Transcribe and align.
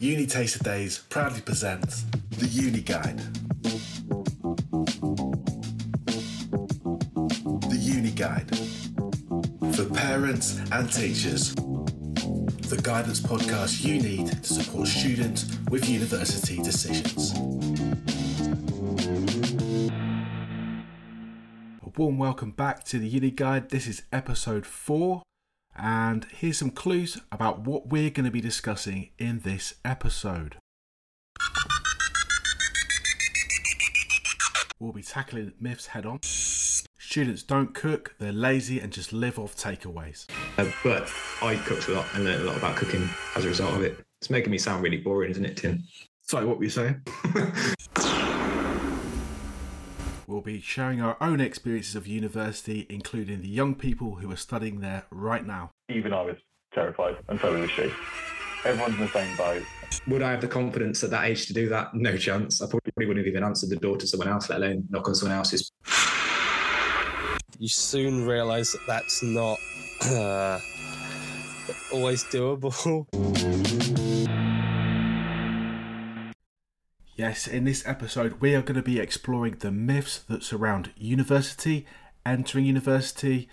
Uni 0.00 0.26
Taster 0.26 0.58
Days 0.58 0.98
proudly 0.98 1.40
presents 1.40 2.04
the 2.30 2.46
Uni 2.48 2.80
Guide. 2.80 3.20
The 7.70 7.78
Uni 7.78 8.10
Guide. 8.10 8.50
For 9.76 9.84
parents 9.84 10.58
and 10.72 10.92
teachers. 10.92 11.54
The 11.54 12.80
guidance 12.82 13.20
podcast 13.20 13.84
you 13.84 14.02
need 14.02 14.42
to 14.42 14.52
support 14.52 14.88
students 14.88 15.56
with 15.70 15.88
university 15.88 16.60
decisions. 16.60 17.32
A 21.84 21.88
warm 21.96 22.18
welcome 22.18 22.50
back 22.50 22.82
to 22.86 22.98
the 22.98 23.06
Uni 23.06 23.30
Guide. 23.30 23.70
This 23.70 23.86
is 23.86 24.02
episode 24.12 24.66
4 24.66 25.22
and 25.76 26.26
here's 26.30 26.58
some 26.58 26.70
clues 26.70 27.18
about 27.32 27.60
what 27.60 27.88
we're 27.88 28.10
going 28.10 28.24
to 28.24 28.30
be 28.30 28.40
discussing 28.40 29.10
in 29.18 29.40
this 29.40 29.74
episode. 29.84 30.56
We'll 34.78 34.92
be 34.92 35.02
tackling 35.02 35.52
myths 35.60 35.88
head 35.88 36.06
on. 36.06 36.20
Students 36.22 37.42
don't 37.42 37.74
cook, 37.74 38.14
they're 38.18 38.32
lazy 38.32 38.80
and 38.80 38.92
just 38.92 39.12
live 39.12 39.38
off 39.38 39.56
takeaways. 39.56 40.26
Uh, 40.58 40.70
but 40.82 41.10
I 41.42 41.56
cooked 41.56 41.88
a 41.88 41.92
lot 41.92 42.06
and 42.14 42.24
learned 42.24 42.42
a 42.42 42.44
lot 42.44 42.56
about 42.56 42.76
cooking 42.76 43.08
as 43.36 43.44
a 43.44 43.48
result 43.48 43.74
of 43.74 43.82
it. 43.82 43.98
It's 44.20 44.30
making 44.30 44.50
me 44.50 44.58
sound 44.58 44.82
really 44.82 44.98
boring, 44.98 45.30
isn't 45.30 45.44
it, 45.44 45.56
Tim? 45.56 45.84
Sorry, 46.22 46.44
what 46.44 46.58
were 46.58 46.64
you 46.64 46.70
saying? 46.70 47.02
We'll 50.26 50.40
be 50.40 50.60
sharing 50.60 51.02
our 51.02 51.16
own 51.20 51.40
experiences 51.40 51.94
of 51.94 52.06
university, 52.06 52.86
including 52.88 53.42
the 53.42 53.48
young 53.48 53.74
people 53.74 54.16
who 54.16 54.30
are 54.30 54.36
studying 54.36 54.80
there 54.80 55.04
right 55.10 55.46
now. 55.46 55.70
Even 55.90 56.12
I 56.14 56.22
was 56.22 56.36
terrified, 56.72 57.16
and 57.28 57.38
so 57.40 57.52
was 57.58 57.70
she. 57.70 57.90
Everyone's 58.64 58.94
in 58.94 59.00
the 59.00 59.08
same 59.08 59.36
boat. 59.36 59.62
Would 60.06 60.22
I 60.22 60.30
have 60.30 60.40
the 60.40 60.48
confidence 60.48 61.04
at 61.04 61.10
that 61.10 61.26
age 61.26 61.46
to 61.46 61.52
do 61.52 61.68
that? 61.68 61.94
No 61.94 62.16
chance. 62.16 62.62
I 62.62 62.66
probably 62.66 62.92
wouldn't 62.96 63.18
have 63.18 63.26
even 63.26 63.44
answered 63.44 63.68
the 63.68 63.76
door 63.76 63.98
to 63.98 64.06
someone 64.06 64.28
else, 64.28 64.48
let 64.48 64.58
alone 64.58 64.86
knock 64.88 65.06
on 65.06 65.14
someone 65.14 65.36
else's. 65.36 65.70
You 67.58 67.68
soon 67.68 68.26
realise 68.26 68.72
that 68.72 68.86
that's 68.86 69.22
not 69.22 69.58
uh, 70.06 70.58
always 71.92 72.24
doable. 72.24 72.72
Yes, 77.16 77.46
in 77.46 77.62
this 77.62 77.86
episode, 77.86 78.40
we 78.40 78.56
are 78.56 78.62
going 78.62 78.74
to 78.74 78.82
be 78.82 78.98
exploring 78.98 79.58
the 79.60 79.70
myths 79.70 80.18
that 80.18 80.42
surround 80.42 80.90
university, 80.96 81.86
entering 82.26 82.64
university, 82.64 83.48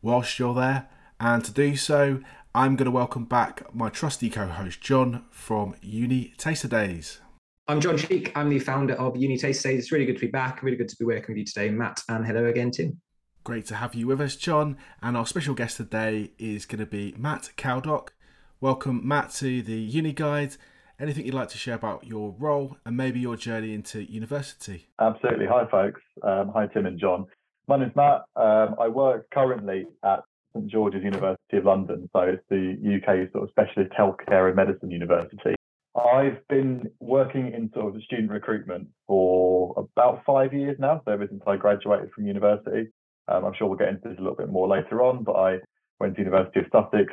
whilst 0.00 0.38
you're 0.38 0.54
there. 0.54 0.88
And 1.20 1.44
to 1.44 1.52
do 1.52 1.76
so, 1.76 2.20
I'm 2.54 2.74
going 2.74 2.86
to 2.86 2.90
welcome 2.90 3.26
back 3.26 3.74
my 3.74 3.90
trusty 3.90 4.30
co 4.30 4.46
host, 4.46 4.80
Jon 4.80 5.26
from 5.30 5.74
Uni 5.82 6.32
Taster 6.38 6.68
Days. 6.68 7.20
I'm 7.68 7.82
Jon 7.82 7.98
Cheek. 7.98 8.32
I'm 8.34 8.48
the 8.48 8.60
founder 8.60 8.94
of 8.94 9.14
Uni 9.14 9.36
Taster 9.36 9.68
Days. 9.68 9.80
It's 9.80 9.92
really 9.92 10.06
good 10.06 10.16
to 10.16 10.20
be 10.22 10.28
back. 10.28 10.62
Really 10.62 10.78
good 10.78 10.88
to 10.88 10.96
be 10.96 11.04
working 11.04 11.34
with 11.34 11.36
you 11.36 11.44
today, 11.44 11.68
Matt. 11.68 12.00
And 12.08 12.24
hello 12.24 12.46
again, 12.46 12.70
Tim. 12.70 12.98
Great 13.44 13.66
to 13.66 13.74
have 13.74 13.94
you 13.94 14.06
with 14.06 14.22
us, 14.22 14.36
Jon. 14.36 14.78
And 15.02 15.18
our 15.18 15.26
special 15.26 15.54
guest 15.54 15.76
today 15.76 16.30
is 16.38 16.64
going 16.64 16.78
to 16.78 16.86
be 16.86 17.14
Matt 17.18 17.50
Cowdock. 17.58 18.14
Welcome, 18.58 19.06
Matt, 19.06 19.32
to 19.34 19.60
the 19.60 19.76
Uni 19.76 20.14
Guide 20.14 20.56
anything 20.98 21.26
you'd 21.26 21.34
like 21.34 21.48
to 21.50 21.58
share 21.58 21.74
about 21.74 22.06
your 22.06 22.34
role 22.38 22.76
and 22.84 22.96
maybe 22.96 23.20
your 23.20 23.36
journey 23.36 23.74
into 23.74 24.02
university? 24.10 24.86
Absolutely. 25.00 25.46
Hi, 25.46 25.66
folks. 25.70 26.00
Um, 26.22 26.50
hi, 26.54 26.66
Tim 26.66 26.86
and 26.86 26.98
Jon. 26.98 27.26
My 27.68 27.78
name's 27.78 27.96
Matt. 27.96 28.22
Um, 28.36 28.76
I 28.80 28.88
work 28.88 29.28
currently 29.32 29.86
at 30.04 30.20
St 30.54 30.70
George's 30.70 31.02
University 31.02 31.56
of 31.58 31.64
London, 31.64 32.08
so 32.12 32.20
it's 32.20 32.42
the 32.48 32.76
UK 32.96 33.30
sort 33.32 33.44
of 33.44 33.50
specialist 33.50 33.92
healthcare 33.98 34.46
and 34.46 34.56
medicine 34.56 34.90
university. 34.90 35.54
I've 35.96 36.46
been 36.48 36.90
working 37.00 37.52
in 37.52 37.70
sort 37.74 37.94
of 37.94 38.02
student 38.02 38.30
recruitment 38.30 38.88
for 39.06 39.74
about 39.96 40.22
five 40.26 40.52
years 40.52 40.76
now, 40.78 41.00
so 41.04 41.12
ever 41.12 41.26
since 41.28 41.42
I 41.46 41.56
graduated 41.56 42.10
from 42.12 42.26
university. 42.26 42.90
Um, 43.28 43.44
I'm 43.44 43.54
sure 43.58 43.66
we'll 43.66 43.78
get 43.78 43.88
into 43.88 44.08
this 44.08 44.18
a 44.18 44.20
little 44.20 44.36
bit 44.36 44.50
more 44.50 44.68
later 44.68 45.02
on, 45.02 45.24
but 45.24 45.32
I 45.32 45.58
went 45.98 46.14
to 46.16 46.20
University 46.20 46.60
of 46.60 46.66
Sussex, 46.70 47.12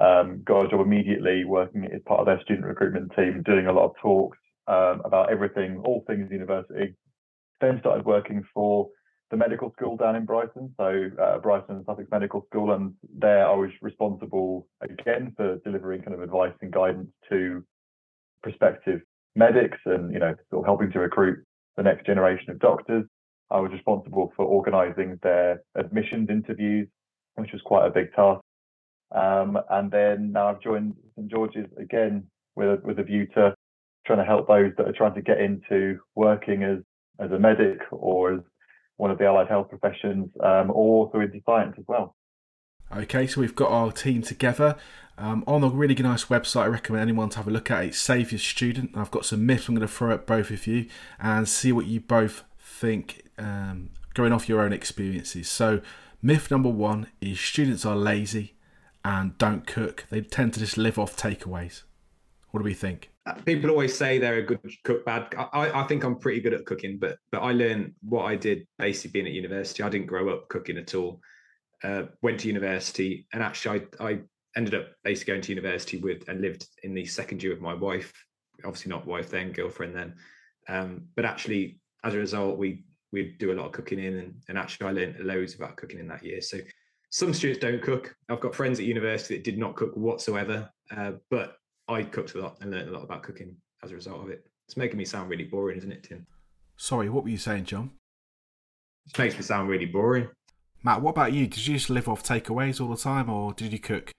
um, 0.00 0.42
got 0.44 0.66
a 0.66 0.68
job 0.68 0.80
immediately 0.80 1.44
working 1.44 1.84
as 1.84 2.00
part 2.06 2.20
of 2.20 2.26
their 2.26 2.40
student 2.42 2.66
recruitment 2.66 3.12
team, 3.14 3.42
doing 3.44 3.66
a 3.66 3.72
lot 3.72 3.86
of 3.86 3.92
talks 4.00 4.38
um, 4.66 5.02
about 5.04 5.30
everything, 5.30 5.80
all 5.84 6.04
things 6.06 6.30
university. 6.30 6.94
Then 7.60 7.78
started 7.80 8.04
working 8.04 8.42
for 8.52 8.88
the 9.30 9.36
medical 9.36 9.72
school 9.72 9.96
down 9.96 10.16
in 10.16 10.24
Brighton, 10.24 10.74
so 10.76 11.10
uh, 11.20 11.38
Brighton 11.38 11.76
and 11.76 11.84
Sussex 11.86 12.08
Medical 12.10 12.44
School, 12.50 12.72
and 12.72 12.92
there 13.18 13.46
I 13.46 13.54
was 13.54 13.70
responsible 13.80 14.66
again 14.80 15.32
for 15.36 15.58
delivering 15.64 16.02
kind 16.02 16.14
of 16.14 16.22
advice 16.22 16.52
and 16.60 16.72
guidance 16.72 17.08
to 17.30 17.64
prospective 18.42 19.00
medics, 19.34 19.78
and 19.86 20.12
you 20.12 20.18
know, 20.18 20.34
sort 20.50 20.62
of 20.62 20.66
helping 20.66 20.92
to 20.92 20.98
recruit 20.98 21.44
the 21.76 21.82
next 21.82 22.06
generation 22.06 22.50
of 22.50 22.58
doctors. 22.58 23.04
I 23.50 23.60
was 23.60 23.72
responsible 23.72 24.32
for 24.36 24.44
organising 24.44 25.18
their 25.22 25.62
admissions 25.74 26.28
interviews, 26.30 26.88
which 27.36 27.52
was 27.52 27.62
quite 27.62 27.86
a 27.86 27.90
big 27.90 28.12
task. 28.14 28.43
Um, 29.14 29.58
and 29.70 29.90
then 29.90 30.32
now 30.32 30.48
I've 30.48 30.60
joined 30.60 30.94
St 31.16 31.30
George's 31.30 31.66
again 31.80 32.24
with 32.56 32.68
a, 32.68 32.80
with 32.84 32.98
a 32.98 33.02
view 33.04 33.26
to 33.34 33.54
trying 34.06 34.18
to 34.18 34.24
help 34.24 34.48
those 34.48 34.72
that 34.76 34.88
are 34.88 34.92
trying 34.92 35.14
to 35.14 35.22
get 35.22 35.40
into 35.40 35.98
working 36.14 36.62
as 36.62 36.78
as 37.20 37.30
a 37.30 37.38
medic 37.38 37.78
or 37.92 38.34
as 38.34 38.40
one 38.96 39.10
of 39.10 39.18
the 39.18 39.24
allied 39.24 39.48
health 39.48 39.68
professions, 39.68 40.28
um, 40.42 40.70
or 40.70 41.06
also 41.06 41.20
into 41.20 41.40
science 41.46 41.74
as 41.78 41.84
well. 41.88 42.14
Okay, 42.94 43.26
so 43.26 43.40
we've 43.40 43.54
got 43.54 43.70
our 43.70 43.90
team 43.90 44.22
together 44.22 44.76
um, 45.18 45.42
on 45.46 45.64
a 45.64 45.68
really 45.68 45.94
nice 45.94 46.26
website. 46.26 46.62
I 46.62 46.66
recommend 46.66 47.02
anyone 47.02 47.28
to 47.30 47.38
have 47.38 47.48
a 47.48 47.50
look 47.50 47.70
at 47.70 47.84
it. 47.84 47.94
Save 47.94 48.30
your 48.30 48.38
student. 48.38 48.92
I've 48.94 49.10
got 49.10 49.24
some 49.24 49.46
myths 49.46 49.68
I'm 49.68 49.74
going 49.74 49.86
to 49.86 49.92
throw 49.92 50.12
at 50.12 50.26
both 50.26 50.50
of 50.50 50.66
you 50.66 50.86
and 51.18 51.48
see 51.48 51.72
what 51.72 51.86
you 51.86 52.00
both 52.00 52.44
think, 52.60 53.24
um, 53.38 53.90
going 54.12 54.32
off 54.32 54.48
your 54.48 54.60
own 54.60 54.72
experiences. 54.72 55.48
So, 55.48 55.80
myth 56.22 56.50
number 56.50 56.68
one 56.68 57.08
is 57.20 57.40
students 57.40 57.84
are 57.84 57.96
lazy 57.96 58.54
and 59.04 59.36
don't 59.38 59.66
cook. 59.66 60.06
They 60.10 60.22
tend 60.22 60.54
to 60.54 60.60
just 60.60 60.78
live 60.78 60.98
off 60.98 61.16
takeaways. 61.16 61.82
What 62.50 62.60
do 62.60 62.64
we 62.64 62.74
think? 62.74 63.10
People 63.44 63.70
always 63.70 63.96
say 63.96 64.18
they're 64.18 64.36
a 64.36 64.42
good 64.42 64.60
cook, 64.84 65.04
bad. 65.04 65.34
I, 65.36 65.82
I 65.82 65.86
think 65.86 66.04
I'm 66.04 66.16
pretty 66.16 66.40
good 66.40 66.54
at 66.54 66.66
cooking, 66.66 66.98
but 66.98 67.18
but 67.30 67.40
I 67.40 67.52
learned 67.52 67.94
what 68.02 68.24
I 68.24 68.36
did 68.36 68.66
basically 68.78 69.10
being 69.10 69.26
at 69.26 69.32
university. 69.32 69.82
I 69.82 69.88
didn't 69.88 70.06
grow 70.06 70.28
up 70.28 70.48
cooking 70.48 70.78
at 70.78 70.94
all. 70.94 71.20
Uh, 71.82 72.04
went 72.22 72.40
to 72.40 72.48
university, 72.48 73.26
and 73.32 73.42
actually, 73.42 73.86
I, 74.00 74.04
I 74.04 74.18
ended 74.56 74.74
up 74.74 74.86
basically 75.02 75.32
going 75.32 75.42
to 75.42 75.52
university 75.52 75.98
with 75.98 76.28
and 76.28 76.40
lived 76.40 76.66
in 76.82 76.94
the 76.94 77.04
second 77.04 77.42
year 77.42 77.52
with 77.52 77.62
my 77.62 77.74
wife. 77.74 78.12
Obviously, 78.64 78.90
not 78.90 79.06
wife 79.06 79.30
then, 79.30 79.52
girlfriend 79.52 79.96
then. 79.96 80.14
Um, 80.68 81.02
but 81.16 81.24
actually, 81.24 81.80
as 82.04 82.14
a 82.14 82.18
result, 82.18 82.58
we 82.58 82.84
we 83.10 83.36
do 83.38 83.52
a 83.52 83.54
lot 83.54 83.66
of 83.66 83.72
cooking 83.72 83.98
in, 83.98 84.18
and, 84.18 84.34
and 84.48 84.58
actually, 84.58 84.88
I 84.88 84.92
learned 84.92 85.20
loads 85.20 85.54
about 85.54 85.76
cooking 85.76 85.98
in 85.98 86.08
that 86.08 86.24
year. 86.24 86.40
So 86.40 86.58
some 87.14 87.32
students 87.32 87.60
don't 87.60 87.80
cook. 87.80 88.16
I've 88.28 88.40
got 88.40 88.56
friends 88.56 88.80
at 88.80 88.86
university 88.86 89.36
that 89.36 89.44
did 89.44 89.56
not 89.56 89.76
cook 89.76 89.94
whatsoever, 89.94 90.68
uh, 90.90 91.12
but 91.30 91.58
I 91.86 92.02
cooked 92.02 92.34
a 92.34 92.40
lot 92.40 92.56
and 92.60 92.72
learned 92.72 92.88
a 92.88 92.92
lot 92.92 93.04
about 93.04 93.22
cooking 93.22 93.54
as 93.84 93.92
a 93.92 93.94
result 93.94 94.20
of 94.24 94.30
it. 94.30 94.44
It's 94.66 94.76
making 94.76 94.98
me 94.98 95.04
sound 95.04 95.30
really 95.30 95.44
boring, 95.44 95.78
isn't 95.78 95.92
it, 95.92 96.02
Tim? 96.02 96.26
Sorry, 96.76 97.08
what 97.08 97.22
were 97.22 97.30
you 97.30 97.38
saying, 97.38 97.66
Jon? 97.66 97.92
It 99.06 99.16
makes 99.16 99.36
me 99.36 99.42
sound 99.42 99.68
really 99.68 99.86
boring. 99.86 100.28
Matt, 100.82 101.02
what 101.02 101.10
about 101.10 101.32
you? 101.32 101.46
Did 101.46 101.64
you 101.64 101.74
just 101.74 101.88
live 101.88 102.08
off 102.08 102.24
takeaways 102.24 102.80
all 102.80 102.88
the 102.88 102.96
time, 102.96 103.30
or 103.30 103.52
did 103.52 103.72
you 103.72 103.78
cook? 103.78 104.10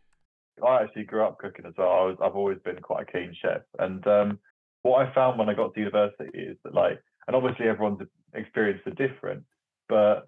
I 0.66 0.83
actually 0.83 1.03
grew 1.03 1.25
up 1.25 1.38
cooking 1.38 1.66
as 1.66 1.73
well. 1.77 1.89
I 1.89 2.06
was, 2.06 2.17
I've 2.23 2.38
always 2.38 2.59
been 2.63 2.79
quite 2.79 3.09
a 3.09 3.12
keen 3.12 3.35
chef, 3.41 3.63
and 3.77 4.07
um, 4.07 4.39
what 4.83 5.06
I 5.06 5.13
found 5.13 5.38
when 5.38 5.50
I 5.50 5.53
got 5.53 5.73
to 5.73 5.79
university 5.81 6.29
is 6.33 6.56
that, 6.63 6.73
like, 6.73 7.01
and 7.27 7.35
obviously 7.35 7.67
everyone's 7.67 8.07
experience 8.33 8.79
are 8.85 8.91
different, 8.91 9.44
but 9.89 10.27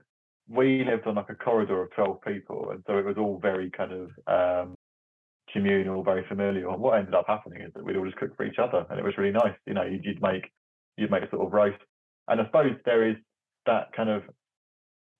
we 0.49 0.83
lived 0.83 1.07
on 1.07 1.15
like 1.15 1.29
a 1.29 1.35
corridor 1.35 1.81
of 1.83 1.91
12 1.91 2.21
people 2.21 2.69
and 2.71 2.83
so 2.87 2.97
it 2.97 3.05
was 3.05 3.17
all 3.17 3.39
very 3.41 3.69
kind 3.69 3.91
of 3.91 4.09
um, 4.27 4.75
communal 5.51 6.03
very 6.03 6.25
familiar. 6.27 6.69
And 6.69 6.79
what 6.81 6.97
ended 6.97 7.13
up 7.13 7.25
happening 7.27 7.61
is 7.61 7.71
that 7.73 7.83
we'd 7.83 7.97
all 7.97 8.05
just 8.05 8.17
cook 8.17 8.35
for 8.35 8.45
each 8.45 8.59
other 8.59 8.85
and 8.89 8.99
it 8.99 9.05
was 9.05 9.17
really 9.17 9.31
nice. 9.31 9.55
You 9.65 9.73
know 9.73 9.83
you'd, 9.83 10.05
you'd 10.05 10.21
make 10.21 10.51
you'd 10.97 11.11
make 11.11 11.23
a 11.23 11.29
sort 11.29 11.45
of 11.45 11.53
roast 11.53 11.77
and 12.27 12.41
i 12.41 12.45
suppose 12.45 12.71
there 12.85 13.07
is 13.07 13.15
that 13.65 13.93
kind 13.95 14.09
of 14.09 14.23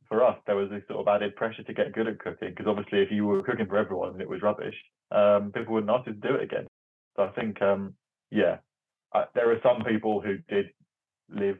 for 0.07 0.23
us 0.23 0.37
there 0.45 0.55
was 0.55 0.69
this 0.69 0.81
sort 0.87 0.99
of 0.99 1.07
added 1.07 1.35
pressure 1.35 1.63
to 1.63 1.73
get 1.73 1.93
good 1.93 2.07
at 2.07 2.19
cooking 2.19 2.49
because 2.49 2.67
obviously 2.67 2.99
if 2.99 3.11
you 3.11 3.25
were 3.25 3.43
cooking 3.43 3.67
for 3.67 3.77
everyone 3.77 4.13
and 4.13 4.21
it 4.21 4.29
was 4.29 4.41
rubbish. 4.41 4.75
Um, 5.11 5.51
people 5.53 5.73
wouldn't 5.73 5.91
ask 5.91 6.05
you 6.07 6.13
to 6.13 6.19
do 6.19 6.35
it 6.35 6.43
again. 6.43 6.67
So 7.15 7.23
i 7.23 7.29
think 7.29 7.61
um, 7.61 7.93
yeah 8.31 8.57
I, 9.13 9.25
there 9.35 9.51
are 9.51 9.59
some 9.63 9.83
people 9.83 10.21
who 10.21 10.37
did 10.49 10.67
live 11.29 11.57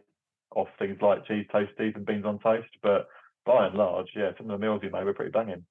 off 0.56 0.68
things 0.80 0.98
like 1.02 1.26
cheese 1.26 1.46
toasties 1.54 1.96
and 1.96 2.06
beans 2.06 2.26
on 2.26 2.40
toast 2.40 2.70
but 2.82 3.08
by 3.48 3.66
and 3.66 3.76
large, 3.76 4.08
yeah, 4.16 4.32
some 4.38 4.50
of 4.52 4.60
the 4.60 4.64
meals 4.64 4.82
you 4.84 4.92
made 4.92 5.06
were 5.06 5.14
pretty 5.14 5.32
banging. 5.32 5.64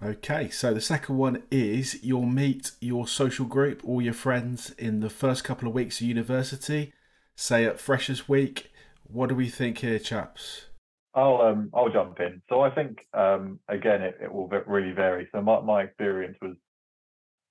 Okay, 0.00 0.48
so 0.48 0.72
the 0.72 0.80
second 0.80 1.16
one 1.16 1.42
is 1.50 2.04
you'll 2.04 2.24
meet 2.26 2.70
your 2.80 3.08
social 3.08 3.46
group, 3.46 3.80
all 3.84 4.00
your 4.00 4.12
friends, 4.12 4.70
in 4.78 5.00
the 5.00 5.10
first 5.10 5.42
couple 5.42 5.66
of 5.66 5.74
weeks 5.74 6.00
of 6.00 6.06
university, 6.06 6.92
say 7.34 7.64
at 7.64 7.80
Freshers 7.80 8.28
Week. 8.28 8.70
What 9.02 9.30
do 9.30 9.34
we 9.34 9.48
think 9.48 9.78
here, 9.78 9.98
chaps? 9.98 10.66
I'll 11.14 11.40
um 11.40 11.70
I'll 11.74 11.90
jump 11.90 12.20
in. 12.20 12.42
So 12.48 12.60
I 12.60 12.70
think 12.70 12.98
um 13.12 13.58
again 13.68 14.02
it, 14.02 14.18
it 14.22 14.32
will 14.32 14.46
really 14.66 14.92
vary. 14.92 15.26
So 15.32 15.40
my, 15.40 15.60
my 15.60 15.82
experience 15.82 16.36
was 16.40 16.54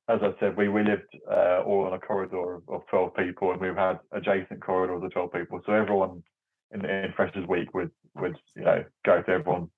as 0.09 0.19
I 0.23 0.31
said, 0.39 0.55
we, 0.55 0.69
we 0.69 0.83
lived 0.83 1.03
uh, 1.29 1.63
all 1.65 1.83
on 1.85 1.91
a 1.91 1.99
corridor 1.99 2.55
of, 2.55 2.63
of 2.69 2.87
12 2.89 3.13
people 3.15 3.51
and 3.51 3.59
we've 3.59 3.75
had 3.75 3.99
adjacent 4.13 4.61
corridors 4.61 5.03
of 5.03 5.11
12 5.11 5.33
people. 5.33 5.59
So 5.65 5.73
everyone 5.73 6.23
in, 6.71 6.85
in 6.85 7.13
Freshers 7.15 7.47
Week 7.47 7.73
would, 7.73 7.91
would, 8.15 8.35
you 8.55 8.63
know, 8.63 8.83
go 9.05 9.21
to 9.21 9.31
everyone, 9.31 9.69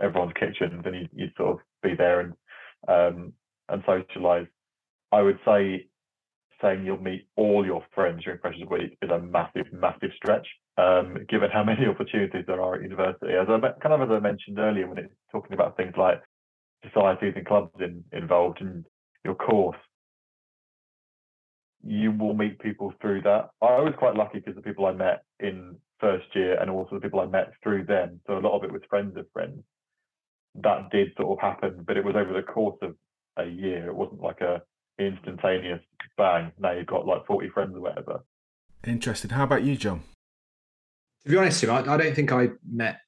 everyone's 0.00 0.32
kitchens 0.38 0.82
and 0.84 0.94
you'd, 0.94 1.10
you'd 1.14 1.36
sort 1.36 1.54
of 1.54 1.58
be 1.82 1.94
there 1.96 2.20
and, 2.20 2.32
um, 2.88 3.32
and 3.68 3.82
socialise. 3.84 4.48
I 5.12 5.22
would 5.22 5.38
say 5.44 5.86
saying 6.62 6.86
you'll 6.86 7.02
meet 7.02 7.26
all 7.36 7.66
your 7.66 7.84
friends 7.94 8.22
during 8.24 8.38
Freshers 8.40 8.68
Week 8.70 8.96
is 9.02 9.10
a 9.10 9.18
massive, 9.18 9.66
massive 9.72 10.10
stretch, 10.16 10.46
um, 10.78 11.18
given 11.28 11.50
how 11.50 11.64
many 11.64 11.86
opportunities 11.90 12.44
there 12.46 12.60
are 12.60 12.76
at 12.76 12.82
university. 12.82 13.32
As 13.32 13.48
I 13.48 13.58
kind 13.80 14.00
of 14.00 14.08
as 14.08 14.14
I 14.14 14.20
mentioned 14.20 14.58
earlier, 14.58 14.86
when 14.86 14.98
it's 14.98 15.12
talking 15.30 15.52
about 15.52 15.76
things 15.76 15.94
like 15.96 16.22
societies 16.86 17.34
and 17.36 17.46
clubs 17.46 17.74
in, 17.80 18.04
involved 18.12 18.60
in 18.60 18.84
your 19.24 19.34
course, 19.34 19.76
you 21.84 22.12
will 22.12 22.34
meet 22.34 22.60
people 22.60 22.94
through 23.00 23.22
that. 23.22 23.50
I 23.60 23.80
was 23.80 23.94
quite 23.98 24.14
lucky 24.14 24.38
because 24.38 24.54
the 24.54 24.62
people 24.62 24.86
I 24.86 24.92
met 24.92 25.24
in 25.40 25.76
first 26.02 26.26
year 26.34 26.60
and 26.60 26.68
also 26.68 26.96
the 26.96 27.00
people 27.00 27.20
I 27.20 27.26
met 27.26 27.52
through 27.62 27.86
them, 27.86 28.20
so 28.26 28.36
a 28.36 28.40
lot 28.40 28.56
of 28.56 28.64
it 28.64 28.72
was 28.72 28.82
friends 28.90 29.16
of 29.16 29.24
friends. 29.32 29.62
That 30.56 30.90
did 30.90 31.12
sort 31.16 31.38
of 31.38 31.40
happen, 31.40 31.84
but 31.86 31.96
it 31.96 32.04
was 32.04 32.16
over 32.16 32.34
the 32.34 32.42
course 32.42 32.76
of 32.82 32.94
a 33.38 33.46
year. 33.46 33.86
It 33.86 33.94
wasn't 33.94 34.20
like 34.20 34.42
a 34.42 34.60
instantaneous 34.98 35.80
bang. 36.18 36.52
Now 36.58 36.72
you've 36.72 36.86
got 36.86 37.06
like 37.06 37.24
40 37.26 37.48
friends 37.50 37.74
or 37.74 37.80
whatever. 37.80 38.24
Interesting. 38.84 39.30
How 39.30 39.44
about 39.44 39.62
you, 39.62 39.76
Jon? 39.76 40.02
To 41.24 41.30
be 41.30 41.38
honest, 41.38 41.60
Tim, 41.60 41.70
I, 41.70 41.78
I 41.78 41.96
don't 41.96 42.14
think 42.14 42.32
I 42.32 42.50
met 42.68 42.98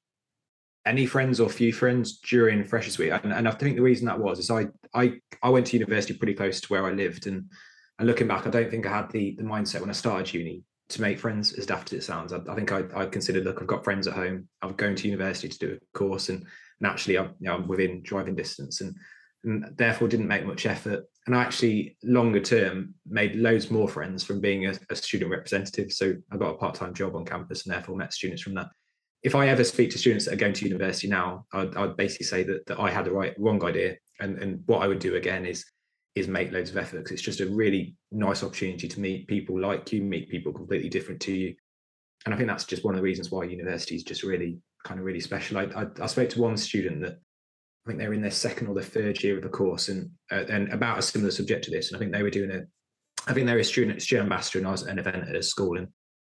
any 0.86 1.04
friends 1.04 1.40
or 1.40 1.48
few 1.48 1.72
friends 1.72 2.18
during 2.18 2.62
Freshers 2.62 2.96
Week, 2.96 3.12
and, 3.24 3.32
and 3.32 3.48
I 3.48 3.50
think 3.50 3.76
the 3.76 3.82
reason 3.82 4.06
that 4.06 4.20
was 4.20 4.38
is 4.38 4.50
I 4.50 4.66
I 4.94 5.14
I 5.42 5.48
went 5.48 5.66
to 5.66 5.76
university 5.76 6.14
pretty 6.14 6.34
close 6.34 6.60
to 6.60 6.68
where 6.68 6.86
I 6.86 6.92
lived, 6.92 7.26
and 7.26 7.50
and 7.98 8.06
looking 8.06 8.28
back, 8.28 8.46
I 8.46 8.50
don't 8.50 8.70
think 8.70 8.86
I 8.86 8.96
had 8.96 9.10
the 9.10 9.34
the 9.36 9.42
mindset 9.42 9.80
when 9.80 9.90
I 9.90 9.94
started 9.94 10.32
uni 10.32 10.62
to 10.90 11.00
make 11.00 11.18
friends, 11.18 11.52
as 11.54 11.66
daft 11.66 11.92
as 11.92 12.00
it 12.00 12.04
sounds. 12.04 12.32
I, 12.32 12.38
I 12.48 12.54
think 12.54 12.72
I, 12.72 12.82
I 12.94 13.06
considered, 13.06 13.44
look, 13.44 13.60
I've 13.60 13.66
got 13.66 13.84
friends 13.84 14.06
at 14.06 14.14
home. 14.14 14.48
I'm 14.62 14.74
going 14.74 14.96
to 14.96 15.08
university 15.08 15.48
to 15.48 15.58
do 15.58 15.78
a 15.78 15.98
course, 15.98 16.28
and 16.28 16.44
naturally, 16.80 17.18
I'm, 17.18 17.34
you 17.40 17.48
know, 17.48 17.54
I'm 17.54 17.68
within 17.68 18.02
driving 18.02 18.34
distance, 18.34 18.80
and, 18.80 18.94
and 19.44 19.76
therefore 19.76 20.08
didn't 20.08 20.28
make 20.28 20.46
much 20.46 20.66
effort. 20.66 21.04
And 21.26 21.34
I 21.34 21.42
actually, 21.42 21.96
longer 22.02 22.40
term, 22.40 22.94
made 23.06 23.36
loads 23.36 23.70
more 23.70 23.88
friends 23.88 24.24
from 24.24 24.40
being 24.40 24.66
a, 24.66 24.74
a 24.90 24.96
student 24.96 25.30
representative. 25.30 25.92
So 25.92 26.14
I 26.30 26.36
got 26.36 26.50
a 26.54 26.58
part 26.58 26.74
time 26.74 26.94
job 26.94 27.16
on 27.16 27.24
campus, 27.24 27.64
and 27.64 27.74
therefore 27.74 27.96
met 27.96 28.12
students 28.12 28.42
from 28.42 28.54
that 28.54 28.68
if 29.24 29.34
I 29.34 29.48
ever 29.48 29.64
speak 29.64 29.90
to 29.90 29.98
students 29.98 30.26
that 30.26 30.34
are 30.34 30.36
going 30.36 30.52
to 30.52 30.66
university 30.66 31.08
now, 31.08 31.46
I'd, 31.54 31.74
I'd 31.76 31.96
basically 31.96 32.26
say 32.26 32.42
that, 32.44 32.66
that 32.66 32.78
I 32.78 32.90
had 32.90 33.06
the 33.06 33.10
right 33.10 33.34
wrong 33.38 33.64
idea, 33.64 33.96
and 34.20 34.38
and 34.38 34.62
what 34.66 34.82
I 34.82 34.86
would 34.86 34.98
do 34.98 35.16
again 35.16 35.46
is 35.46 35.64
is 36.14 36.28
make 36.28 36.52
loads 36.52 36.70
of 36.70 36.76
effort 36.76 36.98
because 36.98 37.12
it's 37.12 37.22
just 37.22 37.40
a 37.40 37.46
really 37.46 37.96
nice 38.12 38.42
opportunity 38.42 38.86
to 38.88 39.00
meet 39.00 39.26
people 39.26 39.60
like 39.60 39.92
you, 39.92 40.02
meet 40.02 40.28
people 40.28 40.52
completely 40.52 40.88
different 40.88 41.20
to 41.22 41.32
you, 41.32 41.54
and 42.24 42.34
I 42.34 42.36
think 42.36 42.48
that's 42.48 42.64
just 42.64 42.84
one 42.84 42.94
of 42.94 42.98
the 42.98 43.04
reasons 43.04 43.30
why 43.30 43.44
university 43.44 43.96
is 43.96 44.02
just 44.02 44.22
really 44.22 44.58
kind 44.84 44.98
of 45.00 45.06
really 45.06 45.20
special. 45.20 45.58
I, 45.58 45.64
I, 45.76 45.86
I 46.02 46.06
spoke 46.06 46.30
to 46.30 46.40
one 46.40 46.56
student 46.56 47.00
that 47.02 47.18
I 47.84 47.90
think 47.90 47.98
they 47.98 48.08
were 48.08 48.14
in 48.14 48.22
their 48.22 48.30
second 48.30 48.68
or 48.68 48.74
their 48.74 48.82
third 48.82 49.22
year 49.22 49.36
of 49.36 49.42
the 49.42 49.48
course, 49.48 49.88
and 49.88 50.10
uh, 50.32 50.44
and 50.48 50.72
about 50.72 50.98
a 50.98 51.02
similar 51.02 51.30
subject 51.30 51.64
to 51.64 51.70
this, 51.70 51.88
and 51.88 51.96
I 51.96 51.98
think 51.98 52.12
they 52.12 52.22
were 52.22 52.30
doing 52.30 52.50
a, 52.50 52.62
I 53.26 53.34
think 53.34 53.46
they 53.46 53.54
were 53.54 53.60
a 53.60 53.64
student 53.64 54.00
student 54.00 54.24
ambassador, 54.24 54.58
and 54.58 54.68
I 54.68 54.72
was 54.72 54.84
at 54.84 54.90
an 54.90 54.98
event 54.98 55.28
at 55.28 55.36
a 55.36 55.42
school, 55.42 55.78
and 55.78 55.88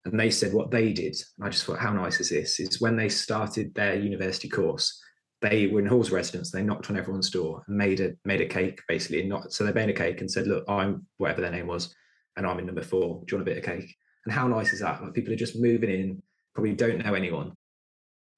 and 0.05 0.19
they 0.19 0.31
said 0.31 0.53
what 0.53 0.71
they 0.71 0.93
did. 0.93 1.17
And 1.39 1.47
I 1.47 1.51
just 1.51 1.65
thought, 1.65 1.79
how 1.79 1.93
nice 1.93 2.21
is 2.21 2.31
this? 2.31 2.61
Is 2.61 2.81
when 2.81 2.97
they 2.97 3.09
started 3.09 3.75
their 3.75 3.97
university 3.97 4.49
course, 4.49 5.01
they 5.41 5.67
were 5.67 5.81
in 5.81 5.87
Hall's 5.87 6.11
residence. 6.11 6.51
They 6.51 6.63
knocked 6.63 6.91
on 6.91 6.97
everyone's 6.97 7.31
door 7.31 7.63
and 7.67 7.77
made 7.77 8.01
a 8.01 8.13
made 8.25 8.41
a 8.41 8.47
cake 8.47 8.81
basically. 8.89 9.21
And 9.21 9.29
not 9.29 9.53
so 9.53 9.65
they 9.65 9.73
made 9.73 9.91
a 9.91 9.95
cake 9.95 10.21
and 10.21 10.31
said, 10.31 10.47
look, 10.47 10.65
I'm 10.69 11.07
whatever 11.17 11.41
their 11.41 11.51
name 11.51 11.67
was, 11.67 11.95
and 12.37 12.47
I'm 12.47 12.59
in 12.59 12.67
number 12.67 12.83
four. 12.83 13.23
Do 13.27 13.33
you 13.33 13.39
want 13.39 13.49
a 13.49 13.53
bit 13.53 13.59
of 13.59 13.65
cake? 13.65 13.95
And 14.25 14.35
how 14.35 14.47
nice 14.47 14.73
is 14.73 14.81
that? 14.81 15.03
Like 15.03 15.15
people 15.15 15.33
are 15.33 15.37
just 15.37 15.61
moving 15.61 15.91
in, 15.91 16.23
probably 16.55 16.75
don't 16.75 17.05
know 17.05 17.15
anyone. 17.15 17.53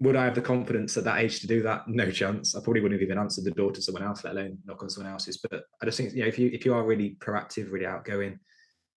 Would 0.00 0.16
I 0.16 0.24
have 0.24 0.34
the 0.34 0.40
confidence 0.42 0.96
at 0.96 1.04
that 1.04 1.20
age 1.20 1.40
to 1.40 1.46
do 1.46 1.62
that? 1.62 1.86
No 1.86 2.10
chance. 2.10 2.56
I 2.56 2.60
probably 2.60 2.80
wouldn't 2.80 3.00
have 3.00 3.06
even 3.06 3.18
answered 3.18 3.44
the 3.44 3.52
door 3.52 3.70
to 3.70 3.82
someone 3.82 4.02
else, 4.02 4.24
let 4.24 4.34
alone 4.34 4.58
knock 4.64 4.82
on 4.82 4.90
someone 4.90 5.12
else's. 5.12 5.38
But 5.38 5.62
I 5.80 5.84
just 5.84 5.96
think, 5.96 6.12
you 6.12 6.22
know, 6.22 6.28
if 6.28 6.38
you 6.38 6.50
if 6.52 6.64
you 6.64 6.74
are 6.74 6.84
really 6.84 7.16
proactive, 7.20 7.70
really 7.70 7.86
outgoing, 7.86 8.38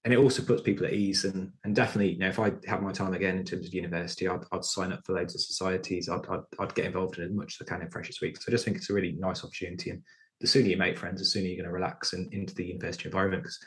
and 0.05 0.13
it 0.13 0.17
also 0.17 0.43
puts 0.43 0.61
people 0.61 0.85
at 0.85 0.93
ease. 0.93 1.25
And 1.25 1.51
and 1.65 1.75
definitely 1.75 2.13
you 2.13 2.19
know 2.19 2.29
if 2.29 2.39
I 2.39 2.53
have 2.67 2.81
my 2.81 2.91
time 2.91 3.13
again 3.13 3.37
in 3.37 3.43
terms 3.43 3.67
of 3.67 3.73
university 3.73 4.27
I'd, 4.27 4.45
I'd 4.51 4.63
sign 4.63 4.93
up 4.93 5.01
for 5.03 5.15
loads 5.15 5.35
of 5.35 5.41
societies. 5.41 6.07
I'd, 6.07 6.25
I'd, 6.29 6.43
I'd 6.59 6.75
get 6.75 6.85
involved 6.85 7.17
in 7.17 7.25
as 7.25 7.31
much 7.31 7.57
as 7.59 7.67
I 7.67 7.69
can 7.69 7.81
in 7.81 7.89
Freshers 7.89 8.21
Week. 8.21 8.37
So 8.37 8.45
I 8.47 8.51
just 8.51 8.63
think 8.63 8.77
it's 8.77 8.89
a 8.89 8.93
really 8.93 9.13
nice 9.13 9.43
opportunity. 9.43 9.89
And 9.89 10.01
the 10.39 10.47
sooner 10.47 10.67
you 10.67 10.77
make 10.77 10.97
friends 10.97 11.19
the 11.19 11.25
sooner 11.25 11.47
you're 11.47 11.57
going 11.57 11.65
to 11.67 11.73
relax 11.73 12.13
and 12.13 12.31
into 12.31 12.53
the 12.53 12.65
university 12.65 13.09
environment. 13.09 13.43
Because 13.43 13.59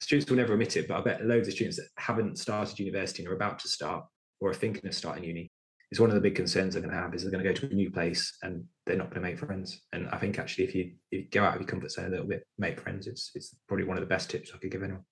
students 0.00 0.28
will 0.28 0.38
never 0.38 0.54
admit 0.54 0.76
it 0.76 0.88
but 0.88 0.98
I 0.98 1.02
bet 1.02 1.24
loads 1.24 1.48
of 1.48 1.54
students 1.54 1.76
that 1.76 1.88
haven't 1.98 2.38
started 2.38 2.78
university 2.78 3.22
and 3.22 3.30
are 3.30 3.36
about 3.36 3.58
to 3.60 3.68
start 3.68 4.04
or 4.40 4.50
are 4.50 4.54
thinking 4.54 4.86
of 4.86 4.94
starting 4.94 5.24
uni 5.24 5.50
is 5.90 6.00
one 6.00 6.10
of 6.10 6.14
the 6.14 6.20
big 6.20 6.34
concerns 6.34 6.74
they're 6.74 6.82
going 6.82 6.94
to 6.94 7.00
have 7.00 7.14
is 7.14 7.22
they're 7.22 7.30
going 7.30 7.44
to 7.44 7.48
go 7.48 7.54
to 7.54 7.66
a 7.70 7.74
new 7.74 7.90
place 7.90 8.36
and 8.42 8.64
they're 8.84 8.96
not 8.96 9.10
going 9.10 9.22
to 9.22 9.28
make 9.28 9.38
friends. 9.38 9.82
And 9.92 10.08
I 10.08 10.18
think 10.18 10.38
actually 10.38 10.64
if 10.64 10.74
you, 10.74 10.92
if 11.12 11.24
you 11.24 11.28
go 11.30 11.44
out 11.44 11.54
of 11.54 11.60
your 11.60 11.68
comfort 11.68 11.92
zone 11.92 12.06
a 12.06 12.10
little 12.10 12.26
bit 12.26 12.46
make 12.58 12.80
friends 12.80 13.06
it's 13.06 13.30
it's 13.34 13.54
probably 13.68 13.84
one 13.84 13.96
of 13.96 14.02
the 14.02 14.08
best 14.08 14.30
tips 14.30 14.50
I 14.54 14.58
could 14.58 14.70
give 14.70 14.82
anyone 14.82 15.04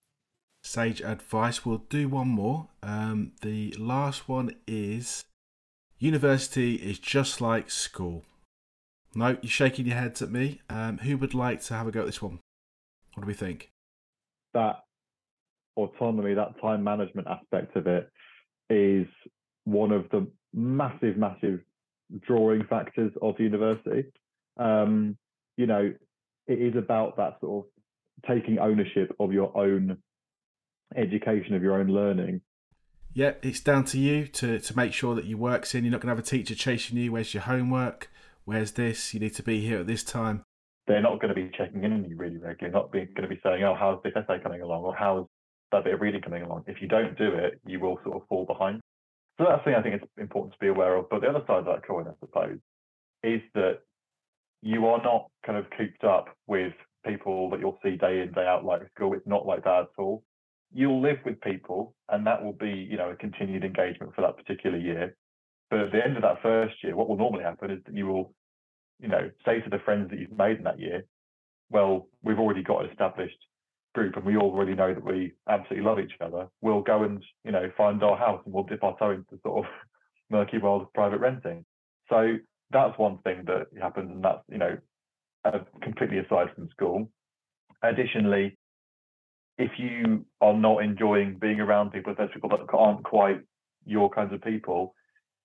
sage 0.63 1.01
advice. 1.01 1.67
We'll 1.67 1.85
do 1.89 2.09
one 2.09 2.29
more. 2.29 2.69
Um, 2.83 3.33
the 3.43 3.75
last 3.79 4.29
one 4.29 4.55
is 4.67 5.25
university 5.99 6.77
is 6.77 6.99
just 6.99 7.41
like 7.41 7.71
school. 7.71 8.25
No, 9.15 9.37
you're 9.43 9.51
shaking 9.51 9.87
your 9.87 9.97
heads 9.97 10.23
at 10.23 10.31
me. 10.31 10.61
Um, 10.71 10.99
who 10.99 11.19
would 11.19 11.35
like 11.35 11.63
to 11.65 11.75
have 11.75 11.87
a 11.87 11.91
go 11.91 12.01
at 12.01 12.07
this 12.07 12.23
one? 12.23 12.41
What 13.15 13.23
do 13.23 13.27
we 13.27 13.35
think? 13.35 13.71
That 14.55 14.77
autonomy, 15.77 16.35
that 16.35 16.61
time 16.61 16.83
management 16.83 17.29
aspect 17.29 17.77
of 17.77 17.87
it 17.87 18.11
is 18.71 19.07
one 19.65 19.93
of 19.93 20.07
the 20.11 20.27
massive, 20.55 21.17
massive 21.17 21.61
drawing 22.21 22.65
factors 22.65 23.13
of 23.21 23.39
university. 23.39 24.05
Um, 24.59 25.17
you 25.57 25.67
know, 25.67 25.93
it 26.47 26.59
is 26.59 26.77
about 26.77 27.17
that 27.17 27.37
sort 27.41 27.67
of 27.67 28.29
taking 28.29 28.59
ownership 28.59 29.15
of 29.21 29.33
your 29.33 29.57
own 29.57 29.99
education 30.97 31.55
of 31.55 31.63
your 31.63 31.75
own 31.75 31.89
learning. 31.89 32.43
Yeah, 33.15 33.33
it's 33.43 33.61
down 33.61 33.85
to 33.87 33.99
you 33.99 34.27
to, 34.29 34.59
to 34.59 34.77
make 34.77 34.93
sure 34.95 35.15
that 35.15 35.27
your 35.27 35.39
work's 35.39 35.75
in. 35.75 35.85
You're 35.85 35.93
not 35.93 36.01
going 36.01 36.09
to 36.09 36.17
have 36.17 36.25
a 36.25 36.29
teacher 36.29 36.55
chasing 36.55 36.97
you. 36.97 37.13
Where's 37.13 37.35
your 37.35 37.43
homework? 37.43 38.11
Where's 38.45 38.73
this? 38.73 39.13
You 39.13 39.21
need 39.21 39.35
to 39.35 39.43
be 39.43 39.61
here 39.61 39.81
at 39.81 39.87
this 39.87 40.03
time. 40.03 40.45
They're 40.87 41.03
not 41.03 41.21
going 41.21 41.29
to 41.29 41.35
be 41.35 41.51
checking 41.57 41.85
in 41.85 41.93
on 41.93 42.05
you 42.09 42.17
really 42.17 42.39
regularly. 42.39 42.73
Not 42.73 42.91
being, 42.91 43.09
going 43.15 43.29
to 43.29 43.35
be 43.35 43.41
saying, 43.43 43.63
"Oh, 43.63 43.77
how's 43.79 44.03
this 44.03 44.15
essay 44.17 44.43
coming 44.43 44.63
along?" 44.63 44.83
or 44.83 44.95
"How's 44.95 45.27
that 45.71 45.85
bit 45.85 45.95
of 45.95 46.01
reading 46.01 46.23
coming 46.23 46.43
along?" 46.43 46.65
If 46.67 46.83
you 46.83 46.89
don't 46.89 47.17
do 47.17 47.29
it, 47.29 47.61
you 47.65 47.79
will 47.79 48.01
sort 48.03 48.17
of 48.17 48.27
fall 48.29 48.47
behind. 48.47 48.81
So 49.39 49.45
that's 49.45 49.61
the 49.61 49.71
thing 49.71 49.75
I 49.75 49.83
think 49.83 50.03
it's 50.03 50.13
important 50.19 50.55
to 50.55 50.59
be 50.59 50.69
aware 50.69 50.97
of. 50.97 51.09
But 51.09 51.21
the 51.21 51.29
other 51.29 51.45
side 51.47 51.59
of 51.59 51.67
that 51.67 51.87
coin, 51.87 52.07
I 52.09 52.13
suppose, 52.19 52.59
is 53.23 53.41
that 53.55 53.81
you 54.63 54.87
are 54.87 55.01
not 55.03 55.27
kind 55.47 55.59
of 55.59 55.67
cooped 55.77 56.03
up 56.03 56.27
with 56.49 56.73
people 57.07 57.51
that 57.51 57.61
you'll 57.61 57.79
see 57.85 57.97
day 57.97 58.23
in 58.23 58.33
day 58.33 58.47
out 58.47 58.65
like 58.65 58.83
school. 58.95 59.15
It's 59.15 59.27
not 59.27 59.47
like 59.47 59.63
that 59.65 59.83
at 59.83 59.89
all 59.99 60.25
you'll 60.75 61.03
live 61.03 61.19
with 61.25 61.41
people 61.41 61.95
and 62.09 62.27
that 62.27 62.43
will 62.43 62.53
be 62.53 62.71
you 62.91 62.97
know 62.97 63.11
a 63.11 63.17
continued 63.17 63.65
engagement 63.65 64.15
for 64.15 64.23
that 64.23 64.37
particular 64.37 64.79
year. 64.79 65.17
But 65.71 65.81
at 65.81 65.93
the 65.93 66.05
end 66.05 66.17
of 66.17 66.23
that 66.23 66.43
first 66.43 66.75
year 66.83 66.97
what 66.97 67.09
will 67.09 67.17
normally 67.17 67.45
happen 67.45 67.71
is 67.71 67.81
that 67.87 67.95
you 67.95 68.07
will 68.07 68.35
you 69.01 69.09
know 69.09 69.31
say 69.45 69.61
to 69.61 69.71
the 69.71 69.79
friends 69.85 70.11
that 70.11 70.19
you've 70.19 70.37
made 70.37 70.59
in 70.59 70.65
that 70.65 70.81
year 70.81 71.05
well 71.71 72.09
we've 72.23 72.39
already 72.39 72.63
got 72.63 72.85
an 72.85 72.91
established 72.91 73.39
group 73.95 74.17
and 74.17 74.25
we 74.25 74.37
already 74.37 74.75
know 74.75 74.95
that 74.95 75.05
we 75.05 75.33
absolutely 75.49 75.87
love 75.87 75.99
each 75.99 76.13
other. 76.21 76.49
We'll 76.61 76.83
go 76.83 77.03
and 77.03 77.23
you 77.45 77.53
know 77.53 77.71
find 77.77 78.03
our 78.03 78.17
house 78.17 78.41
and 78.45 78.55
we'll 78.55 78.65
dip 78.65 78.83
our 78.83 78.97
toe 78.99 79.11
into 79.11 79.41
sort 79.43 79.65
of 79.65 79.73
murky 80.31 80.59
world 80.59 80.83
of 80.83 80.93
private 80.93 81.21
renting. 81.21 81.65
So 82.09 82.37
that's 82.71 82.99
one 82.99 83.19
thing 83.19 83.45
that 83.47 83.67
happens 83.81 84.11
and 84.11 84.25
that's 84.25 84.43
you 84.51 84.59
know 84.59 84.79
uh, 85.45 85.59
completely 85.83 86.19
aside 86.19 86.49
from 86.55 86.69
school. 86.71 87.11
Additionally 87.83 88.57
if 89.63 89.71
you 89.79 90.27
are 90.41 90.55
not 90.55 90.83
enjoying 90.83 91.39
being 91.41 91.61
around 91.61 91.93
people, 91.93 92.13
there's 92.17 92.31
people 92.35 92.51
that 92.51 92.61
aren't 92.73 93.05
quite 93.05 93.41
your 93.87 94.11
kinds 94.11 94.33
of 94.33 94.43
people, 94.43 94.95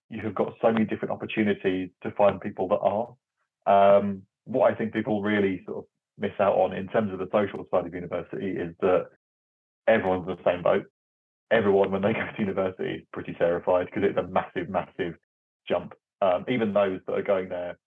you 0.10 0.22
have 0.22 0.34
got 0.34 0.54
so 0.60 0.72
many 0.72 0.86
different 0.86 1.12
opportunities 1.12 1.90
to 2.02 2.12
find 2.12 2.42
people 2.42 2.68
that 2.70 2.80
are. 2.80 3.98
Um, 3.98 4.24
what 4.46 4.72
I 4.72 4.76
think 4.76 4.94
people 4.94 5.22
really 5.22 5.62
sort 5.66 5.80
of 5.80 5.84
miss 6.18 6.32
out 6.40 6.56
on 6.56 6.74
in 6.74 6.88
terms 6.88 7.14
of 7.14 7.20
the 7.20 7.30
social 7.32 7.64
side 7.70 7.86
of 7.86 7.94
university 7.94 8.48
is 8.48 8.74
that 8.82 9.06
everyone's 9.88 10.28
in 10.28 10.36
the 10.36 10.44
same 10.44 10.64
boat. 10.64 10.86
Everyone, 11.52 11.92
when 11.92 12.02
they 12.02 12.14
go 12.14 12.26
to 12.26 12.42
university, 12.42 12.94
is 12.96 13.02
pretty 13.14 13.34
terrified 13.34 13.86
because 13.86 14.04
it's 14.04 14.18
a 14.18 14.24
massive, 14.24 14.68
massive 14.68 15.14
jump. 15.70 15.94
Um, 16.24 16.44
even 16.50 16.74
those 16.74 17.02
that 17.06 17.14
are 17.14 17.22
going 17.22 17.50
there 17.50 17.78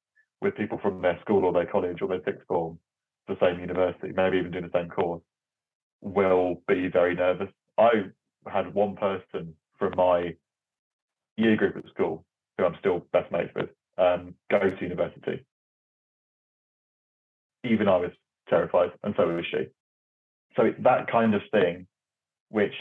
with 0.41 0.57
people 0.57 0.79
from 0.81 1.03
their 1.03 1.19
school 1.23 1.45
or 1.45 1.53
their 1.53 1.67
college 1.67 1.99
or 2.01 2.09
their 2.09 2.23
sixth 2.25 2.47
form, 2.47 2.79
the 3.27 3.37
same 3.41 3.59
university, 3.59 4.13
maybe 4.15 4.39
even 4.39 4.53
doing 4.53 4.71
the 4.71 4.79
same 4.79 4.89
course, 4.89 5.23
will 6.01 6.63
be 6.69 6.89
very 6.89 7.15
nervous. 7.15 7.49
I 7.79 7.91
had 8.51 8.75
one 8.75 8.97
person 8.97 9.55
from 9.79 9.95
my 9.97 10.35
year 11.37 11.57
group 11.57 11.77
at 11.77 11.89
school 11.91 12.25
who 12.59 12.65
I'm 12.65 12.77
still 12.81 13.07
best 13.13 13.31
mates 13.33 13.53
with 13.55 13.71
um, 13.99 14.35
go 14.51 14.59
to 14.59 14.83
university. 14.83 15.45
Even 17.65 17.89
I 17.89 17.97
was 17.99 18.11
terrified, 18.49 18.91
and 19.03 19.15
so 19.17 19.27
was 19.29 19.45
she. 19.51 19.67
so 20.57 20.65
it's 20.65 20.83
that 20.83 21.11
kind 21.11 21.35
of 21.35 21.43
thing 21.53 21.87
which 22.49 22.75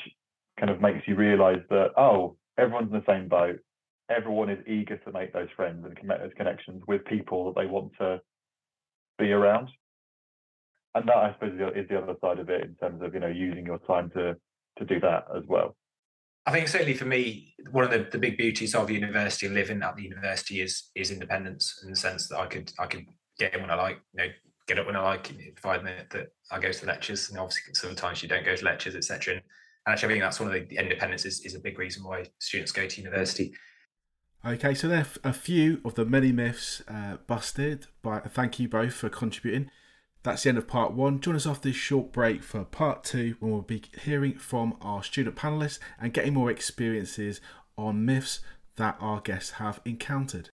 kind 0.60 0.70
of 0.72 0.82
makes 0.82 1.08
you 1.08 1.16
realize 1.16 1.62
that 1.70 1.92
oh 1.98 2.36
everyone's 2.58 2.92
in 2.92 3.00
the 3.00 3.06
same 3.08 3.28
boat 3.28 3.60
everyone 4.10 4.50
is 4.50 4.66
eager 4.68 4.98
to 4.98 5.12
make 5.12 5.32
those 5.34 5.48
friends 5.56 5.86
and 5.86 5.96
make 6.08 6.20
those 6.20 6.32
connections 6.36 6.82
with 6.88 7.06
people 7.06 7.46
that 7.46 7.62
they 7.62 7.68
want 7.68 7.92
to 8.00 8.20
be 9.18 9.32
around 9.32 9.70
and 10.96 11.08
that 11.08 11.18
i 11.18 11.34
suppose 11.34 11.54
is 11.76 11.88
the 11.90 11.98
other 11.98 12.16
side 12.22 12.40
of 12.40 12.50
it 12.50 12.64
in 12.64 12.76
terms 12.76 13.02
of 13.02 13.14
you 13.14 13.20
know 13.20 13.28
using 13.28 13.66
your 13.66 13.80
time 13.80 14.10
to 14.10 14.36
to 14.78 14.86
do 14.86 15.00
that 15.00 15.26
as 15.36 15.44
well 15.48 15.76
I 16.46 16.52
think 16.52 16.68
certainly 16.68 16.96
for 16.96 17.06
me, 17.06 17.54
one 17.70 17.84
of 17.84 17.92
the, 17.92 18.08
the 18.12 18.18
big 18.18 18.36
beauties 18.36 18.74
of 18.74 18.90
university 18.90 19.46
and 19.46 19.54
living 19.54 19.84
at 19.84 19.96
the 19.96 20.02
university 20.02 20.62
is 20.62 20.90
is 20.96 21.12
independence 21.12 21.80
in 21.84 21.92
the 21.92 21.96
sense 21.96 22.28
that 22.30 22.40
I 22.40 22.48
could 22.48 22.72
I 22.80 22.88
could 22.88 23.06
get 23.38 23.54
in 23.54 23.62
when 23.62 23.70
I 23.70 23.76
like, 23.76 24.00
you 24.14 24.24
know, 24.24 24.30
get 24.68 24.80
up 24.80 24.88
when 24.88 24.96
I 24.96 25.02
like, 25.02 25.32
provided 25.56 26.08
that 26.10 26.28
I 26.52 26.60
go 26.60 26.72
to 26.72 26.82
the 26.82 26.88
lectures. 26.88 27.30
And 27.30 27.38
obviously 27.38 27.74
sometimes 27.74 28.24
you 28.24 28.30
don't 28.30 28.44
go 28.44 28.56
to 28.56 28.66
lectures, 28.66 28.96
etc. 28.96 29.36
And 29.36 29.44
actually 29.88 30.08
I 30.08 30.12
think 30.14 30.24
that's 30.24 30.40
one 30.40 30.50
of 30.50 30.54
the, 30.54 30.66
the 30.66 30.78
independence 30.78 31.26
is, 31.26 31.42
is 31.42 31.56
a 31.56 31.60
big 31.60 31.78
reason 31.78 32.04
why 32.04 32.26
students 32.40 32.72
go 32.72 32.88
to 32.88 33.02
university. 33.02 33.54
Okay, 34.46 34.74
so 34.74 34.88
there 34.88 35.06
are 35.24 35.30
a 35.30 35.34
few 35.34 35.82
of 35.84 35.96
the 35.96 36.06
many 36.06 36.32
myths 36.32 36.82
uh, 36.88 37.18
busted. 37.28 37.88
But 38.02 38.32
thank 38.32 38.60
you 38.60 38.68
both 38.70 38.94
for 38.94 39.10
contributing. 39.10 39.70
That's 40.24 40.44
the 40.44 40.50
end 40.50 40.58
of 40.58 40.68
part 40.68 40.92
one. 40.94 41.22
Join 41.22 41.38
us 41.38 41.48
after 41.48 41.70
this 41.70 41.78
short 41.78 42.12
break 42.12 42.44
for 42.44 42.66
part 42.66 43.06
two, 43.06 43.38
when 43.40 43.54
we'll 43.54 43.62
be 43.62 43.84
hearing 44.04 44.38
from 44.38 44.76
our 44.82 45.02
student 45.02 45.38
panelists 45.38 45.80
and 46.00 46.14
getting 46.14 46.34
more 46.34 46.52
experiences 46.52 47.40
on 47.78 48.04
myths 48.04 48.42
that 48.76 48.98
our 49.00 49.22
guests 49.22 49.52
have 49.52 49.80
encountered. 49.86 50.50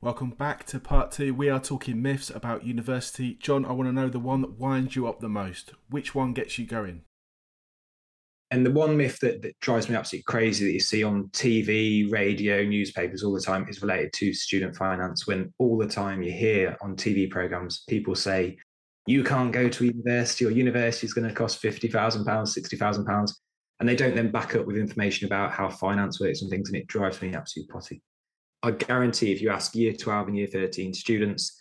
Welcome 0.00 0.30
back 0.30 0.64
to 0.66 0.80
part 0.80 1.12
two. 1.12 1.32
We 1.32 1.48
are 1.48 1.60
talking 1.60 2.02
myths 2.02 2.28
about 2.28 2.66
university. 2.66 3.34
Jon, 3.34 3.64
I 3.64 3.70
want 3.70 3.88
to 3.88 3.92
know 3.92 4.08
the 4.08 4.18
one 4.18 4.40
that 4.40 4.58
winds 4.58 4.96
you 4.96 5.06
up 5.06 5.20
the 5.20 5.28
most. 5.28 5.74
Which 5.88 6.12
one 6.12 6.32
gets 6.32 6.58
you 6.58 6.66
going? 6.66 7.02
And 8.50 8.64
the 8.64 8.70
one 8.70 8.96
myth 8.96 9.18
that, 9.20 9.42
that 9.42 9.58
drives 9.60 9.88
me 9.88 9.96
absolutely 9.96 10.24
crazy 10.24 10.66
that 10.66 10.72
you 10.72 10.80
see 10.80 11.02
on 11.02 11.24
TV, 11.28 12.10
radio, 12.12 12.62
newspapers 12.62 13.24
all 13.24 13.32
the 13.32 13.40
time 13.40 13.66
is 13.68 13.82
related 13.82 14.12
to 14.14 14.32
student 14.32 14.76
finance. 14.76 15.26
When 15.26 15.52
all 15.58 15.76
the 15.76 15.88
time 15.88 16.22
you 16.22 16.30
hear 16.32 16.76
on 16.80 16.94
TV 16.94 17.28
programs 17.28 17.82
people 17.88 18.14
say, 18.14 18.56
you 19.06 19.24
can't 19.24 19.52
go 19.52 19.68
to 19.68 19.84
university 19.84 20.44
or 20.44 20.50
university 20.50 21.06
is 21.06 21.14
going 21.14 21.28
to 21.28 21.34
cost 21.34 21.62
£50,000, 21.62 22.24
£60,000. 22.24 23.32
And 23.78 23.88
they 23.88 23.96
don't 23.96 24.16
then 24.16 24.30
back 24.30 24.54
up 24.54 24.66
with 24.66 24.76
information 24.76 25.26
about 25.26 25.52
how 25.52 25.68
finance 25.68 26.20
works 26.20 26.42
and 26.42 26.50
things. 26.50 26.68
And 26.68 26.76
it 26.76 26.86
drives 26.86 27.20
me 27.22 27.34
absolutely 27.34 27.72
potty. 27.72 28.02
I 28.62 28.70
guarantee 28.72 29.32
if 29.32 29.40
you 29.40 29.50
ask 29.50 29.74
year 29.74 29.92
12 29.92 30.28
and 30.28 30.36
year 30.36 30.46
13 30.46 30.94
students, 30.94 31.56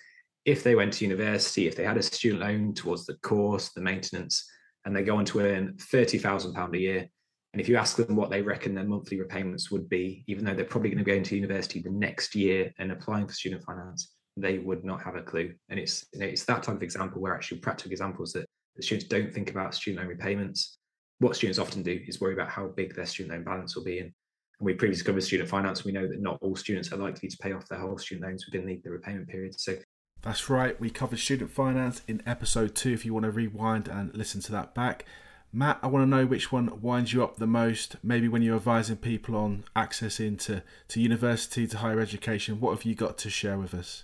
if 0.45 0.63
they 0.63 0.75
went 0.75 0.93
to 0.93 1.05
university, 1.05 1.67
if 1.67 1.75
they 1.75 1.83
had 1.83 1.97
a 1.97 2.03
student 2.03 2.41
loan 2.41 2.73
towards 2.73 3.05
the 3.05 3.15
course, 3.15 3.69
the 3.69 3.81
maintenance, 3.81 4.47
and 4.85 4.95
they 4.95 5.03
go 5.03 5.17
on 5.17 5.25
to 5.25 5.39
earn 5.39 5.73
£30,000 5.77 6.73
a 6.73 6.79
year. 6.79 7.09
And 7.53 7.61
if 7.61 7.69
you 7.69 7.77
ask 7.77 7.97
them 7.97 8.15
what 8.15 8.29
they 8.29 8.41
reckon 8.41 8.75
their 8.75 8.83
monthly 8.83 9.19
repayments 9.19 9.71
would 9.71 9.89
be, 9.89 10.23
even 10.27 10.45
though 10.45 10.53
they're 10.53 10.65
probably 10.65 10.89
going 10.89 11.03
to 11.03 11.09
go 11.09 11.15
into 11.15 11.35
university 11.35 11.81
the 11.81 11.89
next 11.89 12.35
year 12.35 12.71
and 12.79 12.91
applying 12.91 13.27
for 13.27 13.33
student 13.33 13.63
finance, 13.63 14.13
they 14.37 14.59
would 14.59 14.83
not 14.83 15.01
have 15.01 15.15
a 15.15 15.21
clue. 15.21 15.53
And 15.69 15.79
it's 15.79 16.05
you 16.13 16.19
know, 16.19 16.25
it's 16.25 16.43
that 16.45 16.63
type 16.63 16.75
of 16.75 16.83
example 16.83 17.21
where 17.21 17.33
actually 17.33 17.59
practical 17.59 17.91
examples 17.91 18.33
that 18.33 18.45
the 18.75 18.83
students 18.83 19.07
don't 19.07 19.33
think 19.33 19.49
about 19.49 19.73
student 19.73 20.01
loan 20.01 20.09
repayments. 20.09 20.77
What 21.19 21.35
students 21.35 21.59
often 21.59 21.81
do 21.81 22.01
is 22.05 22.19
worry 22.19 22.33
about 22.33 22.49
how 22.49 22.67
big 22.67 22.93
their 22.93 23.05
student 23.05 23.33
loan 23.33 23.45
balance 23.45 23.75
will 23.75 23.85
be. 23.85 23.99
And, 23.99 24.11
and 24.59 24.65
we 24.65 24.73
previously 24.73 25.05
covered 25.05 25.23
student 25.23 25.49
finance. 25.49 25.85
We 25.85 25.93
know 25.93 26.07
that 26.07 26.21
not 26.21 26.39
all 26.41 26.57
students 26.57 26.91
are 26.91 26.97
likely 26.97 27.29
to 27.29 27.37
pay 27.37 27.53
off 27.53 27.67
their 27.69 27.79
whole 27.79 27.97
student 27.97 28.27
loans 28.27 28.45
within 28.45 28.67
the, 28.67 28.81
the 28.83 28.91
repayment 28.91 29.29
period. 29.29 29.57
So 29.57 29.77
that's 30.25 30.49
right, 30.49 30.79
we 30.81 30.89
covered 30.89 31.19
student 31.19 31.51
finance 31.51 32.01
in 32.07 32.23
episode 32.25 32.73
two 32.73 32.91
if 32.91 33.05
you 33.05 33.13
want 33.13 33.25
to 33.25 33.31
rewind 33.31 33.87
and 33.87 34.13
listen 34.15 34.41
to 34.41 34.51
that 34.53 34.73
back. 34.73 35.05
Matt, 35.53 35.77
I 35.83 35.87
want 35.87 36.03
to 36.03 36.09
know 36.09 36.25
which 36.25 36.51
one 36.51 36.81
winds 36.81 37.13
you 37.13 37.23
up 37.23 37.37
the 37.37 37.45
most, 37.45 37.95
maybe 38.03 38.27
when 38.27 38.41
you're 38.41 38.55
advising 38.55 38.97
people 38.97 39.35
on 39.35 39.65
access 39.75 40.19
into 40.19 40.63
to 40.89 40.99
university, 40.99 41.67
to 41.67 41.77
higher 41.77 41.99
education. 41.99 42.59
What 42.59 42.71
have 42.71 42.83
you 42.83 42.95
got 42.95 43.19
to 43.19 43.29
share 43.29 43.59
with 43.59 43.75
us? 43.75 44.03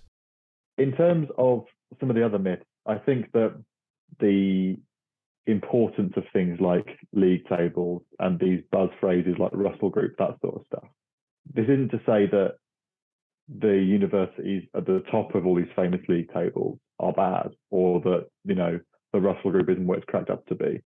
In 0.77 0.93
terms 0.93 1.27
of 1.39 1.65
some 1.99 2.11
of 2.11 2.15
the 2.15 2.23
other 2.23 2.39
myths, 2.39 2.63
I 2.85 2.99
think 2.99 3.31
that 3.33 3.59
the 4.19 4.77
importance 5.47 6.13
of 6.15 6.23
things 6.31 6.61
like 6.61 6.85
league 7.13 7.47
tables 7.49 8.03
and 8.19 8.39
these 8.39 8.61
buzz 8.71 8.89
phrases 8.99 9.35
like 9.39 9.51
Russell 9.53 9.89
Group, 9.89 10.13
that 10.19 10.37
sort 10.41 10.55
of 10.55 10.61
stuff. 10.67 10.85
This 11.51 11.63
isn't 11.63 11.89
to 11.89 11.97
say 12.05 12.27
that 12.31 12.57
the 13.59 13.75
universities 13.75 14.63
at 14.75 14.85
the 14.85 15.03
top 15.11 15.35
of 15.35 15.45
all 15.45 15.55
these 15.55 15.65
famous 15.75 16.01
league 16.07 16.31
tables 16.33 16.79
are 16.99 17.11
bad 17.11 17.49
or 17.69 17.99
that, 18.01 18.27
you 18.45 18.55
know, 18.55 18.79
the 19.13 19.19
Russell 19.19 19.51
Group 19.51 19.69
isn't 19.69 19.85
what 19.85 19.97
it's 19.97 20.07
cracked 20.07 20.29
up 20.29 20.45
to 20.47 20.55
be. 20.55 20.81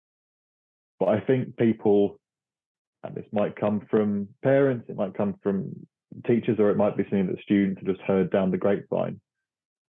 But 1.00 1.10
I 1.10 1.20
think 1.20 1.58
people, 1.58 2.20
and 3.04 3.14
this 3.14 3.26
might 3.32 3.56
come 3.56 3.86
from 3.92 4.30
parents, 4.44 4.90
it 4.90 4.96
might 4.96 5.16
come 5.16 5.36
from 5.44 5.72
teachers, 6.26 6.60
or 6.60 6.72
it 6.72 6.78
might 6.78 6.98
be 6.98 7.04
something 7.04 7.28
that 7.28 7.42
students 7.44 7.82
have 7.82 7.96
just 7.96 8.02
heard 8.08 8.32
down 8.32 8.50
the 8.50 8.58
grapevine. 8.58 9.20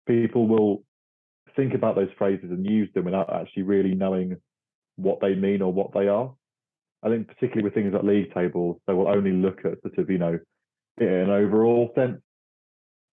People 0.07 0.47
will 0.47 0.83
think 1.55 1.73
about 1.73 1.95
those 1.95 2.11
phrases 2.19 2.51
and 2.51 2.67
use 2.67 2.91
them 2.95 3.05
without 3.05 3.33
actually 3.33 3.63
really 3.63 3.95
knowing 3.95 4.37
what 4.97 5.21
they 5.21 5.35
mean 5.35 5.63
or 5.63 5.73
what 5.73 5.95
they 5.95 6.09
are. 6.09 6.35
I 7.03 7.09
think 7.09 7.29
particularly 7.29 7.63
with 7.63 7.75
things 7.75 7.95
like 7.95 8.03
league 8.03 8.35
tables, 8.35 8.81
they 8.87 8.93
will 8.93 9.09
only 9.09 9.33
look 9.33 9.61
at 9.61 9.81
sort 9.83 9.99
of, 9.99 10.11
you 10.11 10.19
know, 10.19 10.39
in 10.99 11.09
an 11.09 11.31
overall 11.31 11.93
sense 11.95 12.21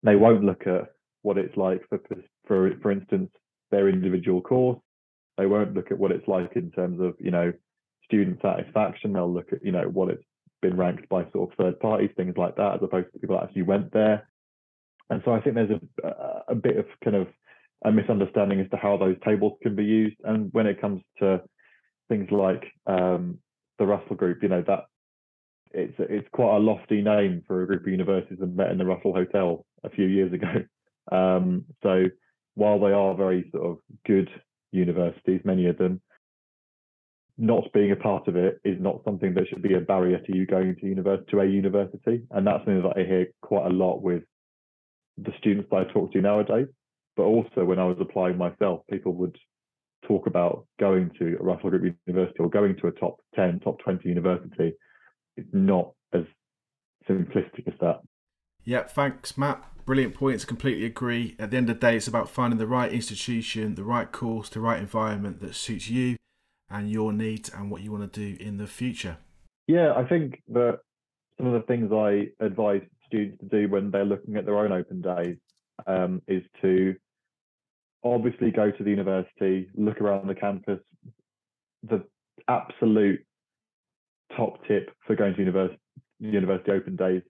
they 0.03 0.15
won't 0.15 0.43
look 0.43 0.67
at 0.67 0.89
what 1.21 1.37
it's 1.37 1.55
like 1.57 1.81
for 1.89 1.99
for 2.47 2.71
for 2.81 2.91
instance 2.91 3.29
their 3.71 3.89
individual 3.89 4.41
course. 4.41 4.79
They 5.37 5.45
won't 5.45 5.73
look 5.73 5.91
at 5.91 5.99
what 5.99 6.11
it's 6.11 6.27
like 6.27 6.55
in 6.55 6.71
terms 6.71 6.99
of 7.01 7.15
you 7.19 7.31
know 7.31 7.53
student 8.05 8.39
satisfaction. 8.41 9.13
They'll 9.13 9.33
look 9.33 9.51
at 9.51 9.63
you 9.63 9.71
know 9.71 9.87
what 9.87 10.09
it's 10.09 10.23
been 10.61 10.77
ranked 10.77 11.07
by 11.09 11.23
sort 11.31 11.51
of 11.51 11.57
third 11.57 11.79
parties, 11.79 12.09
things 12.17 12.35
like 12.37 12.55
that, 12.55 12.75
as 12.75 12.79
opposed 12.81 13.11
to 13.13 13.19
people 13.19 13.37
that 13.37 13.43
actually 13.43 13.63
went 13.63 13.91
there. 13.91 14.27
And 15.09 15.21
so 15.23 15.33
I 15.33 15.41
think 15.41 15.55
there's 15.55 15.79
a 16.03 16.43
a 16.49 16.55
bit 16.55 16.77
of 16.77 16.85
kind 17.03 17.15
of 17.15 17.27
a 17.85 17.91
misunderstanding 17.91 18.59
as 18.59 18.69
to 18.71 18.77
how 18.77 18.97
those 18.97 19.17
tables 19.23 19.53
can 19.61 19.75
be 19.75 19.83
used. 19.83 20.17
And 20.23 20.51
when 20.53 20.65
it 20.65 20.81
comes 20.81 21.01
to 21.19 21.41
things 22.09 22.29
like 22.31 22.63
um, 22.87 23.37
the 23.77 23.85
Russell 23.85 24.15
Group, 24.15 24.41
you 24.41 24.49
know 24.49 24.63
that 24.67 24.85
it's 25.71 25.93
it's 25.99 26.27
quite 26.31 26.55
a 26.55 26.59
lofty 26.59 27.01
name 27.01 27.43
for 27.45 27.61
a 27.61 27.67
group 27.67 27.81
of 27.81 27.87
universities 27.87 28.39
that 28.39 28.47
met 28.47 28.71
in 28.71 28.77
the 28.77 28.85
Russell 28.85 29.13
Hotel 29.13 29.65
a 29.83 29.89
few 29.89 30.05
years 30.05 30.33
ago. 30.33 30.47
Um, 31.09 31.63
so 31.83 32.07
while 32.55 32.81
they 32.81 32.91
are 32.91 33.15
very 33.15 33.49
sort 33.53 33.65
of 33.65 33.77
good 34.05 34.29
universities, 34.73 35.39
many 35.45 35.67
of 35.67 35.77
them, 35.77 36.01
not 37.37 37.71
being 37.71 37.91
a 37.91 37.95
part 37.95 38.27
of 38.27 38.35
it 38.35 38.59
is 38.65 38.77
not 38.79 39.03
something 39.05 39.33
that 39.35 39.47
should 39.47 39.61
be 39.61 39.75
a 39.75 39.79
barrier 39.79 40.19
to 40.19 40.35
you 40.35 40.45
going 40.45 40.75
to 40.75 40.85
university 40.87 41.31
to 41.31 41.39
a 41.39 41.45
university. 41.45 42.23
And 42.31 42.47
that's 42.47 42.59
something 42.65 42.81
that 42.81 42.97
I 42.97 43.07
hear 43.07 43.27
quite 43.41 43.67
a 43.67 43.73
lot 43.73 44.01
with 44.01 44.23
the 45.17 45.31
students 45.37 45.69
that 45.71 45.77
I 45.87 45.93
talk 45.93 46.11
to 46.13 46.21
nowadays. 46.21 46.67
But 47.15 47.23
also 47.23 47.63
when 47.63 47.79
I 47.79 47.85
was 47.85 47.97
applying 47.99 48.37
myself, 48.37 48.81
people 48.89 49.13
would 49.13 49.37
talk 50.07 50.27
about 50.27 50.65
going 50.79 51.11
to 51.19 51.37
a 51.39 51.43
Russell 51.43 51.69
Group 51.69 51.95
University 52.05 52.39
or 52.39 52.49
going 52.49 52.75
to 52.77 52.87
a 52.87 52.91
top 52.91 53.17
10, 53.35 53.59
top 53.59 53.79
20 53.79 54.07
university. 54.07 54.73
It's 55.35 55.49
not 55.53 55.91
as 56.13 56.23
simplistic 57.09 57.67
as 57.67 57.73
that. 57.81 57.99
Yeah, 58.67 58.83
thanks, 58.83 59.37
Matt. 59.37 59.63
Brilliant 59.85 60.13
points. 60.13 60.43
Completely 60.43 60.85
agree. 60.85 61.37
At 61.39 61.51
the 61.51 61.57
end 61.57 61.69
of 61.69 61.79
the 61.79 61.87
day, 61.87 61.95
it's 61.95 62.07
about 62.09 62.29
finding 62.29 62.59
the 62.59 62.67
right 62.67 62.91
institution, 62.91 63.75
the 63.75 63.85
right 63.85 64.11
course, 64.11 64.49
the 64.49 64.59
right 64.59 64.77
environment 64.77 65.39
that 65.39 65.55
suits 65.55 65.89
you 65.89 66.17
and 66.69 66.91
your 66.91 67.13
needs 67.13 67.47
and 67.47 67.71
what 67.71 67.81
you 67.81 67.93
want 67.93 68.11
to 68.11 68.35
do 68.35 68.43
in 68.43 68.57
the 68.57 68.67
future. 68.67 69.19
Yeah, 69.67 69.93
I 69.95 70.03
think 70.03 70.41
that 70.49 70.79
some 71.37 71.47
of 71.47 71.53
the 71.53 71.65
things 71.65 71.93
I 71.93 72.27
advise 72.45 72.81
students 73.05 73.39
to 73.39 73.45
do 73.45 73.69
when 73.69 73.89
they're 73.89 74.03
looking 74.03 74.35
at 74.35 74.43
their 74.43 74.57
own 74.57 74.73
open 74.73 75.01
days 75.01 75.37
um, 75.87 76.21
is 76.27 76.43
to 76.61 76.93
obviously 78.03 78.51
go 78.51 78.69
to 78.69 78.83
the 78.83 78.89
university, 78.89 79.69
look 79.75 80.01
around 80.01 80.27
the 80.27 80.35
campus. 80.35 80.81
The 81.89 82.03
absolute 82.49 83.25
top 84.35 84.57
tip 84.67 84.89
for 85.05 85.15
going 85.15 85.35
to 85.35 85.39
university, 85.39 85.79
university 86.19 86.71
open 86.71 86.97
days 86.97 87.21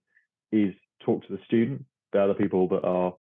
is 0.51 0.74
talk 1.08 1.26
to 1.26 1.34
the 1.36 1.44
student. 1.46 1.86
They're 2.14 2.28
the 2.28 2.34
people 2.36 2.68
that 2.68 2.84
are 2.84 3.14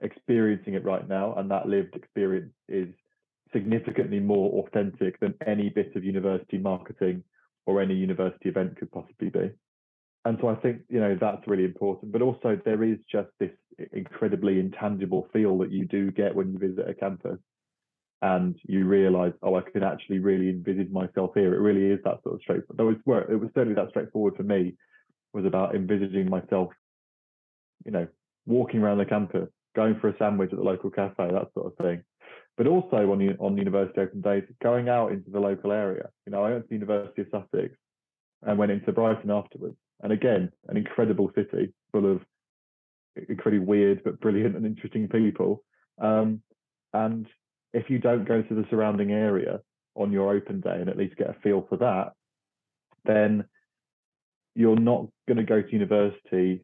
experiencing 0.00 0.74
it 0.74 0.84
right 0.84 1.06
now, 1.08 1.34
and 1.34 1.50
that 1.50 1.68
lived 1.68 1.96
experience 1.96 2.52
is 2.68 2.88
significantly 3.52 4.20
more 4.20 4.64
authentic 4.64 5.18
than 5.20 5.34
any 5.46 5.68
bit 5.68 5.94
of 5.96 6.04
university 6.04 6.58
marketing 6.58 7.22
or 7.66 7.82
any 7.82 7.94
university 7.94 8.48
event 8.48 8.76
could 8.78 8.90
possibly 8.92 9.28
be. 9.28 9.50
And 10.24 10.38
so 10.40 10.48
I 10.48 10.56
think, 10.56 10.82
you 10.88 11.00
know, 11.00 11.16
that's 11.20 11.46
really 11.46 11.64
important. 11.64 12.12
But 12.12 12.22
also 12.22 12.58
there 12.64 12.82
is 12.82 12.98
just 13.10 13.28
this 13.38 13.52
incredibly 13.92 14.58
intangible 14.58 15.28
feel 15.32 15.58
that 15.58 15.70
you 15.70 15.86
do 15.86 16.10
get 16.10 16.34
when 16.34 16.52
you 16.52 16.58
visit 16.58 16.88
a 16.88 16.94
campus 16.94 17.38
and 18.22 18.56
you 18.66 18.86
realize, 18.86 19.32
oh, 19.42 19.54
I 19.54 19.62
can 19.62 19.84
actually 19.84 20.18
really 20.18 20.48
envisage 20.48 20.90
myself 20.90 21.30
here. 21.34 21.54
It 21.54 21.60
really 21.60 21.86
is 21.92 22.00
that 22.04 22.22
sort 22.22 22.34
of 22.34 22.40
straightforward. 22.40 22.76
Though 23.06 23.20
it 23.32 23.40
was 23.40 23.50
certainly 23.54 23.74
that 23.74 23.90
straightforward 23.90 24.36
for 24.36 24.42
me 24.42 24.74
was 25.36 25.44
about 25.44 25.76
envisaging 25.76 26.30
myself, 26.30 26.70
you 27.84 27.92
know, 27.92 28.08
walking 28.46 28.80
around 28.80 28.98
the 28.98 29.04
campus, 29.04 29.48
going 29.76 30.00
for 30.00 30.08
a 30.08 30.16
sandwich 30.18 30.50
at 30.50 30.58
the 30.58 30.64
local 30.64 30.90
cafe, 30.90 31.28
that 31.30 31.48
sort 31.52 31.66
of 31.66 31.76
thing. 31.76 32.02
But 32.56 32.66
also 32.66 33.12
on 33.12 33.36
on 33.38 33.58
university 33.58 34.00
open 34.00 34.22
days, 34.22 34.44
going 34.62 34.88
out 34.88 35.12
into 35.12 35.30
the 35.30 35.38
local 35.38 35.72
area. 35.72 36.08
You 36.24 36.32
know, 36.32 36.42
I 36.42 36.52
went 36.52 36.62
to 36.62 36.68
the 36.68 36.74
University 36.74 37.22
of 37.22 37.28
Sussex 37.30 37.74
and 38.42 38.58
went 38.58 38.72
into 38.72 38.92
Brighton 38.92 39.30
afterwards. 39.30 39.76
And 40.02 40.10
again, 40.10 40.50
an 40.68 40.78
incredible 40.78 41.30
city 41.34 41.74
full 41.92 42.10
of 42.10 42.22
incredibly 43.28 43.66
weird 43.66 44.02
but 44.04 44.20
brilliant 44.20 44.56
and 44.56 44.64
interesting 44.64 45.06
people. 45.08 45.62
Um, 46.00 46.42
and 46.94 47.26
if 47.74 47.90
you 47.90 47.98
don't 47.98 48.26
go 48.26 48.40
to 48.40 48.54
the 48.54 48.64
surrounding 48.70 49.12
area 49.12 49.60
on 49.94 50.12
your 50.12 50.34
open 50.34 50.60
day 50.60 50.78
and 50.80 50.88
at 50.88 50.96
least 50.96 51.16
get 51.16 51.30
a 51.30 51.36
feel 51.42 51.66
for 51.68 51.76
that, 51.76 52.12
then 53.04 53.44
you're 54.56 54.78
not 54.78 55.06
going 55.28 55.36
to 55.36 55.44
go 55.44 55.62
to 55.62 55.72
university 55.72 56.62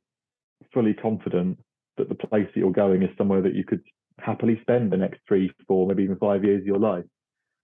fully 0.72 0.94
confident 0.94 1.58
that 1.98 2.08
the 2.08 2.14
place 2.14 2.46
that 2.54 2.60
you're 2.60 2.72
going 2.72 3.02
is 3.02 3.10
somewhere 3.18 3.42
that 3.42 3.54
you 3.54 3.64
could 3.64 3.82
happily 4.18 4.58
spend 4.62 4.90
the 4.90 4.96
next 4.96 5.20
three, 5.28 5.52
four, 5.68 5.86
maybe 5.86 6.02
even 6.02 6.16
five 6.16 6.42
years 6.42 6.62
of 6.62 6.66
your 6.66 6.78
life. 6.78 7.04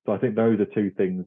So 0.07 0.13
I 0.13 0.19
think 0.19 0.35
those 0.35 0.61
are 0.61 0.67
two 0.67 0.91
things 0.97 1.25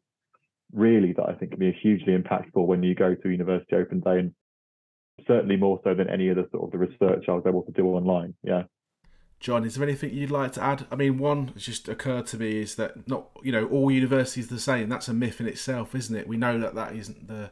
really 0.74 1.14
that 1.14 1.28
I 1.28 1.34
think 1.34 1.52
can 1.52 1.60
be 1.60 1.78
hugely 1.82 2.16
impactful 2.16 2.66
when 2.66 2.84
you 2.84 2.96
go 2.96 3.16
to 3.16 3.30
University 3.30 3.76
Open 3.76 4.00
Day 4.00 4.20
and 4.20 4.34
certainly 5.28 5.58
more 5.58 5.80
so 5.84 5.94
than 5.94 6.10
any 6.10 6.30
other 6.30 6.46
sort 6.52 6.66
of 6.66 6.72
the 6.72 6.78
research 6.78 7.26
I 7.28 7.34
was 7.34 7.44
able 7.48 7.64
to 7.64 7.72
do 7.72 7.88
online. 7.88 8.36
Yeah. 8.44 8.64
Jon, 9.40 9.66
is 9.66 9.76
there 9.76 9.88
anything 9.88 10.14
you'd 10.14 10.30
like 10.30 10.52
to 10.54 10.64
add? 10.64 10.86
I 10.92 10.96
mean, 10.96 11.18
one 11.18 11.54
just 11.58 11.90
occurred 11.90 12.28
to 12.28 12.38
me 12.38 12.60
is 12.60 12.76
that 12.76 13.08
not, 13.08 13.32
you 13.42 13.52
know, 13.52 13.66
all 13.68 13.90
universities 13.90 14.52
are 14.52 14.56
the 14.56 14.62
same. 14.62 14.88
That's 14.88 15.08
a 15.08 15.14
myth 15.14 15.42
in 15.42 15.48
itself, 15.48 15.96
isn't 15.96 16.16
it? 16.16 16.28
We 16.28 16.38
know 16.38 16.60
that 16.60 16.76
that 16.76 16.96
isn't 16.96 17.28
the 17.28 17.50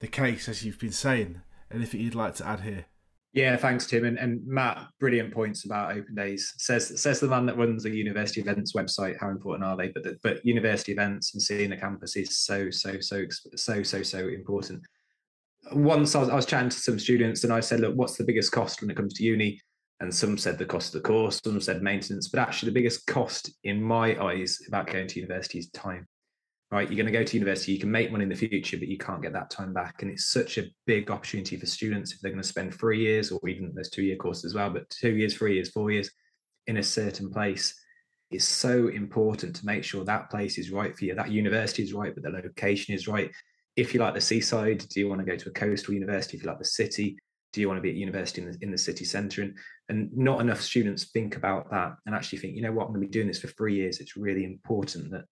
the 0.00 0.08
case, 0.08 0.48
as 0.48 0.64
you've 0.64 0.78
been 0.78 0.92
saying. 0.92 1.42
Anything 1.72 2.00
you'd 2.00 2.14
like 2.14 2.34
to 2.36 2.46
add 2.46 2.60
here? 2.60 2.86
Yeah, 3.32 3.56
thanks, 3.56 3.86
Tim. 3.86 4.04
And, 4.04 4.18
and 4.18 4.44
Matt, 4.44 4.88
brilliant 4.98 5.32
points 5.32 5.64
about 5.64 5.92
open 5.92 6.16
days. 6.16 6.52
Says 6.58 7.00
says 7.00 7.20
the 7.20 7.28
man 7.28 7.46
that 7.46 7.56
runs 7.56 7.84
the 7.84 7.90
university 7.90 8.40
events 8.40 8.72
website. 8.72 9.20
How 9.20 9.28
important 9.28 9.64
are 9.64 9.76
they? 9.76 9.88
But 9.88 10.02
the, 10.02 10.18
but 10.24 10.44
university 10.44 10.90
events 10.90 11.32
and 11.34 11.42
seeing 11.42 11.70
the 11.70 11.76
campus 11.76 12.16
is 12.16 12.38
so 12.40 12.70
so 12.70 12.98
so 12.98 13.26
so 13.54 13.82
so 13.84 14.02
so 14.02 14.18
important. 14.28 14.82
Once 15.72 16.16
I 16.16 16.20
was, 16.20 16.28
I 16.28 16.34
was 16.34 16.46
chatting 16.46 16.70
to 16.70 16.76
some 16.76 16.98
students 16.98 17.44
and 17.44 17.52
I 17.52 17.60
said, 17.60 17.80
look, 17.80 17.94
what's 17.94 18.16
the 18.16 18.24
biggest 18.24 18.50
cost 18.50 18.80
when 18.80 18.90
it 18.90 18.96
comes 18.96 19.14
to 19.14 19.22
uni? 19.22 19.60
And 20.00 20.12
some 20.12 20.36
said 20.36 20.58
the 20.58 20.64
cost 20.64 20.94
of 20.94 21.02
the 21.02 21.06
course, 21.06 21.40
some 21.44 21.60
said 21.60 21.82
maintenance. 21.82 22.28
But 22.28 22.40
actually, 22.40 22.70
the 22.70 22.80
biggest 22.80 23.06
cost 23.06 23.52
in 23.62 23.80
my 23.80 24.20
eyes 24.20 24.58
about 24.66 24.88
going 24.88 25.06
to 25.06 25.20
university 25.20 25.58
is 25.58 25.70
time 25.70 26.08
right? 26.70 26.88
You're 26.88 26.96
going 26.96 27.12
to 27.12 27.18
go 27.18 27.24
to 27.24 27.36
university, 27.36 27.72
you 27.72 27.80
can 27.80 27.90
make 27.90 28.12
money 28.12 28.22
in 28.22 28.28
the 28.28 28.36
future, 28.36 28.76
but 28.76 28.88
you 28.88 28.98
can't 28.98 29.22
get 29.22 29.32
that 29.32 29.50
time 29.50 29.72
back. 29.72 30.02
And 30.02 30.10
it's 30.10 30.26
such 30.26 30.56
a 30.56 30.66
big 30.86 31.10
opportunity 31.10 31.56
for 31.56 31.66
students 31.66 32.12
if 32.12 32.20
they're 32.20 32.30
going 32.30 32.42
to 32.42 32.48
spend 32.48 32.74
three 32.74 33.00
years 33.00 33.32
or 33.32 33.40
even 33.48 33.72
there's 33.74 33.90
two 33.90 34.02
year 34.02 34.16
courses 34.16 34.46
as 34.46 34.54
well, 34.54 34.70
but 34.70 34.88
two 34.90 35.16
years, 35.16 35.36
three 35.36 35.54
years, 35.54 35.70
four 35.70 35.90
years 35.90 36.10
in 36.66 36.76
a 36.76 36.82
certain 36.82 37.30
place. 37.30 37.74
It's 38.30 38.44
so 38.44 38.86
important 38.88 39.56
to 39.56 39.66
make 39.66 39.82
sure 39.82 40.04
that 40.04 40.30
place 40.30 40.58
is 40.58 40.70
right 40.70 40.96
for 40.96 41.04
you. 41.04 41.16
That 41.16 41.32
university 41.32 41.82
is 41.82 41.92
right, 41.92 42.14
but 42.14 42.22
the 42.22 42.30
location 42.30 42.94
is 42.94 43.08
right. 43.08 43.30
If 43.74 43.92
you 43.92 43.98
like 43.98 44.14
the 44.14 44.20
seaside, 44.20 44.86
do 44.88 45.00
you 45.00 45.08
want 45.08 45.20
to 45.20 45.26
go 45.26 45.36
to 45.36 45.48
a 45.48 45.52
coastal 45.52 45.94
university? 45.94 46.36
If 46.36 46.44
you 46.44 46.48
like 46.48 46.60
the 46.60 46.64
city, 46.64 47.18
do 47.52 47.60
you 47.60 47.66
want 47.66 47.78
to 47.78 47.82
be 47.82 47.90
at 47.90 47.96
university 47.96 48.42
in 48.42 48.52
the, 48.52 48.58
in 48.60 48.70
the 48.70 48.78
city 48.78 49.04
centre? 49.04 49.42
And, 49.42 49.58
and 49.88 50.16
not 50.16 50.40
enough 50.40 50.60
students 50.60 51.10
think 51.10 51.36
about 51.36 51.68
that 51.72 51.94
and 52.06 52.14
actually 52.14 52.38
think, 52.38 52.54
you 52.54 52.62
know 52.62 52.70
what, 52.70 52.86
I'm 52.86 52.92
going 52.92 53.00
to 53.00 53.08
be 53.08 53.12
doing 53.12 53.26
this 53.26 53.40
for 53.40 53.48
three 53.48 53.74
years. 53.74 53.98
It's 53.98 54.16
really 54.16 54.44
important 54.44 55.10
that 55.10 55.24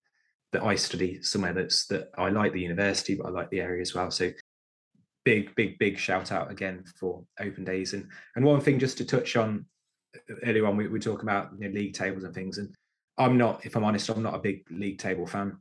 that 0.53 0.63
I 0.63 0.75
study 0.75 1.23
somewhere 1.23 1.53
that's 1.53 1.87
that 1.87 2.11
I 2.17 2.31
like 2.31 2.53
the 2.53 2.61
university, 2.61 3.15
but 3.15 3.27
I 3.27 3.31
like 3.31 3.51
the 3.51 3.61
area 3.61 3.83
as 3.83 3.95
well. 3.95 4.11
So 4.11 4.31
big, 5.25 5.55
big, 5.55 5.79
big 5.79 5.99
shout 5.99 6.33
out 6.33 6.51
again 6.51 6.85
for 6.99 7.23
open 7.41 7.65
days. 7.65 7.93
And 7.93 8.09
and 8.37 8.45
one 8.45 8.61
thing 8.61 8.79
just 8.79 8.99
to 8.99 9.05
touch 9.05 9.37
on 9.37 9.67
uh, 10.17 10.35
earlier 10.45 10.67
on, 10.67 10.77
we, 10.77 10.89
we 10.89 11.01
talk 11.01 11.23
about 11.23 11.51
you 11.59 11.69
know, 11.69 11.75
league 11.75 11.95
tables 11.95 12.25
and 12.25 12.35
things. 12.35 12.59
And 12.59 12.75
I'm 13.19 13.37
not, 13.37 13.67
if 13.67 13.77
I'm 13.77 13.85
honest, 13.85 14.09
I'm 14.09 14.23
not 14.23 14.35
a 14.35 14.39
big 14.39 14.65
league 14.71 14.99
table 14.99 15.27
fan. 15.27 15.59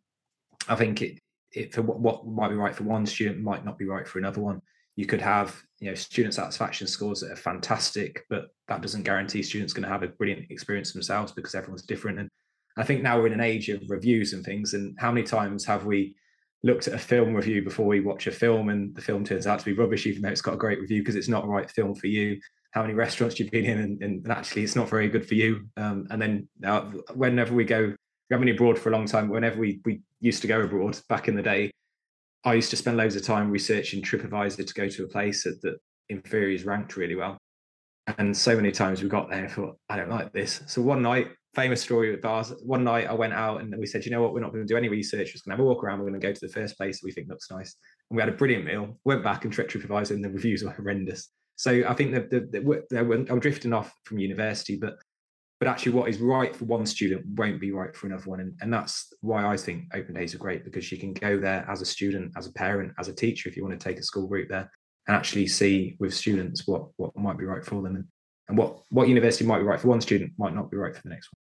I 0.69 0.75
think 0.75 1.01
it, 1.01 1.19
it 1.51 1.73
for 1.73 1.81
what, 1.81 1.99
what 1.99 2.25
might 2.25 2.49
be 2.49 2.55
right 2.55 2.75
for 2.75 2.83
one 2.83 3.05
student 3.05 3.41
might 3.41 3.65
not 3.65 3.77
be 3.77 3.85
right 3.85 4.07
for 4.07 4.19
another 4.19 4.41
one. 4.41 4.61
You 4.95 5.05
could 5.05 5.21
have 5.21 5.61
you 5.79 5.89
know 5.89 5.95
student 5.95 6.33
satisfaction 6.33 6.87
scores 6.87 7.19
that 7.19 7.31
are 7.31 7.35
fantastic, 7.35 8.23
but 8.29 8.47
that 8.67 8.81
doesn't 8.81 9.03
guarantee 9.03 9.43
students 9.43 9.73
going 9.73 9.83
to 9.83 9.89
have 9.89 10.03
a 10.03 10.07
brilliant 10.07 10.49
experience 10.49 10.93
themselves 10.93 11.31
because 11.31 11.55
everyone's 11.55 11.83
different. 11.83 12.19
And 12.19 12.29
I 12.77 12.83
think 12.83 13.01
now 13.01 13.17
we're 13.17 13.27
in 13.27 13.33
an 13.33 13.41
age 13.41 13.69
of 13.69 13.81
reviews 13.89 14.33
and 14.33 14.45
things. 14.45 14.73
And 14.73 14.95
how 14.99 15.11
many 15.11 15.25
times 15.25 15.65
have 15.65 15.85
we 15.85 16.15
looked 16.63 16.87
at 16.87 16.93
a 16.93 16.99
film 16.99 17.33
review 17.33 17.63
before 17.63 17.85
we 17.85 17.99
watch 17.99 18.27
a 18.27 18.31
film 18.31 18.69
and 18.69 18.95
the 18.95 19.01
film 19.01 19.23
turns 19.23 19.47
out 19.47 19.59
to 19.59 19.65
be 19.65 19.73
rubbish, 19.73 20.05
even 20.05 20.21
though 20.21 20.29
it's 20.29 20.41
got 20.41 20.53
a 20.53 20.57
great 20.57 20.79
review 20.79 21.01
because 21.01 21.15
it's 21.15 21.27
not 21.27 21.45
a 21.45 21.47
right 21.47 21.69
film 21.71 21.95
for 21.95 22.07
you? 22.07 22.39
How 22.71 22.81
many 22.83 22.93
restaurants 22.93 23.39
you've 23.39 23.51
been 23.51 23.65
in 23.65 23.79
and, 23.79 24.03
and 24.03 24.31
actually 24.31 24.63
it's 24.63 24.75
not 24.75 24.89
very 24.89 25.09
good 25.09 25.27
for 25.27 25.35
you? 25.35 25.67
Um, 25.77 26.07
and 26.11 26.21
then 26.21 26.47
uh, 26.63 26.81
whenever 27.15 27.55
we 27.55 27.65
go, 27.65 27.81
we 27.81 28.33
haven't 28.33 28.45
been 28.45 28.55
abroad 28.55 28.77
for 28.77 28.89
a 28.89 28.91
long 28.91 29.07
time. 29.07 29.29
Whenever 29.29 29.59
we 29.59 29.79
we 29.85 30.01
used 30.19 30.41
to 30.41 30.47
go 30.47 30.61
abroad 30.61 30.99
back 31.09 31.27
in 31.27 31.35
the 31.35 31.41
day, 31.41 31.71
I 32.43 32.53
used 32.53 32.69
to 32.71 32.75
spend 32.75 32.97
loads 32.97 33.15
of 33.15 33.23
time 33.23 33.49
researching 33.49 34.03
TripAdvisor 34.03 34.67
to 34.67 34.73
go 34.73 34.87
to 34.87 35.03
a 35.03 35.07
place 35.07 35.43
that, 35.45 35.61
that 35.63 35.77
in 36.09 36.21
theory 36.21 36.55
is 36.55 36.65
ranked 36.65 36.95
really 36.97 37.15
well. 37.15 37.37
And 38.17 38.35
so 38.35 38.55
many 38.55 38.71
times 38.71 39.01
we 39.01 39.09
got 39.09 39.29
there 39.29 39.43
and 39.45 39.51
thought, 39.51 39.77
I 39.89 39.97
don't 39.97 40.09
like 40.09 40.31
this. 40.31 40.61
So 40.67 40.81
one 40.81 41.01
night 41.01 41.29
famous 41.57 41.81
story 41.81 42.11
with 42.11 42.21
bars. 42.21 42.53
One 42.63 42.83
night 42.83 43.09
I 43.09 43.13
went 43.13 43.33
out 43.33 43.61
and 43.61 43.75
we 43.79 43.87
said, 43.87 44.05
you 44.05 44.11
know 44.11 44.21
what, 44.21 44.31
we're 44.31 44.41
not 44.41 44.53
going 44.53 44.65
to 44.65 44.71
do 44.71 44.77
any 44.77 44.89
research. 44.89 45.29
We're 45.29 45.33
just 45.33 45.45
going 45.45 45.57
to 45.57 45.57
have 45.57 45.65
a 45.65 45.67
walk 45.67 45.83
around. 45.83 45.97
We're 45.97 46.09
going 46.09 46.21
to 46.21 46.27
go 46.27 46.31
to 46.31 46.39
the 46.39 46.53
first 46.53 46.77
place 46.77 47.01
that 47.01 47.05
we 47.05 47.11
think 47.11 47.29
looks 47.29 47.49
nice. 47.49 47.75
And 48.09 48.15
we 48.15 48.21
had 48.21 48.29
a 48.29 48.37
brilliant 48.37 48.63
meal. 48.63 48.99
Went 49.05 49.23
back 49.23 49.43
and 49.43 49.51
checked 49.51 49.73
TripAdvisor, 49.73 50.11
and 50.11 50.23
the 50.23 50.29
reviews 50.29 50.63
were 50.63 50.69
horrendous. 50.69 51.29
So 51.55 51.83
I 51.87 51.95
think 51.95 52.11
that 52.11 52.29
the, 52.29 52.41
the, 52.41 52.83
the, 52.91 53.25
I'm 53.31 53.39
drifting 53.39 53.73
off 53.73 53.91
from 54.05 54.19
university, 54.19 54.77
but 54.77 54.97
but 55.59 55.67
actually, 55.67 55.93
what 55.93 56.07
is 56.07 56.19
right 56.19 56.55
for 56.55 56.65
one 56.65 56.85
student 56.85 57.25
won't 57.35 57.59
be 57.59 57.71
right 57.71 57.95
for 57.95 58.05
another 58.05 58.29
one, 58.29 58.41
and, 58.41 58.53
and 58.61 58.71
that's 58.71 59.11
why 59.21 59.43
I 59.43 59.57
think 59.57 59.85
open 59.95 60.13
days 60.13 60.35
are 60.35 60.37
great 60.37 60.63
because 60.63 60.91
you 60.91 60.99
can 60.99 61.13
go 61.13 61.39
there 61.39 61.65
as 61.67 61.81
a 61.81 61.85
student, 61.85 62.33
as 62.37 62.45
a 62.45 62.53
parent, 62.53 62.93
as 62.99 63.07
a 63.07 63.13
teacher, 63.13 63.49
if 63.49 63.57
you 63.57 63.65
want 63.65 63.79
to 63.79 63.83
take 63.83 63.97
a 63.97 64.03
school 64.03 64.27
route 64.27 64.49
there, 64.49 64.69
and 65.07 65.17
actually 65.17 65.47
see 65.47 65.97
with 65.99 66.13
students 66.13 66.67
what 66.67 66.83
what 66.97 67.17
might 67.17 67.39
be 67.39 67.45
right 67.45 67.65
for 67.65 67.81
them, 67.81 67.95
and, 67.95 68.05
and 68.49 68.57
what 68.59 68.77
what 68.91 69.07
university 69.07 69.45
might 69.45 69.57
be 69.57 69.63
right 69.63 69.79
for 69.79 69.87
one 69.87 69.99
student 69.99 70.31
might 70.37 70.53
not 70.53 70.69
be 70.69 70.77
right 70.77 70.95
for 70.95 71.01
the 71.01 71.09
next 71.09 71.29
one. 71.33 71.46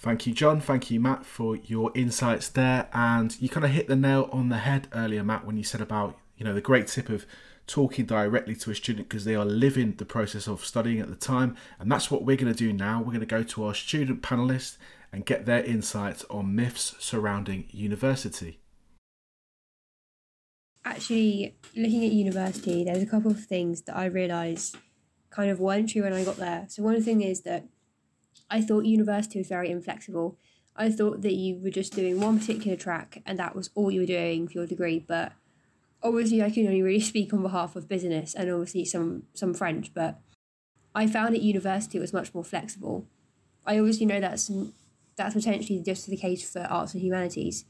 Thank 0.00 0.26
you, 0.26 0.32
Jon. 0.32 0.62
Thank 0.62 0.90
you, 0.90 0.98
Matt, 0.98 1.26
for 1.26 1.56
your 1.56 1.92
insights 1.94 2.48
there. 2.48 2.88
And 2.94 3.38
you 3.38 3.50
kind 3.50 3.66
of 3.66 3.72
hit 3.72 3.86
the 3.86 3.94
nail 3.94 4.30
on 4.32 4.48
the 4.48 4.56
head 4.56 4.88
earlier, 4.94 5.22
Matt, 5.22 5.44
when 5.44 5.58
you 5.58 5.62
said 5.62 5.82
about 5.82 6.16
you 6.38 6.44
know 6.44 6.54
the 6.54 6.62
great 6.62 6.86
tip 6.86 7.10
of 7.10 7.26
talking 7.66 8.06
directly 8.06 8.56
to 8.56 8.70
a 8.70 8.74
student 8.74 9.10
because 9.10 9.26
they 9.26 9.34
are 9.34 9.44
living 9.44 9.92
the 9.96 10.06
process 10.06 10.48
of 10.48 10.64
studying 10.64 11.00
at 11.00 11.10
the 11.10 11.16
time. 11.16 11.54
And 11.78 11.92
that's 11.92 12.10
what 12.10 12.24
we're 12.24 12.38
going 12.38 12.50
to 12.50 12.58
do 12.58 12.72
now. 12.72 13.00
We're 13.00 13.12
going 13.12 13.20
to 13.20 13.26
go 13.26 13.42
to 13.42 13.64
our 13.64 13.74
student 13.74 14.22
panelists 14.22 14.78
and 15.12 15.26
get 15.26 15.44
their 15.44 15.62
insights 15.62 16.24
on 16.30 16.56
myths 16.56 16.94
surrounding 16.98 17.68
university. 17.70 18.58
Actually, 20.82 21.56
looking 21.76 22.06
at 22.06 22.12
university, 22.12 22.84
there's 22.84 23.02
a 23.02 23.06
couple 23.06 23.30
of 23.30 23.44
things 23.44 23.82
that 23.82 23.98
I 23.98 24.06
realised 24.06 24.78
kind 25.28 25.50
of 25.50 25.60
weren't 25.60 25.90
true 25.90 26.04
when 26.04 26.14
I 26.14 26.24
got 26.24 26.36
there. 26.36 26.64
So, 26.70 26.82
one 26.82 27.02
thing 27.02 27.20
is 27.20 27.42
that 27.42 27.66
I 28.50 28.60
thought 28.60 28.84
university 28.84 29.38
was 29.38 29.48
very 29.48 29.70
inflexible. 29.70 30.36
I 30.76 30.90
thought 30.90 31.22
that 31.22 31.34
you 31.34 31.56
were 31.62 31.70
just 31.70 31.94
doing 31.94 32.20
one 32.20 32.38
particular 32.38 32.76
track 32.76 33.22
and 33.24 33.38
that 33.38 33.54
was 33.54 33.70
all 33.74 33.90
you 33.90 34.00
were 34.00 34.06
doing 34.06 34.48
for 34.48 34.54
your 34.54 34.66
degree. 34.66 34.98
But 34.98 35.32
obviously, 36.02 36.42
I 36.42 36.50
can 36.50 36.66
only 36.66 36.82
really 36.82 37.00
speak 37.12 37.32
on 37.32 37.42
behalf 37.42 37.76
of 37.76 37.88
business 37.88 38.34
and 38.34 38.50
obviously 38.50 38.84
some 38.84 39.24
some 39.34 39.54
French. 39.54 39.94
But 39.94 40.18
I 40.94 41.06
found 41.06 41.34
at 41.34 41.42
university 41.42 41.98
it 41.98 42.02
was 42.02 42.12
much 42.12 42.34
more 42.34 42.44
flexible. 42.44 43.06
I 43.64 43.78
obviously 43.78 44.06
know 44.06 44.20
that's 44.20 44.50
that's 45.16 45.34
potentially 45.34 45.82
just 45.84 46.06
the 46.06 46.16
case 46.16 46.50
for 46.50 46.60
arts 46.60 46.94
and 46.94 47.02
humanities, 47.02 47.64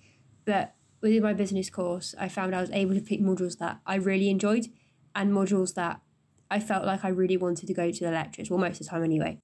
but 0.45 0.75
within 1.01 1.23
my 1.23 1.33
business 1.33 1.71
course, 1.71 2.15
I 2.19 2.29
found 2.29 2.55
I 2.55 2.61
was 2.61 2.71
able 2.71 2.95
to 2.95 3.01
pick 3.01 3.21
modules 3.21 3.59
that 3.59 3.81
I 3.87 3.97
really 3.97 4.31
enjoyed 4.31 4.67
and 5.15 5.33
modules 5.33 5.75
that 5.75 6.01
I 6.51 6.61
felt 6.61 6.85
like 6.85 7.05
I 7.05 7.09
really 7.09 7.37
wanted 7.37 7.67
to 7.67 7.75
go 7.75 7.91
to 7.91 8.05
the 8.05 8.11
lectures. 8.11 8.51
Well, 8.51 8.61
most 8.61 8.81
of 8.81 8.87
the 8.87 8.91
time 8.91 9.05
anyway. 9.05 9.39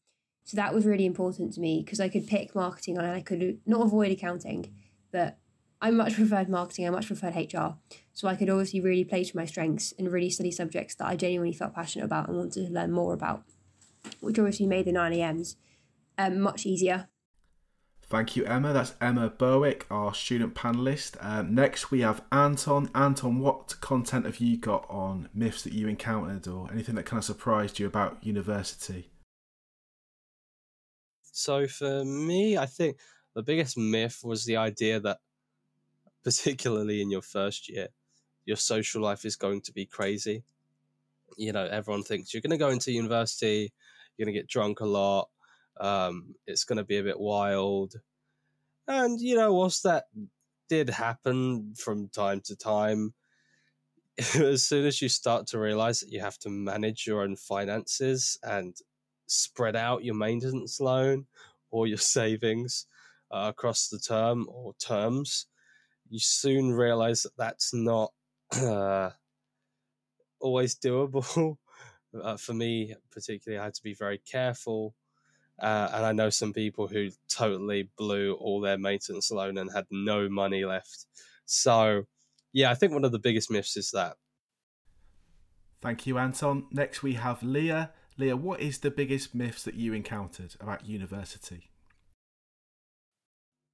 So 0.46 0.56
that 0.56 0.72
was 0.72 0.86
really 0.86 1.06
important 1.06 1.52
to 1.54 1.60
me 1.60 1.82
because 1.84 1.98
I 1.98 2.08
could 2.08 2.28
pick 2.28 2.54
marketing 2.54 2.96
and 2.96 3.04
I 3.04 3.20
could 3.20 3.58
not 3.66 3.82
avoid 3.82 4.12
accounting, 4.12 4.72
but 5.10 5.38
I 5.82 5.90
much 5.90 6.14
preferred 6.14 6.48
marketing, 6.48 6.86
I 6.86 6.90
much 6.90 7.08
preferred 7.08 7.34
HR. 7.34 7.74
So 8.12 8.28
I 8.28 8.36
could 8.36 8.48
obviously 8.48 8.80
really 8.80 9.04
play 9.04 9.24
to 9.24 9.36
my 9.36 9.44
strengths 9.44 9.92
and 9.98 10.10
really 10.10 10.30
study 10.30 10.52
subjects 10.52 10.94
that 10.94 11.08
I 11.08 11.16
genuinely 11.16 11.52
felt 11.52 11.74
passionate 11.74 12.04
about 12.04 12.28
and 12.28 12.36
wanted 12.36 12.64
to 12.64 12.72
learn 12.72 12.92
more 12.92 13.12
about, 13.12 13.42
which 14.20 14.38
obviously 14.38 14.68
made 14.68 14.84
the 14.84 14.92
9AMs 14.92 15.56
um, 16.16 16.40
much 16.40 16.64
easier. 16.64 17.08
Thank 18.04 18.36
you, 18.36 18.44
Emma. 18.44 18.72
That's 18.72 18.94
Emma 19.00 19.28
Berwick, 19.28 19.84
our 19.90 20.14
student 20.14 20.54
panelist. 20.54 21.16
Um, 21.18 21.56
next, 21.56 21.90
we 21.90 22.02
have 22.02 22.22
Anton. 22.30 22.88
Anton, 22.94 23.40
what 23.40 23.74
content 23.80 24.26
have 24.26 24.36
you 24.36 24.58
got 24.58 24.86
on 24.88 25.28
myths 25.34 25.62
that 25.64 25.72
you 25.72 25.88
encountered 25.88 26.46
or 26.46 26.70
anything 26.70 26.94
that 26.94 27.02
kind 27.02 27.18
of 27.18 27.24
surprised 27.24 27.80
you 27.80 27.86
about 27.88 28.24
university? 28.24 29.10
So 31.36 31.68
for 31.68 32.02
me, 32.02 32.56
I 32.56 32.64
think 32.64 32.98
the 33.34 33.42
biggest 33.42 33.76
myth 33.76 34.22
was 34.24 34.46
the 34.46 34.56
idea 34.56 34.98
that, 35.00 35.18
particularly 36.24 37.02
in 37.02 37.10
your 37.10 37.22
first 37.22 37.68
year, 37.68 37.88
your 38.44 38.56
social 38.56 39.02
life 39.02 39.24
is 39.24 39.36
going 39.36 39.60
to 39.62 39.72
be 39.72 39.86
crazy. 39.86 40.44
You 41.36 41.52
know, 41.52 41.66
everyone 41.66 42.04
thinks 42.04 42.34
you're 42.34 42.42
going 42.42 42.52
to 42.52 42.58
go 42.58 42.70
into 42.70 42.92
university, 42.92 43.72
you're 44.16 44.26
going 44.26 44.34
to 44.34 44.40
get 44.40 44.48
drunk 44.48 44.80
a 44.80 44.86
lot, 44.86 45.28
Um, 45.80 46.36
it's 46.46 46.64
going 46.64 46.78
to 46.78 46.84
be 46.84 46.98
a 46.98 47.02
bit 47.04 47.20
wild. 47.20 47.94
And, 48.88 49.20
you 49.20 49.36
know, 49.36 49.54
whilst 49.54 49.82
that 49.84 50.06
did 50.68 50.90
happen 50.90 51.74
from 51.76 52.08
time 52.08 52.40
to 52.42 52.56
time, 52.56 53.14
as 54.36 54.64
soon 54.64 54.86
as 54.86 55.02
you 55.02 55.08
start 55.08 55.46
to 55.48 55.58
realize 55.58 56.00
that 56.00 56.10
you 56.10 56.20
have 56.20 56.38
to 56.38 56.48
manage 56.48 57.06
your 57.06 57.22
own 57.22 57.36
finances 57.36 58.38
and 58.42 58.76
spread 59.26 59.76
out 59.76 60.04
your 60.04 60.14
maintenance 60.14 60.80
loan 60.80 61.26
or 61.70 61.86
your 61.86 61.98
savings 62.16 62.86
uh, 63.30 63.46
across 63.50 63.88
the 63.88 63.98
term 63.98 64.46
or 64.48 64.74
terms, 64.74 65.46
you 66.08 66.18
soon 66.20 66.72
realize 66.72 67.22
that 67.22 67.36
that's 67.36 67.74
not 67.74 68.12
uh, 68.60 69.10
always 70.40 70.74
doable. 70.74 71.56
Uh, 72.22 72.36
for 72.36 72.54
me, 72.54 72.94
particularly, 73.10 73.60
I 73.60 73.64
had 73.64 73.74
to 73.74 73.82
be 73.82 73.92
very 73.92 74.16
careful. 74.16 74.94
Uh, 75.60 75.90
and 75.92 76.06
I 76.06 76.12
know 76.12 76.30
some 76.30 76.52
people 76.52 76.86
who 76.86 77.10
totally 77.28 77.90
blew 77.98 78.34
all 78.34 78.60
their 78.60 78.78
maintenance 78.78 79.30
loan 79.30 79.58
and 79.58 79.70
had 79.70 79.84
no 79.90 80.26
money 80.26 80.64
left. 80.64 81.04
So, 81.44 82.04
yeah, 82.54 82.70
I 82.70 82.74
think 82.74 82.92
one 82.92 83.04
of 83.04 83.12
the 83.12 83.18
biggest 83.18 83.50
myths 83.50 83.76
is 83.76 83.90
that. 83.90 84.16
Thank 85.82 86.06
you, 86.06 86.16
Anton. 86.16 86.66
Next, 86.70 87.02
we 87.02 87.14
have 87.14 87.42
Leah. 87.42 87.90
Leah, 88.18 88.36
what 88.36 88.60
is 88.60 88.78
the 88.78 88.90
biggest 88.90 89.34
myths 89.34 89.62
that 89.64 89.74
you 89.74 89.92
encountered 89.92 90.54
about 90.60 90.86
university? 90.86 91.70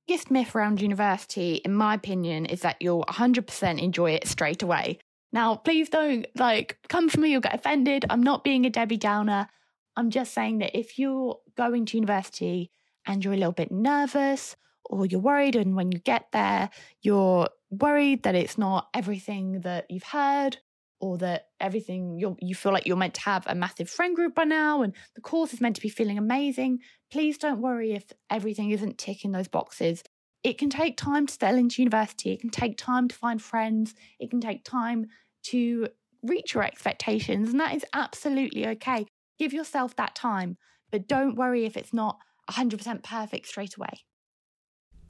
biggest 0.07 0.31
myth 0.31 0.55
around 0.55 0.81
university, 0.81 1.55
in 1.65 1.73
my 1.73 1.95
opinion, 1.95 2.45
is 2.47 2.61
that 2.61 2.77
you'll 2.81 3.05
100% 3.05 3.83
enjoy 3.83 4.11
it 4.11 4.27
straight 4.27 4.63
away. 4.63 4.99
Now, 5.33 5.57
please 5.57 5.89
don't 5.89 6.27
like 6.37 6.77
come 6.89 7.09
for 7.09 7.21
me, 7.21 7.31
you'll 7.31 7.41
get 7.41 7.55
offended. 7.55 8.05
I'm 8.11 8.23
not 8.23 8.45
being 8.45 8.67
a 8.67 8.71
Debbie 8.71 8.99
Downer. 8.99 9.49
I'm 9.97 10.11
just 10.11 10.35
saying 10.35 10.59
that 10.59 10.77
if 10.79 10.99
you're 10.99 11.39
going 11.57 11.87
to 11.87 11.97
university 11.97 12.71
and 13.07 13.25
you're 13.25 13.33
a 13.33 13.39
little 13.39 13.53
bit 13.53 13.73
nervous 13.73 14.57
or 14.85 15.07
you're 15.07 15.21
worried, 15.21 15.57
and 15.57 15.75
when 15.77 15.93
you 15.93 15.99
get 15.99 16.27
there, 16.33 16.69
you're 17.01 17.49
worried 17.71 18.25
that 18.25 18.35
it's 18.35 18.59
not 18.59 18.89
everything 18.93 19.63
that 19.63 19.87
you've 19.89 20.03
heard 20.03 20.59
or 21.03 21.19
that 21.19 21.49
everything 21.61 22.17
you 22.17 22.37
you 22.41 22.55
feel 22.55 22.73
like 22.73 22.87
you're 22.87 22.97
meant 22.97 23.15
to 23.15 23.21
have 23.21 23.45
a 23.47 23.55
massive 23.55 23.91
friend 23.91 24.15
group 24.17 24.35
by 24.37 24.45
now 24.45 24.83
and 24.83 24.95
the 25.17 25.21
course 25.21 25.53
is 25.53 25.61
meant 25.61 25.75
to 25.75 25.83
be 25.83 25.89
feeling 25.89 26.17
amazing 26.17 26.79
please 27.11 27.37
don't 27.37 27.61
worry 27.61 27.93
if 27.93 28.05
everything 28.31 28.71
isn't 28.71 28.97
ticking 28.97 29.33
those 29.33 29.49
boxes. 29.49 30.03
It 30.43 30.57
can 30.59 30.71
take 30.71 30.97
time 30.97 31.27
to 31.27 31.35
settle 31.35 31.59
into 31.59 31.83
university 31.83 32.33
it 32.33 32.41
can 32.41 32.51
take 32.51 32.79
time 32.79 33.09
to 33.09 33.15
find 33.15 33.43
friends 33.43 33.95
it 34.19 34.31
can 34.31 34.41
take 34.41 34.65
time 34.65 35.07
to 35.49 35.89
reach 36.23 36.55
your 36.55 36.63
expectations 36.63 37.51
and 37.51 37.61
that 37.61 37.75
is 37.75 37.85
absolutely 37.93 38.67
okay. 38.69 39.07
Give 39.39 39.53
yourself 39.53 39.97
that 39.97 40.15
time 40.15 40.57
but 40.93 41.09
don't 41.09 41.37
worry 41.37 41.65
if 41.65 41.77
it's 41.77 41.93
not 41.93 42.19
100% 42.51 43.03
perfect 43.03 43.49
straight 43.49 43.77
away 43.77 44.05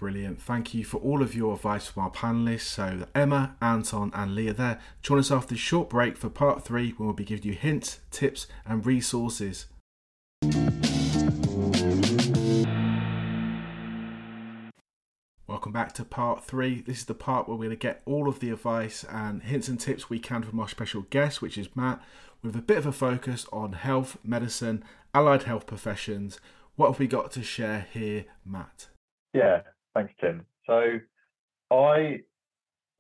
Brilliant. 0.03 0.43
Thank 0.43 0.75
you 0.75 0.85
for 0.85 0.97
all 0.97 1.23
of 1.23 1.33
your 1.33 1.55
advice 1.55 1.87
from 1.87 2.03
our 2.03 2.11
panelists. 2.11 2.63
So, 2.63 3.07
Emma, 3.15 3.55
Anton, 3.63 4.11
and 4.13 4.35
Leah 4.35 4.53
there. 4.53 4.81
Join 5.01 5.21
us 5.21 5.31
after 5.31 5.55
this 5.55 5.61
short 5.61 5.89
break 5.89 6.17
for 6.17 6.29
part 6.29 6.65
three, 6.65 6.91
when 6.97 7.07
we'll 7.07 7.15
be 7.15 7.23
giving 7.23 7.45
you 7.45 7.53
hints, 7.53 8.01
tips, 8.11 8.49
and 8.67 8.85
resources. 8.85 9.67
Welcome 15.47 15.71
back 15.71 15.93
to 15.93 16.05
part 16.05 16.43
three. 16.43 16.81
This 16.81 16.99
is 16.99 17.05
the 17.05 17.15
part 17.15 17.47
where 17.47 17.57
we're 17.57 17.67
going 17.67 17.71
to 17.71 17.77
get 17.77 18.03
all 18.05 18.27
of 18.27 18.41
the 18.41 18.51
advice 18.51 19.05
and 19.05 19.45
hints 19.45 19.69
and 19.69 19.79
tips 19.79 20.11
we 20.11 20.19
can 20.19 20.43
from 20.43 20.59
our 20.59 20.69
special 20.69 21.03
guest, 21.11 21.41
which 21.41 21.57
is 21.57 21.77
Matt, 21.77 22.03
with 22.43 22.57
a 22.57 22.61
bit 22.61 22.79
of 22.79 22.87
a 22.87 22.93
focus 22.93 23.47
on 23.53 23.75
health, 23.75 24.19
medicine, 24.25 24.83
allied 25.15 25.45
health 25.45 25.69
professions. 25.69 26.41
What 26.75 26.89
have 26.89 26.99
we 26.99 27.07
got 27.07 27.31
to 27.31 27.45
share 27.45 27.87
here, 27.93 28.25
Matt? 28.45 28.89
Yeah, 29.33 29.63
Thanks, 29.95 30.13
Tim. 30.21 30.47
So 30.67 30.99
I 31.71 32.21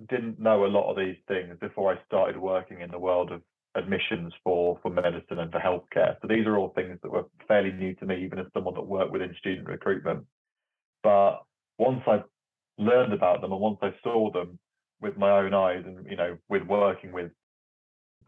didn't 0.08 0.40
know 0.40 0.64
a 0.64 0.66
lot 0.66 0.90
of 0.90 0.96
these 0.96 1.16
things 1.28 1.56
before 1.60 1.92
I 1.92 2.04
started 2.06 2.36
working 2.36 2.80
in 2.80 2.90
the 2.90 2.98
world 2.98 3.30
of 3.30 3.42
admissions 3.74 4.32
for 4.44 4.78
for 4.82 4.90
medicine 4.90 5.38
and 5.38 5.50
for 5.50 5.58
healthcare. 5.58 6.16
So 6.20 6.28
these 6.28 6.46
are 6.46 6.56
all 6.58 6.72
things 6.74 6.98
that 7.02 7.10
were 7.10 7.24
fairly 7.48 7.72
new 7.72 7.94
to 7.96 8.06
me, 8.06 8.24
even 8.24 8.38
as 8.38 8.46
someone 8.52 8.74
that 8.74 8.82
worked 8.82 9.12
within 9.12 9.34
student 9.38 9.68
recruitment. 9.68 10.24
But 11.02 11.38
once 11.78 12.02
I 12.06 12.22
learned 12.78 13.12
about 13.12 13.40
them 13.40 13.52
and 13.52 13.60
once 13.60 13.78
I 13.82 13.94
saw 14.02 14.30
them 14.30 14.58
with 15.00 15.16
my 15.16 15.30
own 15.30 15.54
eyes 15.54 15.82
and 15.84 16.06
you 16.08 16.16
know 16.16 16.36
with 16.48 16.62
working 16.64 17.12
with 17.12 17.30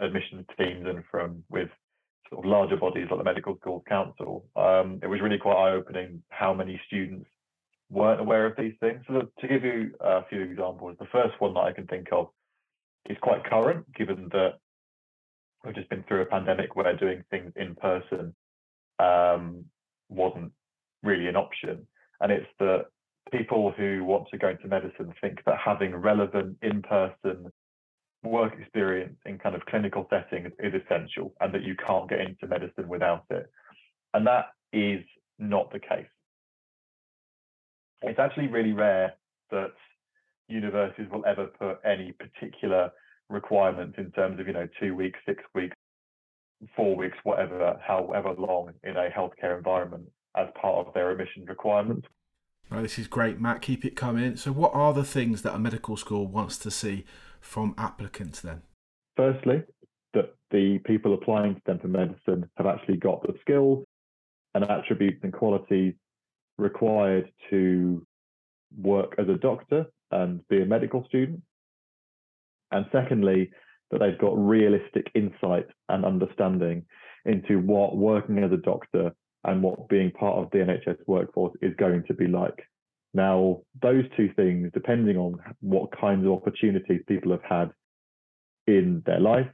admissions 0.01 0.47
teams 0.59 0.87
and 0.87 1.05
from 1.11 1.45
with 1.51 1.69
sort 2.31 2.45
of 2.45 2.51
larger 2.51 2.77
bodies 2.77 3.07
like 3.11 3.19
the 3.19 3.25
Medical 3.25 3.57
Schools 3.59 3.83
Council, 3.89 4.47
um, 4.57 4.99
it 5.03 5.07
was 5.07 5.21
really 5.21 5.39
quite 5.39 5.57
eye-opening 5.57 6.23
how 6.31 6.55
many 6.55 6.81
students 6.87 7.29
weren't 7.95 8.21
aware 8.21 8.45
of 8.47 8.57
these 8.57 8.75
things. 8.81 9.03
So 9.07 9.29
to 9.39 9.49
give 9.49 9.65
you 9.65 9.93
a 10.01 10.25
few 10.29 10.43
examples, 10.43 10.97
the 10.99 11.07
first 11.13 11.41
one 11.41 11.55
that 11.55 11.61
I 11.61 11.73
can 11.73 11.87
think 11.87 12.09
of 12.13 12.29
is 13.09 13.17
quite 13.23 13.45
current, 13.45 13.91
given 13.95 14.29
that 14.33 14.55
we've 15.65 15.75
just 15.75 15.89
been 15.89 16.05
through 16.09 16.23
a 16.23 16.27
pandemic 16.27 16.75
where 16.75 16.97
doing 16.97 17.23
things 17.31 17.53
in 17.57 17.75
person 17.77 18.35
um, 18.99 19.65
wasn't 20.09 20.53
really 21.03 21.29
an 21.29 21.37
option. 21.37 21.87
And 22.21 22.33
it's 22.33 22.47
that 22.59 22.87
people 23.31 23.73
who 23.77 24.05
want 24.05 24.29
to 24.31 24.39
go 24.39 24.49
into 24.49 24.67
medicine 24.67 25.15
think 25.21 25.41
that 25.47 25.59
having 25.65 25.95
relevant 25.95 26.57
in-person 26.63 27.51
work 28.23 28.55
experience 28.59 29.17
in 29.27 29.39
kind 29.39 29.55
of 29.55 29.65
clinical 29.67 30.07
settings 30.11 30.53
is 30.59 30.73
essential 30.75 31.35
and 31.41 31.53
that 31.55 31.63
you 31.63 31.77
can't 31.87 32.09
get 32.09 32.21
into 32.21 32.47
medicine 32.47 32.89
without 32.89 33.25
it. 33.31 33.51
And 34.15 34.27
that 34.27 34.47
is 34.73 35.03
not 35.39 35.73
the 35.73 35.79
case 35.79 36.07
it's 38.09 38.19
actually 38.19 38.49
really 38.49 38.73
rare 38.73 39.15
that 39.51 39.73
universities 40.49 41.07
will 41.11 41.25
ever 41.27 41.47
put 41.47 41.79
any 41.85 42.13
particular 42.13 42.91
requirements 43.31 43.97
in 43.99 44.11
terms 44.13 44.39
of 44.41 44.47
you 44.47 44.53
know 44.53 44.69
two 44.81 44.95
weeks, 44.95 45.19
six 45.27 45.43
weeks, 45.55 45.77
four 46.77 46.97
weeks, 46.97 47.17
whatever, 47.25 47.79
however 47.87 48.35
long 48.39 48.73
in 48.83 48.97
a 48.97 49.09
healthcare 49.09 49.57
environment 49.57 50.05
as 50.37 50.49
part 50.61 50.87
of 50.87 50.93
their 50.95 51.11
admission 51.11 51.45
requirements. 51.47 52.07
Oh, 52.71 52.83
this 52.83 52.99
is 52.99 53.07
great, 53.07 53.41
Matt. 53.41 53.63
Keep 53.63 53.85
it 53.85 53.95
coming. 53.95 54.37
So, 54.37 54.51
what 54.51 54.75
are 54.75 54.93
the 54.93 55.05
things 55.05 55.43
that 55.43 55.55
a 55.55 55.59
medical 55.59 55.97
school 55.97 56.27
wants 56.27 56.59
to 56.59 56.71
see 56.71 57.05
from 57.41 57.75
applicants 57.77 58.41
then? 58.41 58.63
Firstly, 59.17 59.63
that 60.15 60.35
the 60.51 60.79
people 60.85 61.15
applying 61.15 61.55
to 61.55 61.61
Dental 61.67 61.91
Medicine 61.91 62.49
have 62.57 62.67
actually 62.67 62.97
got 62.97 63.23
the 63.23 63.35
skills 63.41 63.85
and 64.55 64.65
attributes 64.65 65.21
and 65.23 65.33
qualities 65.33 65.95
required 66.59 67.31
to 67.51 68.07
work 68.77 69.15
as 69.19 69.29
a 69.29 69.39
doctor 69.39 69.87
and 70.11 70.47
be 70.49 70.63
a 70.63 70.67
medical 70.67 71.05
student. 71.07 71.43
And 72.71 72.87
secondly, 72.93 73.51
that 73.91 73.99
they've 74.01 74.19
got 74.19 74.33
realistic 74.37 75.11
insight 75.15 75.67
and 75.89 76.05
understanding 76.05 76.85
into 77.25 77.59
what 77.59 77.97
working 77.97 78.39
as 78.39 78.53
a 78.53 78.57
doctor 78.57 79.13
and 79.45 79.63
what 79.63 79.89
being 79.89 80.11
part 80.11 80.39
of 80.39 80.51
the 80.51 80.59
NHS 80.59 80.99
workforce 81.07 81.55
is 81.63 81.75
going 81.79 82.05
to 82.09 82.15
be 82.15 82.27
like. 82.27 82.67
Now, 83.13 83.61
those 83.81 84.05
two 84.17 84.31
things, 84.35 84.71
depending 84.75 85.17
on 85.17 85.39
what 85.61 85.97
kinds 85.99 86.27
of 86.27 86.33
opportunities 86.33 87.03
people 87.07 87.31
have 87.31 87.45
had 87.49 87.71
in 88.67 89.03
their 89.07 89.21
life, 89.21 89.47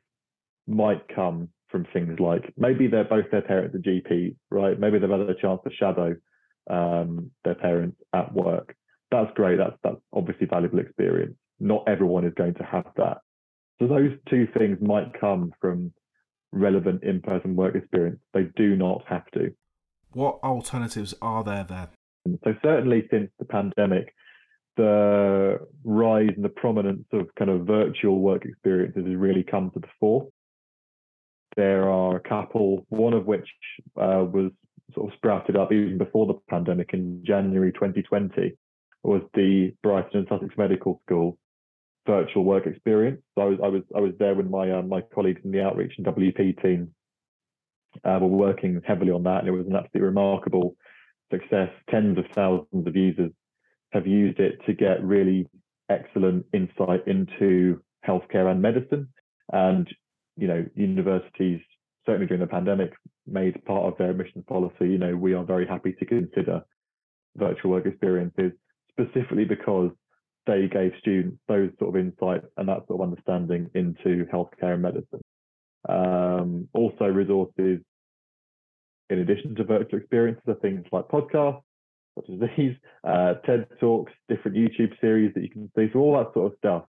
might 0.66 1.02
come 1.14 1.48
from 1.68 1.86
things 1.92 2.18
like 2.18 2.52
maybe 2.56 2.86
they're 2.86 3.04
both 3.04 3.30
their 3.30 3.42
parents 3.42 3.74
are 3.74 3.78
GPs, 3.78 4.34
right? 4.50 4.78
Maybe 4.78 4.98
they've 4.98 5.10
had 5.10 5.20
a 5.20 5.34
chance 5.34 5.60
to 5.64 5.74
shadow 5.74 6.16
um, 6.68 7.30
their 7.44 7.54
parents 7.54 7.96
at 8.12 8.32
work. 8.32 8.74
That's 9.10 9.30
great. 9.34 9.58
That's 9.58 9.76
that's 9.82 10.00
obviously 10.12 10.46
valuable 10.46 10.78
experience. 10.78 11.34
Not 11.58 11.84
everyone 11.88 12.24
is 12.24 12.34
going 12.34 12.54
to 12.54 12.64
have 12.64 12.86
that. 12.96 13.18
So 13.80 13.88
those 13.88 14.12
two 14.28 14.46
things 14.56 14.78
might 14.80 15.18
come 15.18 15.52
from 15.60 15.92
relevant 16.52 17.02
in-person 17.02 17.56
work 17.56 17.74
experience. 17.74 18.20
They 18.34 18.44
do 18.56 18.76
not 18.76 19.02
have 19.06 19.24
to. 19.32 19.52
What 20.12 20.38
alternatives 20.42 21.14
are 21.22 21.44
there 21.44 21.64
then? 21.64 21.88
So 22.44 22.54
certainly 22.62 23.06
since 23.10 23.30
the 23.38 23.44
pandemic, 23.44 24.12
the 24.76 25.58
rise 25.84 26.30
and 26.34 26.44
the 26.44 26.50
prominence 26.50 27.06
of 27.12 27.28
kind 27.38 27.50
of 27.50 27.66
virtual 27.66 28.20
work 28.20 28.44
experiences 28.44 29.06
has 29.06 29.16
really 29.16 29.42
come 29.42 29.70
to 29.70 29.80
the 29.80 29.88
fore. 29.98 30.28
There 31.56 31.88
are 31.90 32.16
a 32.16 32.20
couple, 32.20 32.86
one 32.88 33.12
of 33.12 33.26
which 33.26 33.48
uh, 33.96 34.24
was 34.24 34.52
sort 34.94 35.10
of 35.10 35.16
sprouted 35.16 35.56
up 35.56 35.72
even 35.72 35.98
before 35.98 36.26
the 36.26 36.34
pandemic 36.48 36.90
in 36.92 37.22
January 37.24 37.72
2020 37.72 38.56
was 39.02 39.22
the 39.34 39.72
Brighton 39.82 40.20
and 40.20 40.26
Sussex 40.28 40.54
Medical 40.56 41.00
School 41.06 41.38
virtual 42.06 42.44
work 42.44 42.66
experience. 42.66 43.20
So 43.34 43.42
I 43.42 43.44
was 43.46 43.58
I 43.62 43.68
was 43.68 43.82
I 43.96 44.00
was 44.00 44.12
there 44.18 44.34
when 44.34 44.50
my 44.50 44.70
uh, 44.70 44.82
my 44.82 45.02
colleagues 45.14 45.40
in 45.44 45.50
the 45.50 45.62
outreach 45.62 45.92
and 45.96 46.06
WP 46.06 46.62
team 46.62 46.94
uh, 48.04 48.18
were 48.20 48.28
working 48.28 48.80
heavily 48.86 49.12
on 49.12 49.22
that, 49.24 49.40
and 49.40 49.48
it 49.48 49.52
was 49.52 49.66
an 49.66 49.76
absolutely 49.76 50.02
remarkable 50.02 50.76
success. 51.30 51.70
Tens 51.90 52.18
of 52.18 52.24
thousands 52.34 52.86
of 52.86 52.96
users 52.96 53.32
have 53.92 54.06
used 54.06 54.38
it 54.38 54.60
to 54.66 54.72
get 54.72 55.02
really 55.02 55.46
excellent 55.88 56.46
insight 56.52 57.06
into 57.06 57.82
healthcare 58.06 58.50
and 58.50 58.62
medicine. 58.62 59.08
And 59.52 59.88
you 60.36 60.46
know, 60.46 60.64
universities 60.74 61.60
certainly 62.06 62.26
during 62.26 62.40
the 62.40 62.46
pandemic 62.46 62.92
made 63.26 63.64
part 63.64 63.84
of 63.84 63.98
their 63.98 64.10
admissions 64.10 64.44
policy, 64.48 64.88
you 64.88 64.98
know, 64.98 65.16
we 65.16 65.34
are 65.34 65.44
very 65.44 65.66
happy 65.66 65.94
to 65.98 66.04
consider 66.04 66.62
virtual 67.36 67.70
work 67.70 67.86
experiences, 67.86 68.52
specifically 68.90 69.44
because 69.44 69.90
they 70.46 70.68
gave 70.68 70.92
students 71.00 71.38
those 71.48 71.70
sort 71.78 71.94
of 71.94 72.00
insights 72.00 72.46
and 72.56 72.68
that 72.68 72.86
sort 72.86 73.00
of 73.00 73.08
understanding 73.08 73.70
into 73.74 74.24
healthcare 74.32 74.74
and 74.74 74.82
medicine. 74.82 75.20
Um, 75.88 76.68
also, 76.74 77.04
resources 77.06 77.80
in 79.10 79.18
addition 79.18 79.54
to 79.56 79.64
virtual 79.64 79.98
experiences 79.98 80.42
are 80.48 80.54
things 80.54 80.84
like 80.92 81.08
podcasts, 81.08 81.62
such 82.14 82.30
as 82.30 82.48
these, 82.56 82.74
uh, 83.04 83.34
TED 83.44 83.66
Talks, 83.80 84.12
different 84.28 84.56
YouTube 84.56 84.98
series 85.00 85.34
that 85.34 85.42
you 85.42 85.50
can 85.50 85.70
see. 85.76 85.90
So 85.92 85.98
all 85.98 86.16
that 86.16 86.32
sort 86.32 86.52
of 86.52 86.58
stuff 86.58 86.84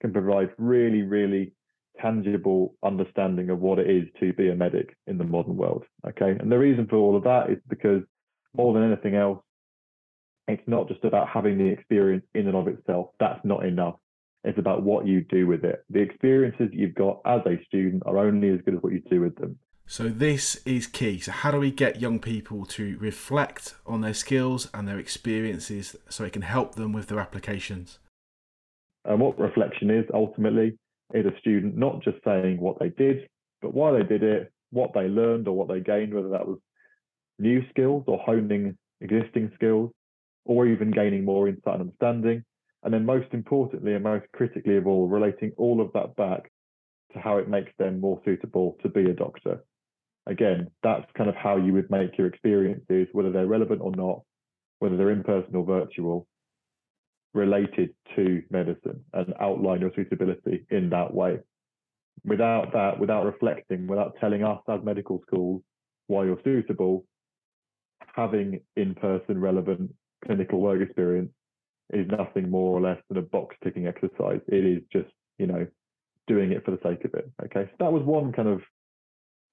can 0.00 0.12
provide 0.12 0.50
really, 0.58 1.02
really 1.02 1.52
tangible 2.00 2.74
understanding 2.84 3.50
of 3.50 3.60
what 3.60 3.78
it 3.78 3.90
is 3.90 4.04
to 4.20 4.32
be 4.32 4.50
a 4.50 4.54
medic 4.54 4.96
in 5.06 5.18
the 5.18 5.24
modern 5.24 5.56
world. 5.56 5.84
Okay. 6.06 6.36
And 6.38 6.50
the 6.50 6.58
reason 6.58 6.86
for 6.88 6.96
all 6.96 7.16
of 7.16 7.24
that 7.24 7.50
is 7.50 7.58
because 7.68 8.02
more 8.56 8.74
than 8.74 8.84
anything 8.84 9.14
else, 9.14 9.42
it's 10.48 10.62
not 10.66 10.88
just 10.88 11.04
about 11.04 11.28
having 11.28 11.58
the 11.58 11.66
experience 11.66 12.24
in 12.34 12.46
and 12.46 12.56
of 12.56 12.68
itself. 12.68 13.10
That's 13.20 13.40
not 13.44 13.64
enough. 13.64 13.96
It's 14.42 14.58
about 14.58 14.82
what 14.82 15.06
you 15.06 15.24
do 15.28 15.46
with 15.46 15.64
it. 15.64 15.84
The 15.90 16.00
experiences 16.00 16.70
you've 16.72 16.94
got 16.94 17.20
as 17.26 17.40
a 17.46 17.62
student 17.66 18.02
are 18.06 18.18
only 18.18 18.48
as 18.50 18.60
good 18.64 18.74
as 18.74 18.82
what 18.82 18.92
you 18.92 19.02
do 19.10 19.20
with 19.20 19.36
them. 19.36 19.58
So, 19.86 20.08
this 20.08 20.54
is 20.64 20.86
key. 20.86 21.18
So, 21.18 21.32
how 21.32 21.50
do 21.50 21.58
we 21.58 21.72
get 21.72 22.00
young 22.00 22.20
people 22.20 22.64
to 22.66 22.96
reflect 22.98 23.74
on 23.84 24.00
their 24.00 24.14
skills 24.14 24.70
and 24.72 24.86
their 24.86 25.00
experiences 25.00 25.96
so 26.08 26.24
it 26.24 26.32
can 26.32 26.42
help 26.42 26.76
them 26.76 26.92
with 26.92 27.08
their 27.08 27.18
applications? 27.18 27.98
And 29.04 29.20
what 29.20 29.38
reflection 29.38 29.90
is 29.90 30.04
ultimately 30.14 30.78
is 31.14 31.26
a 31.26 31.38
student 31.38 31.76
not 31.76 32.02
just 32.02 32.18
saying 32.24 32.60
what 32.60 32.78
they 32.78 32.90
did, 32.90 33.28
but 33.62 33.74
why 33.74 33.92
they 33.92 34.02
did 34.02 34.22
it, 34.22 34.52
what 34.70 34.92
they 34.94 35.08
learned 35.08 35.48
or 35.48 35.56
what 35.56 35.68
they 35.68 35.80
gained, 35.80 36.14
whether 36.14 36.30
that 36.30 36.46
was 36.46 36.58
new 37.38 37.62
skills 37.70 38.04
or 38.06 38.18
honing 38.18 38.76
existing 39.00 39.50
skills, 39.54 39.90
or 40.44 40.66
even 40.66 40.90
gaining 40.90 41.24
more 41.24 41.48
insight 41.48 41.74
and 41.74 41.82
understanding. 41.82 42.44
And 42.82 42.94
then, 42.94 43.04
most 43.04 43.28
importantly 43.32 43.94
and 43.94 44.04
most 44.04 44.26
critically 44.32 44.76
of 44.76 44.86
all, 44.86 45.06
relating 45.06 45.52
all 45.56 45.80
of 45.80 45.92
that 45.92 46.16
back 46.16 46.50
to 47.12 47.18
how 47.18 47.38
it 47.38 47.48
makes 47.48 47.72
them 47.78 48.00
more 48.00 48.20
suitable 48.24 48.76
to 48.82 48.88
be 48.88 49.10
a 49.10 49.12
doctor. 49.12 49.64
Again, 50.26 50.68
that's 50.82 51.10
kind 51.16 51.28
of 51.28 51.36
how 51.36 51.56
you 51.56 51.72
would 51.72 51.90
make 51.90 52.16
your 52.16 52.26
experiences, 52.26 53.08
whether 53.12 53.32
they're 53.32 53.46
relevant 53.46 53.80
or 53.82 53.92
not, 53.92 54.20
whether 54.78 54.96
they're 54.96 55.10
in 55.10 55.24
person 55.24 55.56
or 55.56 55.64
virtual, 55.64 56.26
related 57.32 57.90
to 58.16 58.42
medicine 58.50 59.04
and 59.12 59.34
outline 59.40 59.80
your 59.80 59.92
suitability 59.94 60.66
in 60.70 60.90
that 60.90 61.12
way. 61.12 61.38
Without 62.24 62.72
that, 62.72 62.98
without 62.98 63.24
reflecting, 63.24 63.86
without 63.86 64.14
telling 64.20 64.44
us 64.44 64.60
as 64.68 64.80
medical 64.84 65.22
schools 65.26 65.62
why 66.06 66.24
you're 66.24 66.40
suitable, 66.44 67.04
having 68.14 68.60
in 68.76 68.94
person 68.94 69.40
relevant 69.40 69.92
clinical 70.24 70.60
work 70.60 70.82
experience 70.82 71.30
is 71.92 72.06
nothing 72.08 72.50
more 72.50 72.76
or 72.76 72.80
less 72.80 72.98
than 73.08 73.18
a 73.18 73.22
box 73.22 73.56
ticking 73.62 73.86
exercise. 73.86 74.40
It 74.48 74.64
is 74.64 74.82
just, 74.92 75.10
you 75.38 75.46
know, 75.46 75.66
doing 76.26 76.52
it 76.52 76.64
for 76.64 76.72
the 76.72 76.80
sake 76.82 77.04
of 77.04 77.14
it. 77.14 77.30
Okay. 77.44 77.64
So 77.64 77.76
that 77.80 77.92
was 77.92 78.02
one 78.04 78.32
kind 78.32 78.48
of 78.48 78.60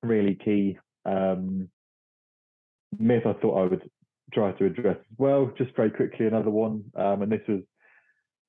really 0.03 0.35
key 0.35 0.77
um, 1.05 1.69
myth 2.99 3.23
I 3.25 3.33
thought 3.33 3.63
I 3.63 3.67
would 3.67 3.89
try 4.33 4.51
to 4.53 4.65
address 4.65 4.97
as 4.97 5.17
well. 5.17 5.51
Just 5.57 5.75
very 5.75 5.89
quickly, 5.89 6.27
another 6.27 6.49
one, 6.49 6.83
um, 6.95 7.21
and 7.21 7.31
this 7.31 7.41
was 7.47 7.61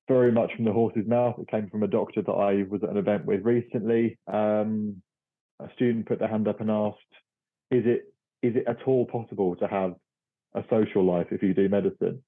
very 0.07 0.31
much 0.31 0.51
from 0.55 0.65
the 0.65 0.73
horse's 0.73 1.07
mouth. 1.07 1.35
It 1.39 1.49
came 1.49 1.69
from 1.69 1.83
a 1.83 1.87
doctor 1.87 2.21
that 2.21 2.31
I 2.31 2.63
was 2.69 2.83
at 2.83 2.89
an 2.89 2.97
event 2.97 3.25
with 3.25 3.45
recently. 3.45 4.17
Um, 4.31 5.01
a 5.59 5.69
student 5.75 6.07
put 6.07 6.19
their 6.19 6.27
hand 6.27 6.47
up 6.47 6.61
and 6.61 6.71
asked, 6.71 6.97
"Is 7.71 7.85
it 7.85 8.13
is 8.41 8.55
it 8.55 8.67
at 8.67 8.83
all 8.87 9.05
possible 9.05 9.55
to 9.57 9.67
have 9.67 9.95
a 10.55 10.63
social 10.69 11.03
life 11.03 11.27
if 11.31 11.43
you 11.43 11.53
do 11.53 11.69
medicine?" 11.69 12.23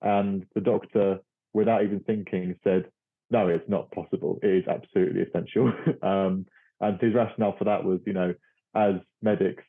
And 0.00 0.46
the 0.54 0.60
doctor, 0.60 1.20
without 1.52 1.84
even 1.84 2.00
thinking, 2.00 2.56
said, 2.64 2.90
"No, 3.30 3.48
it's 3.48 3.68
not 3.68 3.90
possible. 3.92 4.38
It 4.42 4.50
is 4.50 4.68
absolutely 4.68 5.22
essential." 5.22 5.72
um, 6.02 6.46
and 6.80 7.00
his 7.00 7.14
rationale 7.14 7.56
for 7.56 7.64
that 7.64 7.84
was, 7.84 8.00
you 8.04 8.12
know, 8.12 8.34
as 8.74 8.96
medics, 9.22 9.62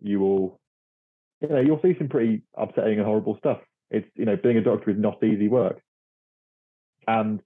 you 0.00 0.18
will 0.18 0.60
you 1.40 1.48
know, 1.48 1.60
you'll 1.60 1.80
see 1.82 1.94
some 1.98 2.08
pretty 2.08 2.42
upsetting 2.56 2.98
and 2.98 3.06
horrible 3.06 3.36
stuff. 3.38 3.58
It's, 3.90 4.08
you 4.14 4.24
know, 4.24 4.36
being 4.36 4.56
a 4.56 4.62
doctor 4.62 4.90
is 4.90 4.98
not 4.98 5.22
easy 5.22 5.48
work. 5.48 5.80
And 7.06 7.40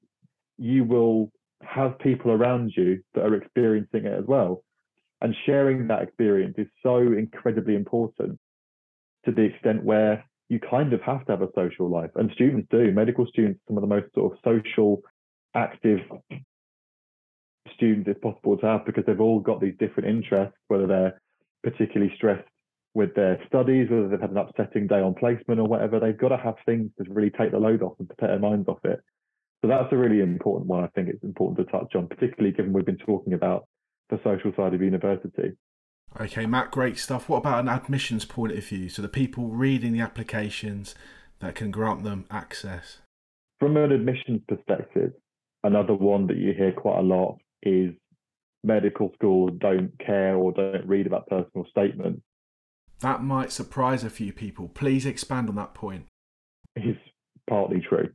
you 0.57 0.85
will 0.85 1.31
have 1.63 1.99
people 1.99 2.31
around 2.31 2.73
you 2.77 3.03
that 3.15 3.25
are 3.25 3.35
experiencing 3.35 4.07
it 4.07 4.13
as 4.19 4.25
well. 4.27 4.63
And 5.21 5.35
sharing 5.47 5.89
that 5.89 6.03
experience 6.03 6.55
is 6.59 6.69
so 6.83 6.99
incredibly 6.99 7.75
important 7.75 8.39
to 9.25 9.33
the 9.33 9.43
extent 9.43 9.83
where 9.83 10.25
you 10.49 10.61
kind 10.61 10.93
of 10.93 11.03
have 11.03 11.27
to 11.27 11.33
have 11.33 11.43
a 11.43 11.49
social 11.55 11.91
life. 11.91 12.11
And 12.15 12.31
students 12.33 12.69
do. 12.71 12.93
Medical 12.93 13.27
students, 13.27 13.61
some 13.67 13.77
of 13.77 13.83
the 13.83 13.89
most 13.89 14.07
sort 14.15 14.33
of 14.33 14.39
social, 14.45 15.03
active 15.55 16.01
students 17.75 18.09
it's 18.09 18.21
possible 18.21 18.57
to 18.57 18.67
have 18.67 18.87
because 18.87 19.05
they've 19.07 19.21
all 19.21 19.41
got 19.41 19.61
these 19.61 19.75
different 19.79 20.09
interests, 20.09 20.57
whether 20.69 20.87
they're 20.87 21.21
particularly 21.63 22.13
stressed 22.17 22.49
with 22.95 23.15
their 23.15 23.41
studies, 23.47 23.89
whether 23.91 24.09
they've 24.09 24.21
had 24.21 24.31
an 24.31 24.39
upsetting 24.39 24.87
day 24.87 25.01
on 25.01 25.15
placement 25.15 25.61
or 25.61 25.65
whatever, 25.65 26.01
they've 26.01 26.19
got 26.19 26.31
to 26.31 26.37
have 26.37 26.57
things 26.67 26.91
to 26.99 27.13
really 27.13 27.31
take 27.31 27.53
the 27.53 27.59
load 27.59 27.83
off 27.83 27.95
and 27.99 28.09
to 28.09 28.15
take 28.21 28.31
their 28.31 28.39
minds 28.39 28.69
off 28.69 28.85
it. 28.85 29.01
So 29.63 29.69
that's 29.69 29.93
a 29.93 29.97
really 29.97 30.21
important 30.21 30.67
one. 30.67 30.85
I 30.85 30.89
think 30.89 31.09
it's 31.09 31.23
important 31.25 31.67
to 31.67 31.73
touch 31.73 31.95
on, 31.95 32.09
particularly 32.09 32.55
given 32.55 32.73
we've 32.73 32.87
been 32.87 32.97
talking 32.97 33.33
about 33.33 33.67
the 34.11 34.21
social 34.25 34.53
side 34.57 34.75
of 34.75 34.83
university. 34.83 35.53
Okay, 36.19 36.47
Matt, 36.47 36.71
great 36.71 36.99
stuff. 36.99 37.29
What 37.29 37.39
about 37.39 37.61
an 37.61 37.69
admissions 37.69 38.25
point 38.25 38.53
of 38.53 38.65
view? 38.65 38.89
So 38.89 39.03
the 39.03 39.09
people 39.09 39.49
reading 39.49 39.93
the 39.93 40.01
applications 40.01 40.95
that 41.41 41.55
can 41.55 41.71
grant 41.71 42.05
them 42.05 42.25
access. 42.31 42.99
From 43.61 43.77
an 43.77 43.93
admissions 43.93 44.41
perspective, 44.49 45.13
another 45.65 45.95
one 45.95 46.27
that 46.29 46.37
you 46.37 46.53
hear 46.53 46.73
quite 46.73 46.99
a 46.99 47.03
lot 47.03 47.39
is 47.63 47.91
medical 48.65 49.13
schools 49.15 49.53
don't 49.59 49.93
care 50.05 50.37
or 50.37 50.53
don't 50.53 50.87
read 50.87 51.07
about 51.07 51.27
personal 51.27 51.67
statements. 51.71 52.23
That 53.01 53.23
might 53.23 53.53
surprise 53.53 54.03
a 54.03 54.11
few 54.11 54.33
people. 54.33 54.69
Please 54.69 55.07
expand 55.07 55.49
on 55.49 55.55
that 55.57 55.75
point. 55.75 56.07
It's 56.75 56.99
partly 57.49 57.81
true. 57.81 58.09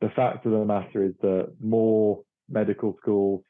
The 0.00 0.10
fact 0.10 0.44
of 0.46 0.52
the 0.52 0.64
matter 0.64 1.04
is 1.04 1.14
that 1.22 1.52
more 1.60 2.22
medical 2.48 2.96
schools 3.00 3.44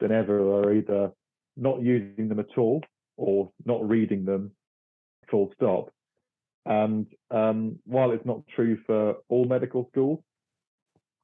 than 0.00 0.10
ever 0.10 0.40
are 0.60 0.72
either 0.72 1.12
not 1.56 1.82
using 1.82 2.28
them 2.28 2.40
at 2.40 2.56
all 2.56 2.82
or 3.16 3.50
not 3.66 3.86
reading 3.86 4.24
them 4.24 4.52
full 5.30 5.50
stop. 5.54 5.90
And 6.64 7.06
um, 7.30 7.78
while 7.84 8.12
it's 8.12 8.24
not 8.24 8.42
true 8.54 8.78
for 8.86 9.16
all 9.28 9.44
medical 9.44 9.88
schools, 9.90 10.20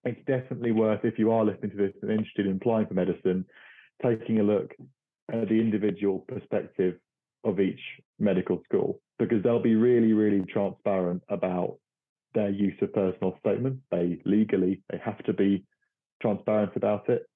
it's 0.04 0.20
definitely 0.26 0.72
worth, 0.72 1.04
if 1.04 1.18
you 1.18 1.30
are 1.30 1.44
listening 1.44 1.70
to 1.70 1.76
this 1.76 1.94
and 2.02 2.10
interested 2.10 2.46
in 2.46 2.56
applying 2.56 2.86
for 2.86 2.94
medicine, 2.94 3.46
taking 4.02 4.40
a 4.40 4.42
look 4.42 4.72
at 5.32 5.48
the 5.48 5.54
individual 5.54 6.18
perspective 6.28 6.96
of 7.44 7.60
each 7.60 7.80
medical 8.18 8.60
school 8.64 9.00
because 9.18 9.42
they'll 9.42 9.62
be 9.62 9.76
really, 9.76 10.12
really 10.12 10.44
transparent 10.52 11.22
about 11.28 11.78
their 12.34 12.50
use 12.50 12.74
of 12.82 12.92
personal 12.92 13.36
statements. 13.38 13.80
They 13.90 14.20
legally 14.24 14.82
they 14.90 15.00
have 15.04 15.18
to 15.24 15.32
be 15.32 15.64
transparent 16.20 16.72
about 16.76 17.08
it. 17.08 17.26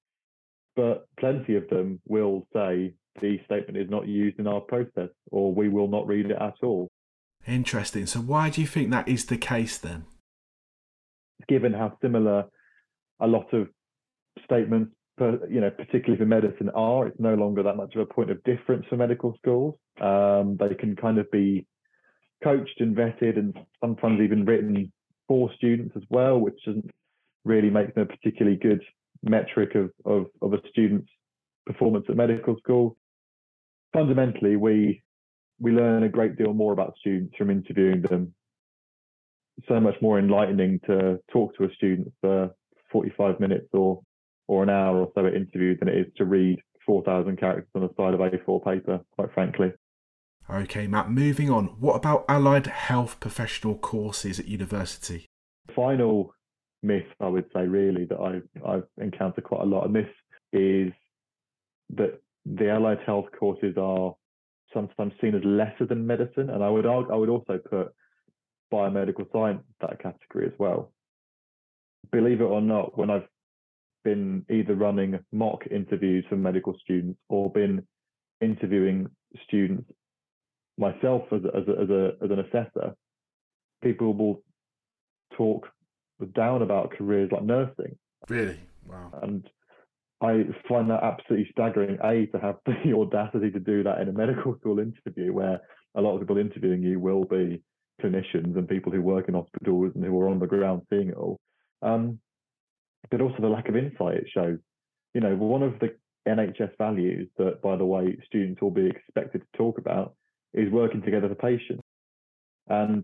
But 0.75 1.07
plenty 1.19 1.55
of 1.55 1.69
them 1.69 2.01
will 2.07 2.47
say 2.53 2.93
the 3.21 3.39
statement 3.45 3.77
is 3.77 3.89
not 3.89 4.07
used 4.07 4.39
in 4.39 4.47
our 4.47 4.61
process 4.61 5.09
or 5.31 5.53
we 5.53 5.69
will 5.69 5.87
not 5.87 6.07
read 6.07 6.25
it 6.27 6.37
at 6.39 6.55
all. 6.63 6.87
Interesting. 7.47 8.05
So 8.05 8.19
why 8.19 8.49
do 8.49 8.61
you 8.61 8.67
think 8.67 8.91
that 8.91 9.07
is 9.07 9.25
the 9.25 9.37
case 9.37 9.77
then? 9.77 10.05
Given 11.47 11.73
how 11.73 11.97
similar 12.01 12.45
a 13.19 13.27
lot 13.27 13.53
of 13.53 13.67
statements 14.43 14.93
you 15.49 15.61
know, 15.61 15.69
particularly 15.69 16.17
for 16.17 16.25
medicine 16.25 16.69
are, 16.75 17.07
it's 17.07 17.19
no 17.19 17.35
longer 17.35 17.63
that 17.63 17.77
much 17.77 17.95
of 17.95 18.01
a 18.01 18.05
point 18.05 18.31
of 18.31 18.43
difference 18.43 18.85
for 18.89 18.97
medical 18.97 19.35
schools. 19.37 19.75
Um, 20.01 20.57
they 20.57 20.75
can 20.75 20.95
kind 20.95 21.17
of 21.17 21.29
be 21.31 21.65
coached 22.43 22.79
and 22.79 22.95
vetted 22.95 23.37
and 23.37 23.57
sometimes 23.81 24.21
even 24.21 24.45
written 24.45 24.91
for 25.27 25.51
students 25.55 25.95
as 25.95 26.03
well, 26.09 26.39
which 26.39 26.59
doesn't 26.65 26.89
really 27.45 27.69
make 27.69 27.93
them 27.93 28.03
a 28.03 28.05
particularly 28.05 28.57
good 28.57 28.81
metric 29.23 29.75
of, 29.75 29.91
of, 30.05 30.27
of 30.41 30.53
a 30.53 30.61
student's 30.69 31.09
performance 31.65 32.05
at 32.09 32.15
medical 32.15 32.57
school. 32.57 32.97
Fundamentally, 33.93 34.55
we 34.55 35.03
we 35.61 35.71
learn 35.71 36.03
a 36.03 36.09
great 36.09 36.37
deal 36.37 36.53
more 36.53 36.71
about 36.71 36.95
students 36.99 37.35
from 37.37 37.49
interviewing 37.49 38.01
them. 38.01 38.33
So 39.67 39.79
much 39.79 39.95
more 40.01 40.17
enlightening 40.17 40.79
to 40.87 41.19
talk 41.31 41.55
to 41.57 41.65
a 41.65 41.73
student 41.73 42.13
for 42.21 42.51
45 42.91 43.41
minutes 43.41 43.67
or 43.73 44.01
or 44.49 44.63
an 44.63 44.69
hour 44.69 44.97
or 44.97 45.11
so 45.13 45.27
at 45.27 45.35
interview 45.35 45.77
than 45.77 45.87
it 45.87 45.95
is 45.95 46.07
to 46.17 46.25
read 46.25 46.59
4,000 46.83 47.39
characters 47.39 47.69
on 47.75 47.81
the 47.81 47.89
side 47.95 48.15
of 48.15 48.19
A4 48.19 48.65
paper, 48.65 48.99
quite 49.15 49.31
frankly. 49.31 49.71
Okay, 50.49 50.87
Matt, 50.87 51.11
moving 51.11 51.51
on. 51.51 51.67
What 51.79 51.97
about 51.97 52.25
allied 52.27 52.65
health 52.65 53.19
professional 53.19 53.77
courses 53.77 54.39
at 54.39 54.47
university? 54.47 55.27
The 55.67 55.73
final 55.73 56.33
myth, 56.81 57.05
I 57.19 57.27
would 57.27 57.45
say, 57.53 57.67
really, 57.67 58.05
that 58.05 58.19
I've, 58.19 58.63
I've 58.67 58.87
encountered 58.97 59.43
quite 59.43 59.61
a 59.61 59.65
lot, 59.65 59.85
and 59.85 59.95
this 59.95 60.09
is 60.51 60.91
that 61.95 62.19
the 62.47 62.71
allied 62.71 63.01
health 63.05 63.27
courses 63.39 63.75
are 63.77 64.15
sometimes 64.73 65.13
seen 65.21 65.35
as 65.35 65.43
lesser 65.45 65.85
than 65.85 66.07
medicine, 66.07 66.49
and 66.49 66.63
I 66.63 66.69
would 66.69 66.87
argue, 66.87 67.13
I 67.13 67.17
would 67.17 67.29
also 67.29 67.59
put 67.69 67.93
biomedical 68.73 69.31
science 69.31 69.61
that 69.81 70.01
category 70.01 70.47
as 70.47 70.57
well. 70.57 70.91
Believe 72.11 72.41
it 72.41 72.45
or 72.45 72.61
not, 72.61 72.97
when 72.97 73.11
I've 73.11 73.27
been 74.03 74.45
either 74.49 74.75
running 74.75 75.19
mock 75.31 75.65
interviews 75.69 76.25
for 76.29 76.35
medical 76.35 76.75
students 76.81 77.19
or 77.29 77.51
been 77.51 77.85
interviewing 78.41 79.07
students 79.45 79.91
myself 80.77 81.23
as 81.31 81.41
a, 81.43 81.57
as 81.57 81.67
a, 81.67 81.81
as, 81.81 81.89
a, 81.89 82.11
as 82.23 82.31
an 82.31 82.39
assessor, 82.39 82.95
people 83.83 84.13
will 84.13 84.41
talk 85.35 85.67
down 86.35 86.61
about 86.61 86.91
careers 86.91 87.29
like 87.31 87.43
nursing. 87.43 87.97
Really? 88.29 88.59
Wow. 88.87 89.11
And 89.21 89.47
I 90.21 90.43
find 90.67 90.89
that 90.89 91.03
absolutely 91.03 91.49
staggering. 91.51 91.97
A 92.03 92.25
to 92.27 92.39
have 92.39 92.55
the 92.65 92.93
audacity 92.93 93.51
to 93.51 93.59
do 93.59 93.83
that 93.83 94.01
in 94.01 94.09
a 94.09 94.13
medical 94.13 94.57
school 94.59 94.79
interview, 94.79 95.33
where 95.33 95.59
a 95.95 96.01
lot 96.01 96.15
of 96.15 96.21
people 96.21 96.37
interviewing 96.37 96.83
you 96.83 96.99
will 96.99 97.25
be 97.25 97.61
clinicians 98.01 98.57
and 98.57 98.67
people 98.67 98.91
who 98.91 99.01
work 99.01 99.27
in 99.27 99.33
hospitals 99.33 99.91
and 99.95 100.03
who 100.03 100.19
are 100.19 100.29
on 100.29 100.39
the 100.39 100.47
ground 100.47 100.81
seeing 100.89 101.09
it 101.09 101.15
all. 101.15 101.37
Um, 101.81 102.19
but 103.11 103.21
also 103.21 103.37
the 103.39 103.47
lack 103.47 103.69
of 103.69 103.75
insight 103.75 104.17
it 104.17 104.27
shows. 104.33 104.57
You 105.13 105.21
know, 105.21 105.35
one 105.35 105.63
of 105.63 105.79
the 105.79 105.95
NHS 106.27 106.77
values 106.77 107.27
that, 107.37 107.61
by 107.61 107.75
the 107.75 107.85
way, 107.85 108.17
students 108.25 108.61
will 108.61 108.71
be 108.71 108.87
expected 108.87 109.41
to 109.41 109.57
talk 109.57 109.77
about 109.77 110.13
is 110.53 110.71
working 110.71 111.01
together 111.01 111.29
for 111.29 111.35
patients. 111.35 111.83
And 112.67 113.03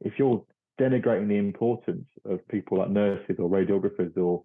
if 0.00 0.14
you're 0.18 0.44
denigrating 0.80 1.28
the 1.28 1.38
importance 1.38 2.06
of 2.24 2.46
people 2.48 2.78
like 2.78 2.90
nurses 2.90 3.36
or 3.38 3.48
radiographers 3.48 4.16
or 4.16 4.42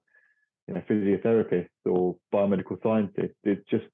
you 0.67 0.75
know, 0.75 0.81
physiotherapists 0.89 1.67
or 1.85 2.15
biomedical 2.33 2.81
scientists, 2.81 3.35
it's 3.43 3.67
just 3.69 3.85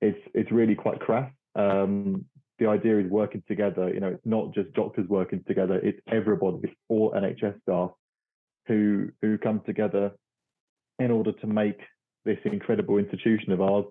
it's 0.00 0.18
it's 0.34 0.50
really 0.50 0.74
quite 0.74 1.00
crass. 1.00 1.30
Um, 1.54 2.24
the 2.58 2.66
idea 2.66 2.98
is 2.98 3.10
working 3.10 3.42
together. 3.48 3.92
You 3.92 4.00
know, 4.00 4.08
it's 4.08 4.26
not 4.26 4.52
just 4.52 4.72
doctors 4.74 5.08
working 5.08 5.42
together; 5.46 5.76
it's 5.82 6.00
everybody, 6.10 6.58
it's 6.64 6.74
all 6.88 7.12
NHS 7.12 7.60
staff 7.62 7.90
who 8.66 9.08
who 9.22 9.38
come 9.38 9.60
together 9.64 10.12
in 10.98 11.10
order 11.10 11.32
to 11.32 11.46
make 11.46 11.78
this 12.24 12.38
incredible 12.44 12.98
institution 12.98 13.52
of 13.52 13.60
ours 13.60 13.86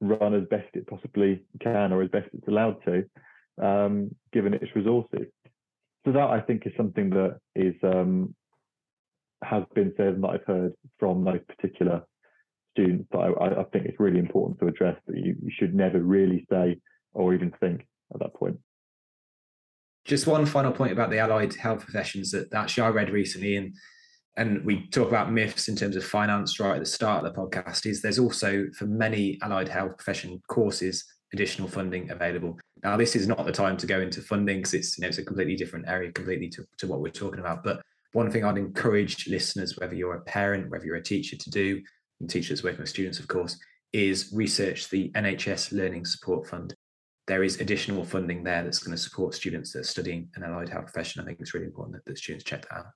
run 0.00 0.34
as 0.34 0.46
best 0.50 0.68
it 0.74 0.86
possibly 0.86 1.44
can 1.60 1.92
or 1.92 2.02
as 2.02 2.10
best 2.10 2.28
it's 2.32 2.48
allowed 2.48 2.76
to, 2.84 3.04
um, 3.62 4.10
given 4.32 4.54
its 4.54 4.74
resources. 4.74 5.26
So 6.04 6.12
that 6.12 6.30
I 6.30 6.40
think 6.40 6.66
is 6.66 6.72
something 6.76 7.10
that 7.10 7.38
is 7.54 7.74
um, 7.82 8.34
has 9.42 9.62
been 9.74 9.92
said 9.96 10.08
and 10.08 10.24
that 10.24 10.28
I've 10.30 10.46
heard 10.46 10.72
from 10.98 11.24
those 11.24 11.40
particular 11.48 12.02
students 12.72 13.08
that 13.12 13.18
I, 13.18 13.60
I 13.60 13.64
think 13.64 13.86
it's 13.86 14.00
really 14.00 14.18
important 14.18 14.58
to 14.60 14.66
address 14.66 14.96
that 15.06 15.16
you, 15.16 15.36
you 15.42 15.50
should 15.56 15.74
never 15.74 16.00
really 16.00 16.46
say 16.50 16.78
or 17.12 17.34
even 17.34 17.52
think 17.60 17.86
at 18.12 18.20
that 18.20 18.34
point. 18.34 18.58
Just 20.04 20.26
one 20.26 20.44
final 20.44 20.72
point 20.72 20.92
about 20.92 21.10
the 21.10 21.18
allied 21.18 21.54
health 21.54 21.80
professions 21.80 22.30
that 22.32 22.52
actually 22.52 22.82
I 22.82 22.88
read 22.88 23.10
recently, 23.10 23.56
and 23.56 23.74
and 24.36 24.64
we 24.64 24.88
talk 24.88 25.08
about 25.08 25.32
myths 25.32 25.68
in 25.68 25.76
terms 25.76 25.96
of 25.96 26.04
finance 26.04 26.58
right 26.58 26.74
at 26.74 26.80
the 26.80 26.86
start 26.86 27.24
of 27.24 27.32
the 27.32 27.40
podcast. 27.40 27.86
Is 27.86 28.02
there's 28.02 28.18
also 28.18 28.66
for 28.76 28.86
many 28.86 29.38
allied 29.42 29.68
health 29.68 29.96
profession 29.96 30.40
courses 30.48 31.04
additional 31.32 31.68
funding 31.68 32.10
available. 32.10 32.58
Now, 32.82 32.96
this 32.96 33.16
is 33.16 33.26
not 33.26 33.44
the 33.44 33.52
time 33.52 33.76
to 33.78 33.86
go 33.86 34.00
into 34.00 34.22
funding 34.22 34.58
because 34.58 34.74
it's 34.74 34.98
you 34.98 35.02
know 35.02 35.08
it's 35.08 35.18
a 35.18 35.24
completely 35.24 35.56
different 35.56 35.88
area, 35.88 36.12
completely 36.12 36.48
to, 36.50 36.64
to 36.78 36.86
what 36.86 37.00
we're 37.00 37.10
talking 37.10 37.40
about. 37.40 37.62
But 37.62 37.82
one 38.12 38.30
thing 38.30 38.44
I'd 38.44 38.58
encourage 38.58 39.28
listeners, 39.28 39.76
whether 39.78 39.94
you're 39.94 40.14
a 40.14 40.22
parent, 40.22 40.70
whether 40.70 40.86
you're 40.86 40.96
a 40.96 41.02
teacher, 41.02 41.36
to 41.36 41.50
do, 41.50 41.82
and 42.20 42.30
teachers 42.30 42.62
working 42.62 42.80
with 42.80 42.88
students, 42.88 43.18
of 43.18 43.28
course, 43.28 43.58
is 43.92 44.30
research 44.32 44.88
the 44.88 45.10
NHS 45.10 45.72
Learning 45.72 46.04
Support 46.04 46.48
Fund. 46.48 46.74
There 47.26 47.42
is 47.42 47.60
additional 47.60 48.04
funding 48.04 48.44
there 48.44 48.62
that's 48.62 48.80
going 48.80 48.96
to 48.96 49.02
support 49.02 49.34
students 49.34 49.72
that 49.72 49.80
are 49.80 49.84
studying 49.84 50.28
an 50.36 50.42
allied 50.42 50.68
health 50.68 50.86
profession. 50.86 51.22
I 51.22 51.24
think 51.24 51.38
it's 51.40 51.54
really 51.54 51.66
important 51.66 51.96
that 51.96 52.04
the 52.04 52.16
students 52.16 52.44
check 52.44 52.62
that 52.68 52.76
out. 52.76 52.86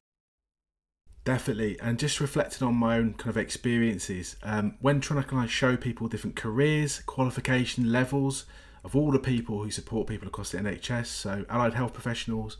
Definitely, 1.29 1.79
and 1.81 1.99
just 1.99 2.21
reflecting 2.21 2.67
on 2.67 2.75
my 2.75 2.97
own 2.97 3.13
kind 3.13 3.29
of 3.29 3.37
experiences, 3.37 4.37
um, 4.43 4.77
when 4.81 4.99
trying 4.99 5.23
to 5.23 5.29
kind 5.29 5.45
of 5.45 5.53
show 5.53 5.77
people 5.77 6.09
different 6.09 6.37
careers, 6.37 7.01
qualification 7.01 7.93
levels 7.93 8.47
of 8.83 8.97
all 8.97 9.11
the 9.11 9.19
people 9.19 9.63
who 9.63 9.71
support 9.71 10.07
people 10.07 10.27
across 10.27 10.53
the 10.53 10.59
NHS, 10.59 11.05
so 11.05 11.45
allied 11.51 11.75
health 11.75 11.93
professionals 11.93 12.57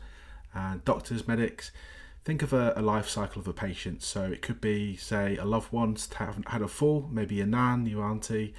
and 0.53 0.85
doctors, 0.85 1.27
medics, 1.27 1.71
think 2.23 2.43
of 2.43 2.53
a, 2.53 2.73
a, 2.75 2.81
life 2.83 3.09
cycle 3.09 3.39
of 3.41 3.47
a 3.47 3.53
patient. 3.53 4.03
So 4.03 4.25
it 4.25 4.43
could 4.43 4.61
be, 4.61 4.95
say, 4.95 5.35
a 5.37 5.45
loved 5.45 5.73
one's 5.73 6.07
had 6.13 6.61
a 6.61 6.67
fall, 6.67 7.09
maybe 7.11 7.33
your 7.33 7.47
nan, 7.47 7.87
your 7.87 8.03
auntie, 8.03 8.53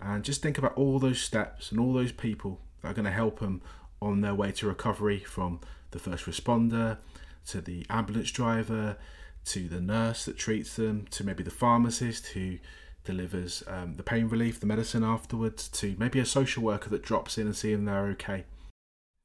and 0.00 0.24
just 0.24 0.40
think 0.40 0.56
about 0.56 0.72
all 0.72 0.98
those 0.98 1.20
steps 1.20 1.70
and 1.70 1.78
all 1.78 1.92
those 1.92 2.12
people 2.12 2.62
that 2.80 2.92
are 2.92 2.94
going 2.94 3.04
to 3.04 3.10
help 3.10 3.40
them 3.40 3.60
on 4.00 4.22
their 4.22 4.34
way 4.34 4.52
to 4.52 4.66
recovery 4.66 5.18
from 5.18 5.60
the 5.90 5.98
first 5.98 6.24
responder 6.24 6.96
to 7.48 7.60
the 7.60 7.84
ambulance 7.90 8.30
driver 8.30 8.96
to 9.46 9.68
the 9.68 9.80
nurse 9.80 10.24
that 10.24 10.38
treats 10.38 10.76
them 10.76 11.06
to 11.10 11.24
maybe 11.24 11.42
the 11.42 11.50
pharmacist 11.50 12.28
who 12.28 12.58
delivers 13.04 13.62
um, 13.66 13.94
the 13.94 14.02
pain 14.02 14.28
relief, 14.28 14.60
the 14.60 14.66
medicine 14.66 15.02
afterwards, 15.02 15.68
to 15.68 15.96
maybe 15.98 16.18
a 16.18 16.26
social 16.26 16.62
worker 16.62 16.90
that 16.90 17.02
drops 17.02 17.38
in 17.38 17.46
and 17.46 17.56
sees 17.56 17.76
them 17.76 17.84
they're 17.86 18.06
okay. 18.08 18.44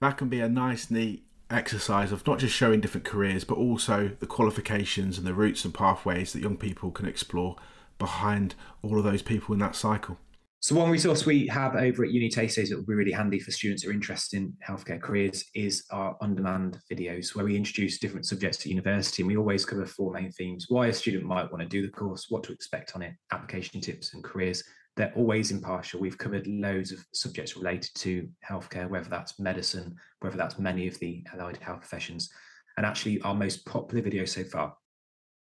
That 0.02 0.18
can 0.18 0.30
be 0.30 0.40
a 0.40 0.50
nice, 0.50 0.90
neat 0.90 1.26
exercise 1.50 2.12
of 2.12 2.26
not 2.26 2.40
just 2.40 2.56
showing 2.56 2.82
different 2.82 3.06
careers, 3.06 3.44
but 3.44 3.58
also 3.58 4.12
the 4.20 4.28
qualifications 4.28 5.18
and 5.18 5.28
the 5.28 5.34
routes 5.34 5.66
and 5.66 5.74
pathways 5.74 6.34
that 6.34 6.42
young 6.42 6.58
people 6.58 6.92
can 6.92 7.06
explore 7.06 7.56
behind 7.98 8.56
all 8.82 8.98
of 8.98 9.04
those 9.04 9.22
people 9.22 9.54
in 9.54 9.60
that 9.60 9.76
cycle. 9.76 10.18
So 10.66 10.74
one 10.74 10.90
resource 10.90 11.28
we 11.28 11.46
have 11.46 11.76
over 11.76 12.04
at 12.04 12.10
Uni 12.10 12.28
Taste 12.28 12.56
that 12.56 12.76
will 12.76 12.88
be 12.88 12.96
really 12.96 13.12
handy 13.12 13.38
for 13.38 13.52
students 13.52 13.84
who 13.84 13.92
are 13.92 13.94
interested 13.94 14.38
in 14.38 14.52
healthcare 14.68 15.00
careers 15.00 15.46
is 15.54 15.86
our 15.92 16.18
on-demand 16.22 16.80
videos 16.92 17.36
where 17.36 17.46
we 17.46 17.56
introduce 17.56 18.00
different 18.00 18.26
subjects 18.26 18.62
at 18.62 18.66
university 18.66 19.22
and 19.22 19.28
we 19.28 19.38
always 19.38 19.64
cover 19.64 19.86
four 19.86 20.12
main 20.12 20.32
themes. 20.32 20.66
Why 20.68 20.88
a 20.88 20.94
student 20.94 21.24
might 21.24 21.52
want 21.52 21.62
to 21.62 21.70
do 21.70 21.84
the 21.84 21.92
course, 21.92 22.32
what 22.32 22.42
to 22.46 22.52
expect 22.52 22.96
on 22.96 23.04
it, 23.04 23.14
application 23.32 23.80
tips 23.80 24.16
and 24.16 24.24
careers. 24.24 24.64
They're 24.96 25.14
always 25.16 25.52
impartial. 25.52 26.00
We've 26.00 26.18
covered 26.18 26.48
loads 26.48 26.92
of 26.92 27.06
subjects 27.14 27.56
related 27.56 27.92
to 27.98 28.28
healthcare, 28.44 28.90
whether 28.90 29.08
that's 29.08 29.40
medicine, 29.40 29.96
whether 30.22 30.36
that's 30.36 30.58
many 30.58 30.88
of 30.88 30.98
the 30.98 31.24
allied 31.32 31.58
health 31.58 31.82
professions. 31.82 32.32
And 32.78 32.88
actually 32.88 33.22
our 33.22 33.36
most 33.36 33.68
popular 33.68 34.04
video 34.04 34.26
so 34.26 34.44
far 34.44 34.76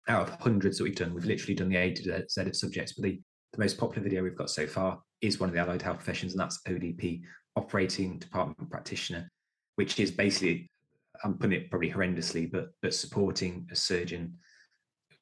out 0.06 0.28
of 0.28 0.38
hundreds 0.38 0.76
that 0.76 0.84
we've 0.84 0.94
done, 0.94 1.14
we've 1.14 1.24
literally 1.24 1.54
done 1.54 1.70
the 1.70 1.76
A 1.76 1.94
to 1.94 2.26
Z 2.28 2.42
of 2.42 2.54
subjects, 2.54 2.92
but 2.92 3.04
the 3.04 3.22
the 3.54 3.62
most 3.62 3.78
popular 3.78 4.02
video 4.02 4.22
we've 4.22 4.36
got 4.36 4.50
so 4.50 4.66
far 4.66 5.00
is 5.24 5.40
one 5.40 5.48
of 5.48 5.54
the 5.54 5.60
allied 5.60 5.82
health 5.82 5.96
professions, 5.96 6.32
and 6.32 6.40
that's 6.40 6.60
ODP, 6.68 7.22
operating 7.56 8.18
department 8.18 8.70
practitioner, 8.70 9.30
which 9.76 9.98
is 9.98 10.10
basically, 10.10 10.70
I'm 11.24 11.34
putting 11.38 11.60
it 11.60 11.70
probably 11.70 11.90
horrendously, 11.90 12.50
but 12.50 12.68
but 12.82 12.94
supporting 12.94 13.66
a 13.72 13.76
surgeon 13.76 14.36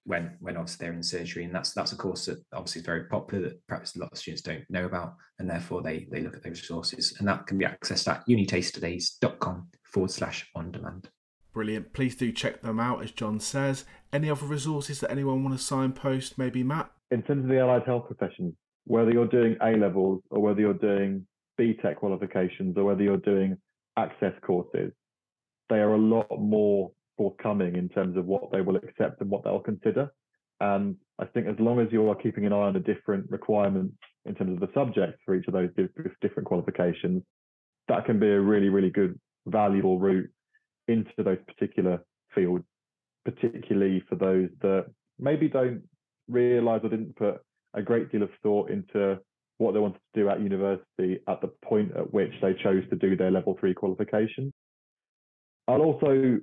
when 0.05 0.37
when 0.41 0.57
obviously 0.57 0.85
they're 0.85 0.95
in 0.95 1.03
surgery, 1.03 1.45
and 1.45 1.55
that's 1.55 1.73
that's 1.73 1.93
a 1.93 1.97
course 1.97 2.27
that 2.27 2.43
obviously 2.53 2.81
is 2.81 2.87
very 2.87 3.05
popular 3.05 3.49
that 3.49 3.67
perhaps 3.67 3.95
a 3.95 4.01
lot 4.01 4.13
of 4.13 4.19
students 4.19 4.43
don't 4.43 4.69
know 4.69 4.87
about, 4.87 5.15
and 5.39 5.49
therefore 5.49 5.83
they 5.83 6.07
they 6.11 6.21
look 6.21 6.35
at 6.37 6.43
those 6.43 6.61
resources, 6.61 7.15
and 7.19 7.29
that 7.29 7.47
can 7.47 7.59
be 7.59 7.65
accessed 7.65 8.09
at 8.09 8.27
unitasterdays.com 8.27 9.69
forward 9.85 10.11
slash 10.11 10.51
on 10.55 10.73
demand. 10.73 11.09
Brilliant. 11.53 11.93
Please 11.93 12.17
do 12.17 12.33
check 12.33 12.63
them 12.63 12.81
out, 12.81 13.03
as 13.03 13.11
Jon 13.11 13.39
says. 13.39 13.85
Any 14.13 14.31
other 14.31 14.47
resources 14.47 15.01
that 15.01 15.11
anyone 15.11 15.45
want 15.45 15.57
to 15.57 15.63
signpost, 15.63 16.39
maybe 16.39 16.63
Matt? 16.63 16.91
In 17.11 17.23
terms 17.23 17.45
of 17.45 17.51
the 17.51 17.61
allied 17.61 17.85
health 17.85 18.07
professions, 18.07 18.55
whether 18.85 19.11
you're 19.11 19.27
doing 19.29 19.57
A 19.63 19.73
levels 19.77 20.23
or 20.31 20.41
whether 20.41 20.61
you're 20.61 20.75
doing 20.75 21.27
BTEC 21.61 21.97
qualifications 21.97 22.77
or 22.77 22.85
whether 22.85 23.03
you're 23.03 23.17
doing 23.17 23.57
access 23.97 24.33
courses, 24.45 24.93
they 25.69 25.77
are 25.77 25.95
a 25.95 25.99
lot 25.99 26.27
more 26.39 26.91
forthcoming 27.17 27.77
in 27.77 27.89
terms 27.89 28.17
of 28.17 28.27
what 28.27 28.51
they 28.53 28.61
will 28.61 28.77
accept 28.77 29.21
and 29.21 29.31
what 29.31 29.45
they'll 29.45 29.61
consider. 29.61 30.13
And 30.61 30.97
I 31.19 31.27
think 31.27 31.47
as 31.47 31.57
long 31.59 31.81
as 31.81 31.89
you 31.91 32.09
are 32.09 32.15
keeping 32.15 32.47
an 32.47 32.53
eye 32.53 32.57
on 32.57 32.75
the 32.75 32.81
different 32.81 33.31
requirements 33.31 33.97
in 34.25 34.35
terms 34.35 34.53
of 34.55 34.61
the 34.61 34.73
subjects 34.75 35.21
for 35.25 35.35
each 35.35 35.47
of 35.47 35.53
those 35.53 35.71
different 36.21 36.47
qualifications, 36.47 37.23
that 37.89 38.07
can 38.07 38.19
be 38.19 38.29
a 38.29 38.41
really, 38.41 38.69
really 38.69 38.91
good, 38.91 39.19
valuable 39.47 39.99
route 39.99 40.31
into 40.89 41.11
those 41.19 41.39
particular 41.47 42.01
fields, 42.35 42.65
particularly 43.25 44.03
for 44.09 44.17
those 44.17 44.49
that 44.61 44.87
maybe 45.19 45.49
don't 45.49 45.83
realize 46.29 46.81
or 46.83 46.89
didn't 46.89 47.17
put 47.17 47.41
a 47.75 47.83
great 47.83 48.11
deal 48.11 48.23
of 48.23 48.31
thought 48.43 48.71
into 48.71 49.19
what 49.59 49.73
they 49.73 49.81
wanted 49.81 50.01
to 50.15 50.23
do 50.23 50.29
at 50.29 50.41
university 50.41 51.21
at 51.29 51.41
the 51.41 51.49
point 51.65 51.93
at 51.97 52.13
which 52.13 52.33
they 52.41 52.55
chose 52.63 52.83
to 52.91 52.97
do 52.97 53.17
their 53.17 53.31
level 53.31 53.57
three 53.59 53.75
qualification. 53.75 54.53
I'll 55.69 55.83
also 55.83 56.39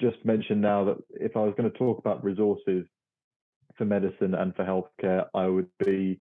just 0.00 0.24
mention 0.24 0.60
now 0.60 0.84
that 0.84 0.96
if 1.10 1.36
I 1.36 1.40
was 1.40 1.54
going 1.56 1.70
to 1.70 1.78
talk 1.78 1.98
about 1.98 2.24
resources 2.24 2.86
for 3.76 3.84
medicine 3.84 4.34
and 4.34 4.54
for 4.54 4.64
healthcare, 4.64 5.26
I 5.34 5.46
would 5.46 5.68
be 5.84 6.20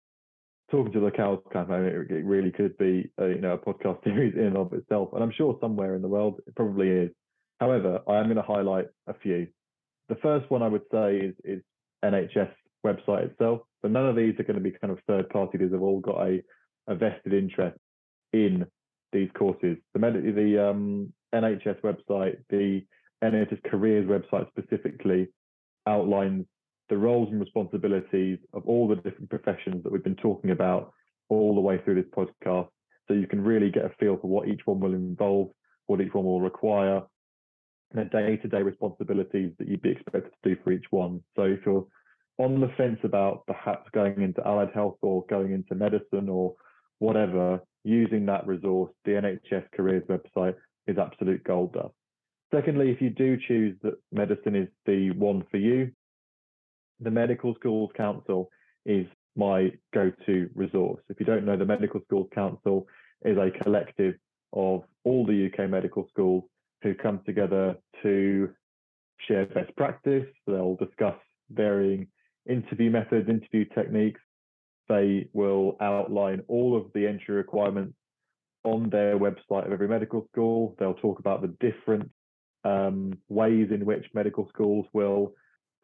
talking 0.70 0.94
to 0.94 1.00
the 1.00 1.12
cows 1.12 1.40
campaign. 1.52 1.84
It 2.10 2.26
really 2.26 2.52
could 2.52 2.78
be 2.78 3.10
a, 3.18 3.28
you 3.28 3.42
know 3.42 3.54
a 3.54 3.58
podcast 3.58 4.04
series 4.04 4.36
in 4.36 4.46
and 4.48 4.58
of 4.58 4.74
itself, 4.74 5.10
and 5.14 5.24
I'm 5.24 5.34
sure 5.36 5.58
somewhere 5.62 5.96
in 5.96 6.02
the 6.02 6.08
world 6.08 6.42
it 6.46 6.56
probably 6.56 6.90
is. 6.90 7.10
However, 7.60 8.00
I 8.08 8.18
am 8.18 8.26
going 8.26 8.36
to 8.36 8.42
highlight 8.42 8.88
a 9.08 9.14
few. 9.14 9.48
The 10.10 10.16
first 10.16 10.50
one 10.50 10.62
I 10.62 10.68
would 10.68 10.84
say 10.92 11.18
is, 11.18 11.36
is 11.46 11.62
NHS 12.04 12.52
website 12.86 13.32
itself. 13.32 13.62
But 13.82 13.92
none 13.92 14.08
of 14.08 14.16
these 14.16 14.36
are 14.40 14.44
going 14.44 14.58
to 14.58 14.64
be 14.64 14.72
kind 14.72 14.92
of 14.92 15.00
third 15.08 15.30
party. 15.30 15.58
These 15.58 15.72
have 15.72 15.82
all 15.82 16.00
got 16.00 16.22
a, 16.22 16.42
a 16.88 16.96
vested 16.96 17.34
interest 17.34 17.78
in 18.32 18.66
these 19.12 19.30
courses. 19.38 19.78
The, 19.94 20.00
med- 20.00 20.36
the 20.36 20.70
um, 20.70 21.14
NHS 21.34 21.82
website, 21.82 22.38
the 22.50 22.84
NHS 23.24 23.64
careers 23.70 24.08
website 24.08 24.48
specifically, 24.50 25.28
outlines 25.88 26.46
the 26.90 26.98
roles 26.98 27.30
and 27.30 27.40
responsibilities 27.40 28.40
of 28.54 28.66
all 28.66 28.88
the 28.88 28.96
different 28.96 29.30
professions 29.30 29.84
that 29.84 29.92
we've 29.92 30.04
been 30.04 30.16
talking 30.16 30.52
about 30.52 30.94
all 31.30 31.56
the 31.56 31.62
way 31.62 31.80
through 31.84 31.96
this 31.96 32.12
podcast. 32.16 32.70
So 33.08 33.14
you 33.14 33.28
can 33.28 33.44
really 33.44 33.70
get 33.70 33.86
a 33.86 33.92
feel 34.00 34.18
for 34.18 34.28
what 34.28 34.48
each 34.48 34.62
one 34.66 34.80
will 34.80 34.94
involve, 34.94 35.50
what 35.88 36.02
each 36.02 36.14
one 36.14 36.26
will 36.26 36.42
require, 36.42 37.02
and 37.92 38.06
the 38.06 38.10
day-to-day 38.10 38.62
responsibilities 38.62 39.52
that 39.60 39.68
you'd 39.68 39.82
be 39.82 39.92
expected 39.92 40.32
to 40.32 40.50
do 40.50 40.62
for 40.64 40.72
each 40.72 40.86
one. 40.90 41.22
So 41.36 41.44
if 41.44 41.60
you're 41.66 41.86
on 42.38 42.60
the 42.60 42.72
fence 42.78 43.00
about 43.04 43.46
perhaps 43.46 43.90
going 43.94 44.22
into 44.22 44.46
allied 44.48 44.72
health 44.74 44.98
or 45.02 45.26
going 45.30 45.54
into 45.54 45.76
medicine 45.76 46.30
or 46.30 46.56
whatever, 47.00 47.62
using 47.84 48.26
that 48.26 48.48
resource, 48.48 48.92
the 49.06 49.12
NHS 49.12 49.66
careers 49.76 50.04
website 50.10 50.56
is 50.88 50.98
absolute 50.98 51.44
gold 51.44 51.74
dust. 51.74 51.94
Secondly, 52.54 52.92
if 52.92 53.02
you 53.02 53.10
do 53.10 53.38
choose 53.48 53.76
that 53.84 53.96
medicine 54.12 54.56
is 54.56 54.68
the 54.86 55.12
one 55.12 55.44
for 55.50 55.58
you, 55.58 55.92
the 57.00 57.12
Medical 57.12 57.56
Schools 57.56 57.92
Council 57.96 58.50
is 58.86 59.06
my 59.36 59.72
go-to 59.94 60.50
resource. 60.56 61.02
If 61.10 61.20
you 61.20 61.26
don't 61.26 61.46
know, 61.46 61.58
the 61.58 61.66
Medical 61.66 62.02
Schools 62.02 62.30
Council 62.34 62.88
is 63.26 63.38
a 63.38 63.52
collective 63.64 64.16
of 64.54 64.84
all 65.04 65.26
the 65.26 65.50
UK 65.52 65.70
medical 65.70 66.08
schools 66.10 66.44
who 66.84 66.94
come 66.94 67.22
together 67.26 67.76
to 68.04 68.50
share 69.28 69.46
best 69.48 69.76
practice. 69.76 70.28
They'll 70.46 70.76
discuss 70.76 71.16
varying 71.50 72.08
interview 72.48 72.90
methods, 72.90 73.30
interview 73.30 73.66
techniques. 73.74 74.22
They 74.90 75.30
will 75.34 75.78
outline 75.80 76.42
all 76.48 76.76
of 76.76 76.92
the 76.94 77.08
entry 77.08 77.36
requirements 77.36 77.96
on 78.64 78.90
their 78.90 79.18
website 79.18 79.66
of 79.66 79.72
every 79.72 79.88
medical 79.88 80.28
school. 80.32 80.76
They'll 80.80 80.94
talk 80.94 81.20
about 81.20 81.42
the 81.42 81.56
different 81.60 82.10
um, 82.64 83.18
ways 83.30 83.70
in 83.72 83.86
which 83.86 84.06
medical 84.14 84.48
schools 84.50 84.86
will 84.94 85.34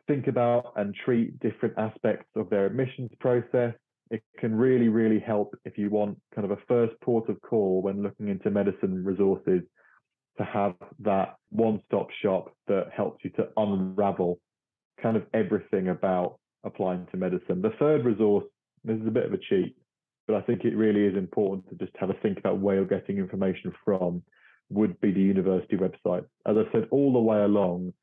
think 0.07 0.27
about 0.27 0.73
and 0.75 0.95
treat 1.05 1.39
different 1.39 1.75
aspects 1.77 2.29
of 2.35 2.49
their 2.49 2.65
admissions 2.65 3.11
process. 3.19 3.73
It 4.11 4.23
can 4.39 4.55
really, 4.55 4.87
really 4.87 5.19
help 5.19 5.55
if 5.65 5.77
you 5.77 5.89
want 5.89 6.17
kind 6.33 6.45
of 6.45 6.51
a 6.51 6.61
first 6.67 6.99
port 7.01 7.29
of 7.29 7.39
call 7.41 7.81
when 7.81 8.01
looking 8.01 8.29
into 8.29 8.49
medicine 8.49 9.03
resources 9.03 9.61
to 10.37 10.43
have 10.45 10.73
that 10.99 11.35
one 11.49 11.81
stop 11.85 12.07
shop 12.23 12.51
that 12.67 12.87
helps 12.95 13.23
you 13.23 13.29
to 13.31 13.49
unravel 13.57 14.39
kind 15.01 15.15
of 15.15 15.23
everything 15.33 15.89
about 15.89 16.39
applying 16.63 17.07
to 17.11 17.17
medicine. 17.17 17.61
The 17.61 17.73
third 17.79 18.05
resource, 18.05 18.45
this 18.83 18.99
is 18.99 19.07
a 19.07 19.11
bit 19.11 19.25
of 19.25 19.33
a 19.33 19.37
cheat, 19.37 19.75
but 20.27 20.35
I 20.35 20.41
think 20.41 20.63
it 20.63 20.75
really 20.75 21.05
is 21.05 21.17
important 21.17 21.69
to 21.69 21.75
just 21.83 21.95
have 21.99 22.09
a 22.09 22.19
think 22.21 22.37
about 22.37 22.59
where 22.59 22.75
you're 22.75 22.85
getting 22.85 23.17
information 23.17 23.73
from, 23.83 24.23
would 24.69 24.99
be 25.01 25.11
the 25.11 25.19
university 25.19 25.77
website. 25.77 26.25
As 26.45 26.55
I 26.55 26.71
said 26.71 26.87
all 26.91 27.13
the 27.13 27.19
way 27.19 27.41
along, 27.41 27.93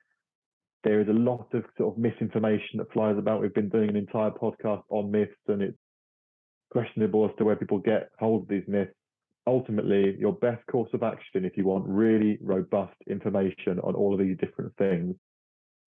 there 0.85 1.01
is 1.01 1.09
a 1.09 1.13
lot 1.13 1.47
of 1.53 1.65
sort 1.79 1.95
of 1.95 1.99
misinformation 1.99 2.79
that 2.79 2.93
flies 2.93 3.17
about. 3.19 3.41
We've 3.41 3.55
been 3.55 3.69
doing 3.69 3.91
an 3.91 3.97
entire 3.97 4.31
podcast 4.31 4.83
on 4.89 5.11
myths, 5.11 5.33
and 5.49 5.63
it's 5.63 5.79
questionable 6.71 7.25
as 7.25 7.31
to 7.39 7.45
where 7.45 7.57
people 7.57 7.79
get 7.79 8.11
hold 8.19 8.43
of 8.43 8.49
these 8.49 8.67
myths. 8.67 8.93
Ultimately, 9.47 10.17
your 10.19 10.33
best 10.33 10.67
course 10.67 10.91
of 10.93 11.05
action, 11.05 11.45
if 11.45 11.57
you 11.57 11.65
want 11.65 11.87
really 11.87 12.39
robust 12.41 12.97
information 13.09 13.79
on 13.85 13.95
all 13.95 14.13
of 14.13 14.19
these 14.19 14.37
different 14.39 14.73
things, 14.77 15.15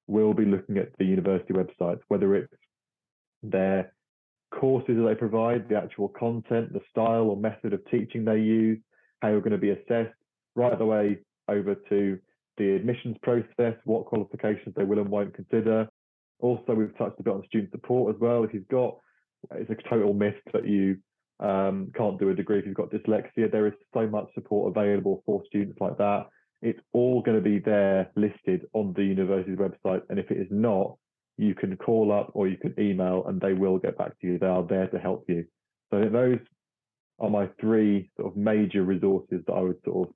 will 0.10 0.34
be 0.34 0.46
looking 0.46 0.78
at 0.78 0.90
the 0.98 1.06
university 1.06 1.54
websites, 1.54 2.02
whether 2.08 2.36
it's 2.36 2.54
their 3.44 3.94
courses 4.52 4.98
that 4.98 5.08
they 5.08 5.16
provide, 5.16 5.70
the 5.70 5.76
actual 5.76 6.10
content, 6.10 6.74
the 6.74 6.82
style 6.90 7.30
or 7.30 7.38
method 7.38 7.74
of 7.74 7.82
teaching 7.90 8.26
they 8.26 8.40
use, 8.40 8.80
how 9.22 9.30
you're 9.30 9.42
going 9.42 9.52
to 9.52 9.58
be 9.58 9.70
assessed, 9.70 10.16
right 10.56 10.78
the 10.78 10.86
way 10.86 11.18
over 11.48 11.76
to 11.90 12.18
the 12.58 12.76
admissions 12.76 13.18
process, 13.22 13.76
what 13.86 14.06
qualifications 14.06 14.74
they 14.76 14.84
will 14.84 15.00
and 15.00 15.10
won't 15.10 15.34
consider. 15.34 15.88
Also, 16.40 16.74
we've 16.74 16.98
touched 16.98 17.20
a 17.20 17.24
bit 17.24 17.34
on 17.34 17.44
student 17.48 17.72
support 17.72 18.16
as 18.16 18.20
well. 18.20 18.44
If 18.44 18.54
you've 18.54 18.68
got, 18.68 18.98
it's 19.52 19.70
a 19.70 19.90
total 19.90 20.14
myth 20.14 20.36
that 20.54 20.68
you 20.68 20.98
um, 21.40 21.92
can't 21.96 22.20
do 22.20 22.30
a 22.30 22.36
degree 22.36 22.60
if 22.60 22.66
you've 22.66 22.76
got 22.76 22.92
dyslexia. 22.92 23.52
There 23.52 23.68
is 23.68 23.74
so 23.94 24.08
much 24.08 24.28
support 24.34 24.76
available 24.76 25.24
for 25.26 25.44
students 25.48 25.80
like 25.80 25.98
that. 25.98 26.28
It's 26.62 26.80
all 26.94 27.22
going 27.22 27.38
to 27.38 27.44
be 27.44 27.60
there 27.60 28.12
listed 28.16 28.68
on 28.74 28.94
the 28.94 29.04
university's 29.04 29.58
website. 29.58 30.02
And 30.10 30.20
if 30.20 30.30
it 30.32 30.38
is 30.38 30.48
not, 30.52 30.98
you 31.38 31.56
can 31.56 31.78
call 31.78 32.12
up 32.12 32.32
or 32.34 32.48
you 32.48 32.58
can 32.58 32.74
email 32.78 33.26
and 33.28 33.40
they 33.40 33.54
will 33.54 33.78
get 33.78 33.98
back 33.98 34.20
to 34.20 34.28
you. 34.28 34.38
They 34.38 34.48
are 34.48 34.64
there 34.64 34.88
to 34.88 35.00
help 35.00 35.26
you. 35.30 35.46
So 35.92 36.02
those 36.12 36.40
are 37.20 37.30
my 37.30 37.50
three 37.60 38.12
sort 38.18 38.32
of 38.32 38.38
major 38.38 38.84
resources 38.84 39.42
that 39.48 39.54
I 39.54 39.62
would 39.62 39.82
sort 39.86 40.10
of 40.10 40.14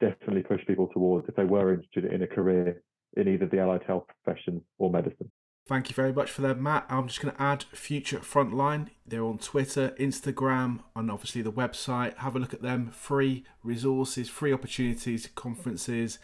definitely 0.00 0.42
push 0.42 0.64
people 0.66 0.88
towards 0.88 1.28
if 1.28 1.36
they 1.36 1.44
were 1.44 1.72
interested 1.72 2.04
in 2.12 2.22
a 2.22 2.26
career 2.26 2.82
in 3.16 3.28
either 3.28 3.46
the 3.46 3.60
allied 3.60 3.82
health 3.86 4.04
profession 4.22 4.62
or 4.78 4.90
medicine. 4.90 5.30
Thank 5.68 5.90
you 5.90 5.94
very 5.94 6.14
much 6.14 6.30
for 6.30 6.40
that, 6.40 6.58
Matt. 6.58 6.86
I'm 6.88 7.08
just 7.08 7.20
going 7.20 7.34
to 7.34 7.42
add 7.42 7.64
Future 7.72 8.20
Frontline. 8.20 8.88
They're 9.06 9.22
on 9.22 9.36
Twitter, 9.36 9.94
Instagram, 10.00 10.80
and 10.96 11.10
obviously 11.10 11.42
the 11.42 11.52
website. 11.52 12.16
Have 12.16 12.34
a 12.34 12.38
look 12.38 12.54
at 12.54 12.62
them. 12.62 12.90
Free 12.90 13.44
resources, 13.62 14.30
free 14.30 14.50
opportunities, 14.50 15.28
conferences, 15.34 16.18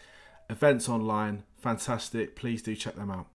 events 0.49 0.89
online. 0.89 1.43
Fantastic. 1.59 2.35
Please 2.35 2.63
do 2.63 2.75
check 2.75 2.95
them 2.95 3.11
out. 3.11 3.27